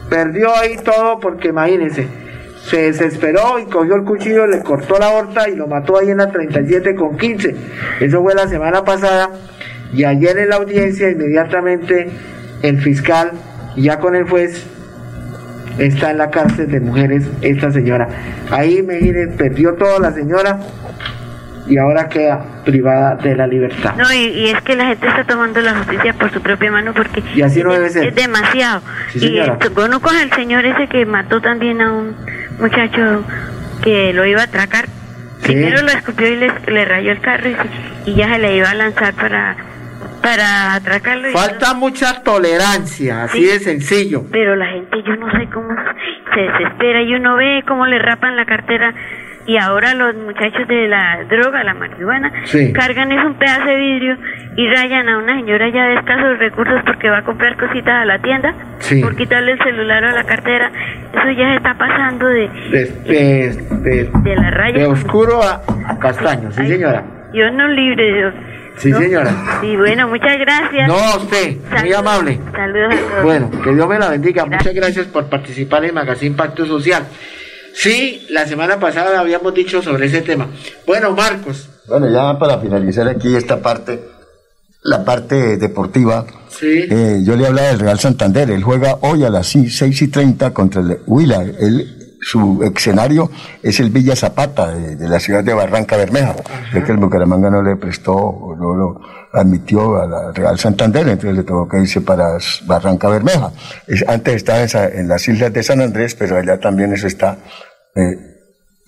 perdió 0.09 0.55
ahí 0.57 0.77
todo 0.85 1.21
porque 1.21 1.49
imagínense, 1.49 2.09
se 2.69 2.83
desesperó 2.83 3.59
y 3.59 3.65
cogió 3.65 3.95
el 3.95 4.05
cuchillo, 4.05 4.47
le 4.47 4.61
cortó 4.61 4.99
la 4.99 5.11
horta 5.11 5.49
y 5.49 5.57
lo 5.57 5.67
mató 5.67 5.99
ahí 5.99 6.11
en 6.11 6.19
la 6.19 6.31
37 6.31 6.95
con 6.95 7.17
15. 7.17 7.57
Eso 8.01 8.23
fue 8.23 8.35
la 8.35 8.47
semana 8.47 8.85
pasada 8.85 9.31
y 9.93 10.05
ayer 10.05 10.37
en 10.39 10.51
la 10.51 10.57
audiencia 10.57 11.11
inmediatamente 11.11 12.11
el 12.63 12.79
fiscal 12.81 13.33
ya 13.77 13.99
con 13.99 14.15
el 14.15 14.29
juez 14.29 14.67
está 15.79 16.11
en 16.11 16.19
la 16.19 16.31
cárcel 16.31 16.71
de 16.71 16.81
mujeres 16.81 17.25
esta 17.41 17.71
señora. 17.71 18.09
Ahí 18.51 18.83
me 18.83 18.99
perdió 19.29 19.75
toda 19.75 19.99
la 20.01 20.13
señora 20.13 20.59
y 21.69 21.79
ahora 21.79 22.09
queda 22.09 22.45
privada 22.65 23.17
de 23.17 23.37
la 23.37 23.47
libertad. 23.47 23.95
No, 23.97 24.13
y, 24.13 24.49
es 24.49 24.61
que 24.63 24.75
la 24.75 24.87
gente 24.87 25.07
está 25.07 25.25
tomando 25.25 25.61
la 25.61 25.75
justicia 25.77 26.13
por 26.15 26.31
su 26.33 26.41
propia 26.41 26.71
mano 26.71 26.93
porque 26.95 27.23
y 27.35 27.43
así 27.43 27.63
no 27.63 27.73
debe 27.73 27.91
ser. 27.91 28.09
es 28.09 28.15
demasiado. 28.15 28.83
y 29.15 29.41
bueno, 29.75 30.01
con 30.01 30.17
el 30.17 30.31
señor 30.33 30.65
ese 30.65 30.87
que 30.89 31.07
mató 31.07 31.41
también 31.41 31.81
a 31.81 31.93
un 31.93 32.17
muchacho 32.59 33.25
que 33.83 34.13
lo 34.13 34.25
iba 34.27 34.41
a 34.41 34.45
atracar. 34.45 34.87
Primero 35.43 35.83
lo 35.83 35.89
escupió 35.89 36.29
y 36.29 36.37
le, 36.37 36.85
rayó 36.85 37.13
el 37.13 37.21
carro 37.21 37.49
y, 38.05 38.15
ya 38.15 38.29
se 38.29 38.39
le 38.39 38.57
iba 38.57 38.71
a 38.71 38.75
lanzar 38.75 39.15
para 39.15 39.57
para 40.21 40.75
atracarlo. 40.75 41.31
Falta 41.31 41.75
mucha 41.75 42.23
tolerancia, 42.23 43.25
así 43.25 43.45
de 43.45 43.61
sencillo. 43.61 44.25
Pero 44.31 44.57
la 44.57 44.67
gente, 44.67 45.03
yo 45.05 45.17
no 45.17 45.31
sé 45.31 45.49
cómo 45.49 45.75
se 46.35 46.41
desespera 46.41 47.03
y 47.03 47.15
uno 47.15 47.37
ve 47.37 47.63
cómo 47.67 47.87
le 47.87 47.99
rapan 47.99 48.37
la 48.37 48.45
cartera 48.45 48.93
y 49.49 49.57
ahora 49.57 49.95
los 49.95 50.15
muchachos 50.15 50.69
de 50.69 50.89
la 50.89 51.25
droga, 51.25 51.65
la 51.65 51.73
marihuana, 51.73 52.31
cargan 52.75 53.11
es 53.13 53.25
un 53.25 53.33
pedazo 53.39 53.65
de 53.65 53.77
vidrio 53.77 54.19
y 54.57 54.69
rayan 54.69 55.09
a 55.09 55.17
una 55.17 55.37
señora 55.37 55.71
ya 55.71 55.87
de 55.87 55.95
escasos 55.95 56.39
recursos 56.39 56.83
porque 56.85 57.09
va 57.09 57.21
a 57.21 57.25
comprar 57.25 57.57
cositas 57.57 57.95
a 57.95 58.05
la 58.05 58.19
tienda 58.19 58.55
por 59.01 59.17
quitarle 59.17 59.53
el 59.53 59.59
celular 59.61 60.05
o 60.05 60.11
la 60.11 60.25
cartera. 60.25 60.71
Eso 61.15 61.31
ya 61.31 61.49
se 61.49 61.57
está 61.57 61.79
pasando 61.79 62.27
de, 62.27 62.51
de, 63.07 64.37
la 64.37 64.51
raya. 64.51 64.81
De 64.81 64.87
oscuro 64.87 65.41
a, 65.43 65.99
castaño, 65.99 66.53
sí 66.53 66.67
señora. 66.67 67.03
Dios 67.33 67.51
no 67.55 67.69
libre, 67.69 68.17
Dios. 68.17 68.35
Sí, 68.77 68.93
señora. 68.93 69.31
Sí, 69.63 69.77
bueno, 69.77 70.09
muchas 70.09 70.39
gracias. 70.39 70.89
No, 70.89 71.23
usted, 71.23 71.57
muy 71.81 71.93
amable. 71.95 72.39
Saludos 72.53 72.95
a 72.95 73.11
todos. 73.11 73.25
Bueno, 73.25 73.51
que 73.51 73.73
Dios 73.73 73.89
me 73.89 73.99
la 73.99 74.11
bendiga. 74.11 74.45
Muchas 74.45 74.75
gracias 74.75 75.07
por 75.07 75.31
participar 75.31 75.87
en 75.87 75.95
Magazine 75.95 76.37
Pacto 76.37 76.67
Social. 76.67 77.05
Sí, 77.75 78.27
la 78.31 78.47
semana 78.47 78.79
pasada 78.79 79.21
habíamos 79.21 79.55
dicho 79.55 79.83
sobre 79.83 80.07
ese 80.07 80.23
tema. 80.23 80.49
Bueno, 80.87 81.13
Marcos. 81.13 81.69
Bueno, 81.87 82.11
ya 82.11 82.39
para 82.39 82.59
finalizar 82.59 83.09
aquí 83.09 83.35
esta 83.35 83.61
parte, 83.61 84.01
la 84.83 85.05
parte 85.05 85.57
deportiva. 85.57 86.27
Sí. 86.51 86.87
Eh, 86.91 87.21
yo 87.25 87.37
le 87.37 87.47
hablaba 87.47 87.69
del 87.69 87.79
Real 87.79 87.99
Santander. 87.99 88.51
Él 88.51 88.63
juega 88.63 88.99
hoy 89.03 89.25
a 89.25 89.31
las 89.31 89.47
6 89.49 90.03
y 90.03 90.09
30 90.09 90.53
contra 90.53 90.81
el 90.81 90.99
Huila. 91.07 91.43
Él, 91.43 91.98
su 92.21 92.63
escenario 92.63 93.31
es 93.63 93.81
el 93.81 93.91
Villa 93.91 94.17
Zapata 94.17 94.73
de, 94.73 95.09
la 95.09 95.21
ciudad 95.21 95.45
de 95.45 95.55
Barranca 95.55 95.97
Bermeja. 95.97 96.35
Es 96.75 96.85
que 96.85 96.93
el 96.93 96.99
Bucaramanga 96.99 97.51
no 97.51 97.63
le 97.63 97.77
prestó, 97.77 98.57
no 98.59 98.75
lo 98.75 99.01
admitió 99.33 100.01
a 100.01 100.07
la 100.07 100.33
Real 100.33 100.59
Santander, 100.59 101.09
entonces 101.09 101.37
le 101.37 101.43
tuvo 101.45 101.69
que 101.69 101.81
irse 101.81 102.01
para 102.01 102.39
Barranca 102.67 103.09
Bermeja. 103.09 103.53
antes 104.07 104.35
estaba 104.35 104.63
en, 104.63 105.01
en 105.01 105.09
las 105.09 105.29
islas 105.29 105.53
de 105.53 105.63
San 105.63 105.81
Andrés, 105.81 106.15
pero 106.15 106.37
allá 106.37 106.59
también 106.59 106.93
eso 106.93 107.07
está 107.07 107.39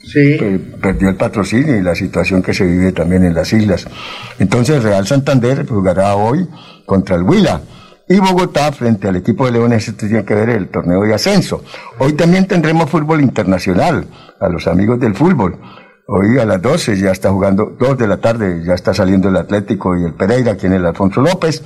sí. 0.03 0.37
perdió 0.81 1.09
el 1.11 1.17
patrocinio 1.17 1.77
y 1.77 1.83
la 1.83 1.95
situación 1.95 2.43
que 2.43 2.55
se 2.55 2.65
vive 2.65 2.93
también 2.93 3.25
en 3.25 3.35
las 3.35 3.53
islas. 3.53 3.87
Entonces 4.39 4.83
Real 4.83 5.07
Santander 5.07 5.67
jugará 5.67 6.15
hoy 6.17 6.49
contra 6.87 7.17
el 7.17 7.23
Huila. 7.23 7.61
Y 8.13 8.19
Bogotá 8.19 8.73
frente 8.73 9.07
al 9.07 9.15
equipo 9.15 9.47
de 9.47 9.53
Leones, 9.53 9.87
esto 9.87 10.05
tiene 10.05 10.25
que 10.25 10.35
ver 10.35 10.51
el 10.51 10.69
torneo 10.69 11.01
de 11.03 11.15
ascenso. 11.15 11.63
Hoy 12.01 12.15
también 12.15 12.49
tendremos 12.49 12.91
fútbol 12.91 13.21
internacional, 13.21 14.05
a 14.41 14.49
los 14.49 14.67
amigos 14.67 14.99
del 14.99 15.15
fútbol. 15.15 15.57
Hoy 16.09 16.37
a 16.41 16.45
las 16.45 16.61
12 16.61 16.99
ya 16.99 17.13
está 17.13 17.31
jugando, 17.31 17.77
2 17.79 17.97
de 17.97 18.09
la 18.09 18.17
tarde 18.17 18.65
ya 18.67 18.75
está 18.75 18.93
saliendo 18.93 19.29
el 19.29 19.37
Atlético 19.37 19.97
y 19.97 20.05
el 20.05 20.15
Pereira, 20.15 20.57
quien 20.57 20.73
es 20.73 20.81
el 20.81 20.87
Alfonso 20.87 21.21
López. 21.21 21.63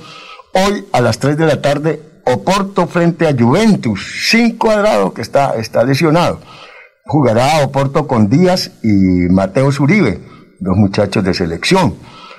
Hoy 0.53 0.85
a 0.91 1.01
las 1.01 1.17
3 1.17 1.35
de 1.35 1.45
la 1.47 1.63
tarde, 1.63 1.99
Oporto 2.25 2.85
frente 2.85 3.27
a 3.27 3.35
Juventus, 3.35 4.29
sin 4.29 4.55
cuadrado 4.55 5.15
que 5.15 5.23
está, 5.23 5.55
está 5.55 5.83
lesionado. 5.83 6.41
Jugará 7.05 7.65
Oporto 7.65 8.05
con 8.05 8.29
Díaz 8.29 8.69
y 8.83 8.93
Mateo 9.31 9.71
Zuribe, 9.71 10.21
dos 10.59 10.77
muchachos 10.77 11.23
de 11.23 11.33
selección. 11.33 11.95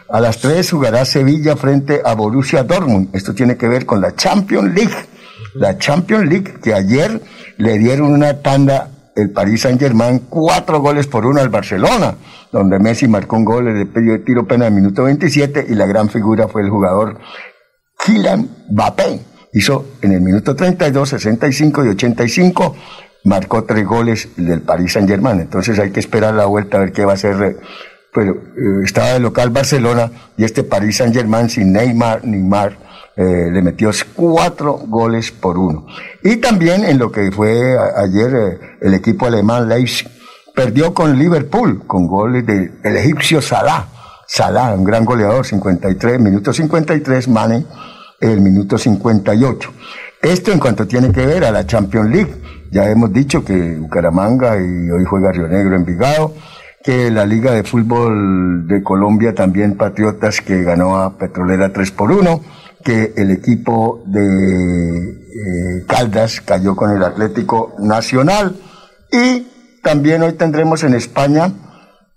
A 0.09 0.20
las 0.20 0.38
3 0.38 0.70
jugará 0.70 1.04
Sevilla 1.04 1.57
frente 1.57 2.00
a 2.04 2.14
Borussia 2.14 2.62
Dortmund. 2.62 3.09
Esto 3.14 3.34
tiene 3.34 3.57
que 3.57 3.68
ver 3.68 3.86
con 3.86 4.00
la 4.00 4.14
Champions 4.14 4.74
League. 4.74 4.94
La 5.54 5.78
Champions 5.78 6.28
League 6.28 6.54
que 6.62 6.74
ayer 6.74 7.20
le 7.57 7.78
dieron 7.78 8.12
una 8.12 8.40
tanda 8.40 8.90
el 9.16 9.30
Paris 9.30 9.62
Saint 9.62 9.80
Germain 9.80 10.20
cuatro 10.28 10.80
goles 10.80 11.07
por 11.07 11.24
uno 11.24 11.40
al 11.40 11.48
Barcelona, 11.48 12.14
donde 12.52 12.78
Messi 12.78 13.09
marcó 13.09 13.36
un 13.36 13.46
gol 13.46 13.64
de 13.64 14.18
tiro 14.18 14.46
pena 14.46 14.66
en 14.66 14.74
el 14.74 14.80
minuto 14.80 15.04
27 15.04 15.66
y 15.68 15.74
la 15.74 15.86
gran 15.86 16.11
figura 16.11 16.48
fue 16.48 16.62
el 16.62 16.70
jugador 16.70 17.18
Kylian 18.04 18.48
Mbappé. 18.70 19.20
Hizo 19.54 19.86
en 20.02 20.12
el 20.12 20.20
minuto 20.20 20.54
32, 20.54 21.09
65 21.09 21.84
y 21.86 21.88
85, 21.88 22.76
marcó 23.24 23.64
tres 23.64 23.86
goles 23.86 24.28
del 24.36 24.61
Paris 24.61 24.92
Saint 24.92 25.09
Germain. 25.09 25.40
Entonces 25.40 25.78
hay 25.78 25.90
que 25.90 26.00
esperar 26.00 26.34
la 26.34 26.44
vuelta 26.44 26.76
a 26.76 26.80
ver 26.80 26.92
qué 26.92 27.07
va 27.07 27.12
a 27.12 27.14
hacer. 27.14 27.59
Pero 28.17 28.33
eh, 28.33 28.83
estaba 28.83 29.09
de 29.09 29.21
local 29.21 29.51
Barcelona 29.51 30.11
y 30.39 30.45
este 30.45 30.64
Paris 30.64 30.97
Saint 30.97 31.14
Germain 31.14 31.51
sin 31.51 31.71
Neymar, 31.71 32.25
Neymar 32.25 32.79
eh, 33.14 33.51
le 33.53 33.61
metió 33.61 33.91
cuatro 34.14 34.73
goles 34.89 35.31
por 35.31 35.59
uno. 35.59 35.87
Y 36.25 36.37
también 36.37 36.83
en 36.87 36.99
lo 36.99 37.12
que 37.12 37.31
fue 37.31 37.77
ayer 37.95 38.35
eh, 38.35 38.59
el 38.81 38.95
equipo 38.95 39.27
alemán 39.27 39.69
Leipzig 39.69 40.09
perdió 40.55 40.95
con 40.95 41.19
Liverpool 41.19 41.87
con 41.87 42.07
goles 42.07 42.47
del 42.47 42.97
egipcio 42.97 43.43
Salah. 43.43 43.87
Salah, 44.27 44.73
un 44.73 44.85
gran 44.85 45.05
goleador, 45.05 45.45
53, 45.45 46.19
minuto 46.19 46.55
53, 46.55 47.29
Mane, 47.29 47.67
el 48.19 48.41
minuto 48.41 48.79
58. 48.79 49.73
Esto 50.23 50.53
en 50.53 50.59
cuanto 50.59 50.87
tiene 50.87 51.12
que 51.12 51.27
ver 51.27 51.45
a 51.45 51.51
la 51.51 51.67
Champions 51.67 52.11
League. 52.11 52.35
Ya 52.71 52.91
hemos 52.91 53.12
dicho 53.12 53.45
que 53.45 53.77
Bucaramanga 53.77 54.57
y 54.57 54.91
hoy 54.91 55.05
juega 55.05 55.33
Río 55.33 55.49
Negro 55.49 55.77
en 55.77 55.85
Vigado, 55.85 56.35
que 56.87 57.11
la 57.11 57.26
Liga 57.26 57.51
de 57.51 57.64
Fútbol 57.64 58.68
de 58.68 58.80
Colombia 58.84 59.34
también 59.34 59.76
Patriotas 59.76 60.41
que 60.41 60.62
ganó 60.62 60.97
a 60.99 61.18
Petrolera 61.18 61.72
3 61.72 61.91
por 61.91 62.12
1 62.12 62.41
que 62.84 63.12
el 63.16 63.32
equipo 63.32 64.05
de 64.07 65.11
eh, 65.11 65.84
Caldas 65.89 66.41
cayó 66.43 66.76
con 66.76 66.93
el 66.93 67.03
Atlético 67.03 67.74
Nacional 67.80 68.55
y 69.11 69.49
también 69.82 70.22
hoy 70.22 70.34
tendremos 70.34 70.84
en 70.84 70.95
España 70.95 71.53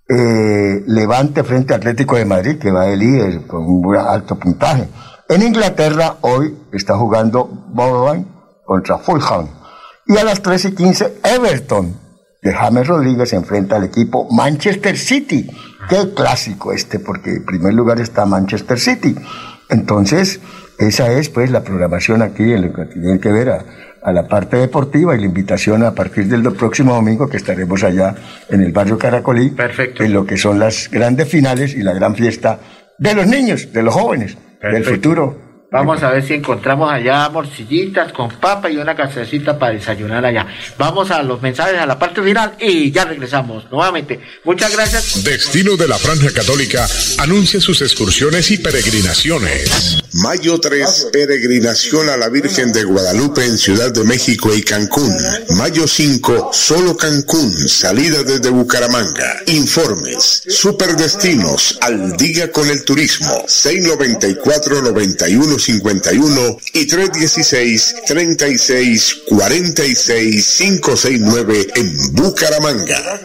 eh, 0.08 0.84
Levante 0.86 1.42
frente 1.42 1.74
Atlético 1.74 2.16
de 2.16 2.24
Madrid, 2.24 2.58
que 2.58 2.70
va 2.70 2.84
de 2.84 2.96
líder 2.96 3.46
con 3.48 3.64
un 3.64 3.96
alto 3.96 4.38
puntaje. 4.38 4.88
En 5.28 5.42
Inglaterra 5.42 6.16
hoy 6.20 6.56
está 6.72 6.96
jugando 6.96 7.44
Borough 7.44 8.24
contra 8.64 8.98
Fulham. 8.98 9.48
Y 10.06 10.16
a 10.16 10.22
las 10.22 10.40
3 10.42 10.64
y 10.66 10.74
15 10.76 11.20
Everton 11.24 12.09
de 12.42 12.52
James 12.52 12.86
Rodríguez 12.86 13.32
enfrenta 13.32 13.76
al 13.76 13.84
equipo 13.84 14.28
Manchester 14.30 14.96
City. 14.96 15.50
Qué 15.88 16.14
clásico 16.14 16.72
este, 16.72 16.98
porque 16.98 17.30
en 17.30 17.44
primer 17.44 17.74
lugar 17.74 18.00
está 18.00 18.24
Manchester 18.24 18.78
City. 18.78 19.14
Entonces, 19.68 20.40
esa 20.78 21.12
es 21.12 21.28
pues 21.28 21.50
la 21.50 21.62
programación 21.62 22.22
aquí 22.22 22.52
en 22.52 22.62
lo 22.62 22.72
que 22.72 22.86
tiene 22.86 23.20
que 23.20 23.30
ver 23.30 23.50
a, 23.50 24.12
la 24.12 24.26
parte 24.26 24.56
deportiva 24.56 25.14
y 25.14 25.20
la 25.20 25.26
invitación 25.26 25.84
a 25.84 25.94
partir 25.94 26.26
del 26.26 26.42
próximo 26.54 26.94
domingo 26.94 27.28
que 27.28 27.36
estaremos 27.36 27.84
allá 27.84 28.14
en 28.48 28.62
el 28.62 28.72
barrio 28.72 28.96
Caracolí, 28.96 29.50
Perfecto. 29.50 30.02
en 30.02 30.14
lo 30.14 30.24
que 30.24 30.38
son 30.38 30.58
las 30.58 30.90
grandes 30.90 31.28
finales 31.28 31.74
y 31.74 31.82
la 31.82 31.92
gran 31.92 32.14
fiesta 32.14 32.58
de 32.96 33.14
los 33.14 33.26
niños, 33.26 33.70
de 33.72 33.82
los 33.82 33.94
jóvenes, 33.94 34.38
del 34.62 34.84
futuro 34.84 35.49
Vamos 35.72 36.02
a 36.02 36.10
ver 36.10 36.26
si 36.26 36.34
encontramos 36.34 36.92
allá 36.92 37.28
morcillitas 37.28 38.12
con 38.12 38.28
papa 38.28 38.68
y 38.68 38.76
una 38.76 38.96
casecita 38.96 39.56
para 39.56 39.74
desayunar 39.74 40.24
allá. 40.24 40.44
Vamos 40.76 41.12
a 41.12 41.22
los 41.22 41.40
mensajes 41.40 41.78
a 41.78 41.86
la 41.86 41.96
parte 41.96 42.20
final 42.22 42.56
y 42.58 42.90
ya 42.90 43.04
regresamos 43.04 43.70
nuevamente. 43.70 44.20
Muchas 44.42 44.72
gracias. 44.72 45.22
Destino 45.22 45.76
de 45.76 45.86
la 45.86 45.96
Franja 45.96 46.32
Católica 46.32 46.88
anuncia 47.18 47.60
sus 47.60 47.82
excursiones 47.82 48.50
y 48.50 48.58
peregrinaciones. 48.58 50.02
Mayo 50.14 50.58
3, 50.58 51.10
peregrinación 51.12 52.08
a 52.08 52.16
la 52.16 52.28
Virgen 52.28 52.72
de 52.72 52.82
Guadalupe 52.82 53.44
en 53.44 53.56
Ciudad 53.56 53.92
de 53.92 54.02
México 54.02 54.52
y 54.52 54.62
Cancún. 54.62 55.14
Mayo 55.50 55.86
5, 55.86 56.50
solo 56.52 56.96
Cancún, 56.96 57.52
salida 57.68 58.24
desde 58.24 58.50
Bucaramanga. 58.50 59.36
Informes, 59.46 60.42
superdestinos, 60.48 61.78
al 61.80 62.16
día 62.16 62.50
con 62.50 62.68
el 62.68 62.82
turismo. 62.82 63.44
694 63.46 64.82
91 64.82 65.59
51 65.60 66.58
y 66.74 66.86
316 66.86 67.94
36 68.06 69.16
46 69.28 70.54
569 70.58 71.66
en 71.76 71.96
Bucaramanga. 72.12 73.20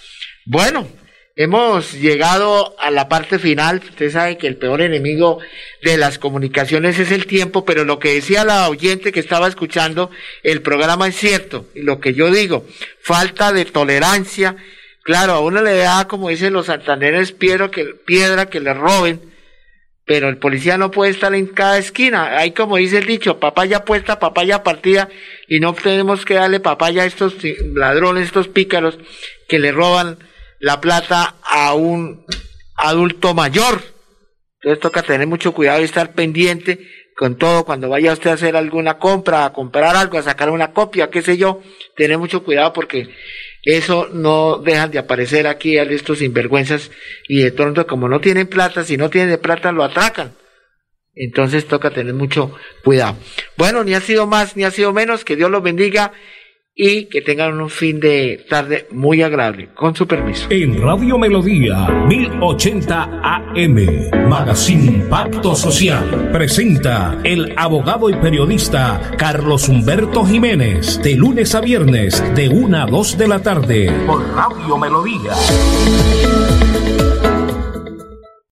Bueno, 0.47 0.87
hemos 1.35 1.95
llegado 1.95 2.77
a 2.79 2.93
la 2.93 3.09
parte 3.09 3.41
final. 3.41 3.83
Usted 3.85 4.13
sabe 4.13 4.39
que 4.39 4.47
el 4.47 4.57
peor 4.57 4.81
enemigo 4.81 5.41
de 5.83 5.97
las 5.97 6.21
comunicaciones 6.21 7.01
es 7.01 7.11
el 7.11 7.27
tiempo, 7.27 7.65
pero 7.65 7.85
lo 7.85 7.99
que 7.99 8.15
decía 8.15 8.45
la 8.45 8.69
oyente 8.69 9.11
que 9.11 9.19
estaba 9.19 9.49
escuchando 9.49 10.13
el 10.45 10.63
programa 10.63 11.09
es 11.09 11.17
cierto. 11.17 11.67
Y 11.75 11.81
lo 11.81 11.99
que 11.99 12.15
yo 12.15 12.31
digo, 12.31 12.65
falta 13.03 13.53
de 13.53 13.65
tolerancia. 13.65 14.55
Claro, 15.11 15.33
a 15.33 15.41
uno 15.41 15.61
le 15.61 15.77
da, 15.77 16.07
como 16.07 16.29
dicen 16.29 16.53
los 16.53 16.67
santanderes, 16.67 17.33
piedra 17.33 17.69
que, 17.69 18.61
le 18.61 18.75
roben, 18.75 19.21
pero 20.05 20.29
el 20.29 20.39
policía 20.39 20.79
no 20.79 20.93
puede 20.93 21.11
estar 21.11 21.35
en 21.35 21.49
cada 21.49 21.79
esquina. 21.79 22.39
Hay 22.39 22.53
como 22.53 22.77
dice 22.77 22.99
el 22.99 23.07
dicho, 23.07 23.41
papaya 23.41 23.85
puesta, 23.85 24.21
papaya 24.21 24.63
partida, 24.63 25.09
y 25.49 25.59
no 25.59 25.75
tenemos 25.75 26.25
que 26.25 26.35
darle 26.35 26.61
papaya 26.61 27.03
a 27.03 27.07
estos 27.07 27.35
ladrones, 27.75 28.27
estos 28.27 28.47
pícaros 28.47 29.01
que 29.49 29.59
le 29.59 29.73
roban 29.73 30.17
la 30.61 30.81
plata 30.81 31.35
a 31.43 31.75
un 31.75 32.25
adulto 32.77 33.35
mayor. 33.35 33.83
Entonces 34.61 34.81
toca 34.81 35.03
tener 35.03 35.27
mucho 35.27 35.51
cuidado 35.51 35.81
y 35.81 35.87
estar 35.87 36.13
pendiente 36.13 36.87
con 37.17 37.37
todo 37.37 37.65
cuando 37.65 37.89
vaya 37.89 38.13
usted 38.13 38.31
a 38.31 38.35
hacer 38.35 38.55
alguna 38.55 38.99
compra, 38.99 39.45
a 39.45 39.53
comprar 39.53 39.97
algo, 39.97 40.19
a 40.19 40.23
sacar 40.23 40.51
una 40.51 40.73
copia, 40.73 41.11
qué 41.11 41.21
sé 41.21 41.37
yo, 41.37 41.61
tener 41.97 42.17
mucho 42.17 42.45
cuidado 42.45 42.73
porque 42.73 43.09
eso 43.65 44.09
no 44.13 44.59
dejan 44.59 44.91
de 44.91 44.99
aparecer 44.99 45.47
aquí 45.47 45.79
a 45.79 45.83
estos 45.83 46.19
sinvergüenzas 46.19 46.91
y 47.29 47.43
de 47.43 47.53
pronto 47.53 47.87
como 47.87 48.09
no 48.09 48.21
tienen 48.21 48.47
plata, 48.47 48.85
si 48.85 48.97
no 48.97 49.11
tienen 49.11 49.39
plata 49.39 49.73
lo 49.73 49.85
atracan. 49.85 50.35
Entonces 51.15 51.67
toca 51.67 51.91
tener 51.91 52.15
mucho 52.15 52.55
cuidado. 52.85 53.17
Bueno, 53.57 53.85
ni 53.85 53.95
ha 53.95 54.01
sido 54.01 54.27
más 54.27 54.57
ni 54.57 54.65
ha 54.65 54.71
sido 54.71 54.93
menos, 54.93 55.25
que 55.25 55.37
Dios 55.37 55.51
los 55.51 55.63
bendiga 55.63 56.13
y 56.83 57.05
que 57.05 57.21
tengan 57.21 57.61
un 57.61 57.69
fin 57.69 58.01
de 58.01 58.47
tarde 58.49 58.87
muy 58.91 59.21
agradable. 59.21 59.69
Con 59.75 59.95
su 59.95 60.07
permiso. 60.07 60.47
En 60.49 60.81
Radio 60.81 61.19
Melodía 61.19 61.87
1080 62.09 63.21
AM, 63.23 64.29
Magazine 64.31 65.05
Pacto 65.11 65.55
Social, 65.55 66.31
presenta 66.33 67.19
el 67.23 67.53
abogado 67.59 68.09
y 68.09 68.15
periodista 68.15 68.99
Carlos 69.19 69.69
Humberto 69.69 70.25
Jiménez, 70.25 71.03
de 71.03 71.17
lunes 71.17 71.55
a 71.55 71.61
viernes, 71.61 72.25
de 72.35 72.49
1 72.49 72.79
a 72.79 72.87
2 72.87 73.19
de 73.19 73.29
la 73.29 73.43
tarde, 73.43 73.93
por 74.07 74.27
Radio 74.35 74.79
Melodía. 74.79 75.33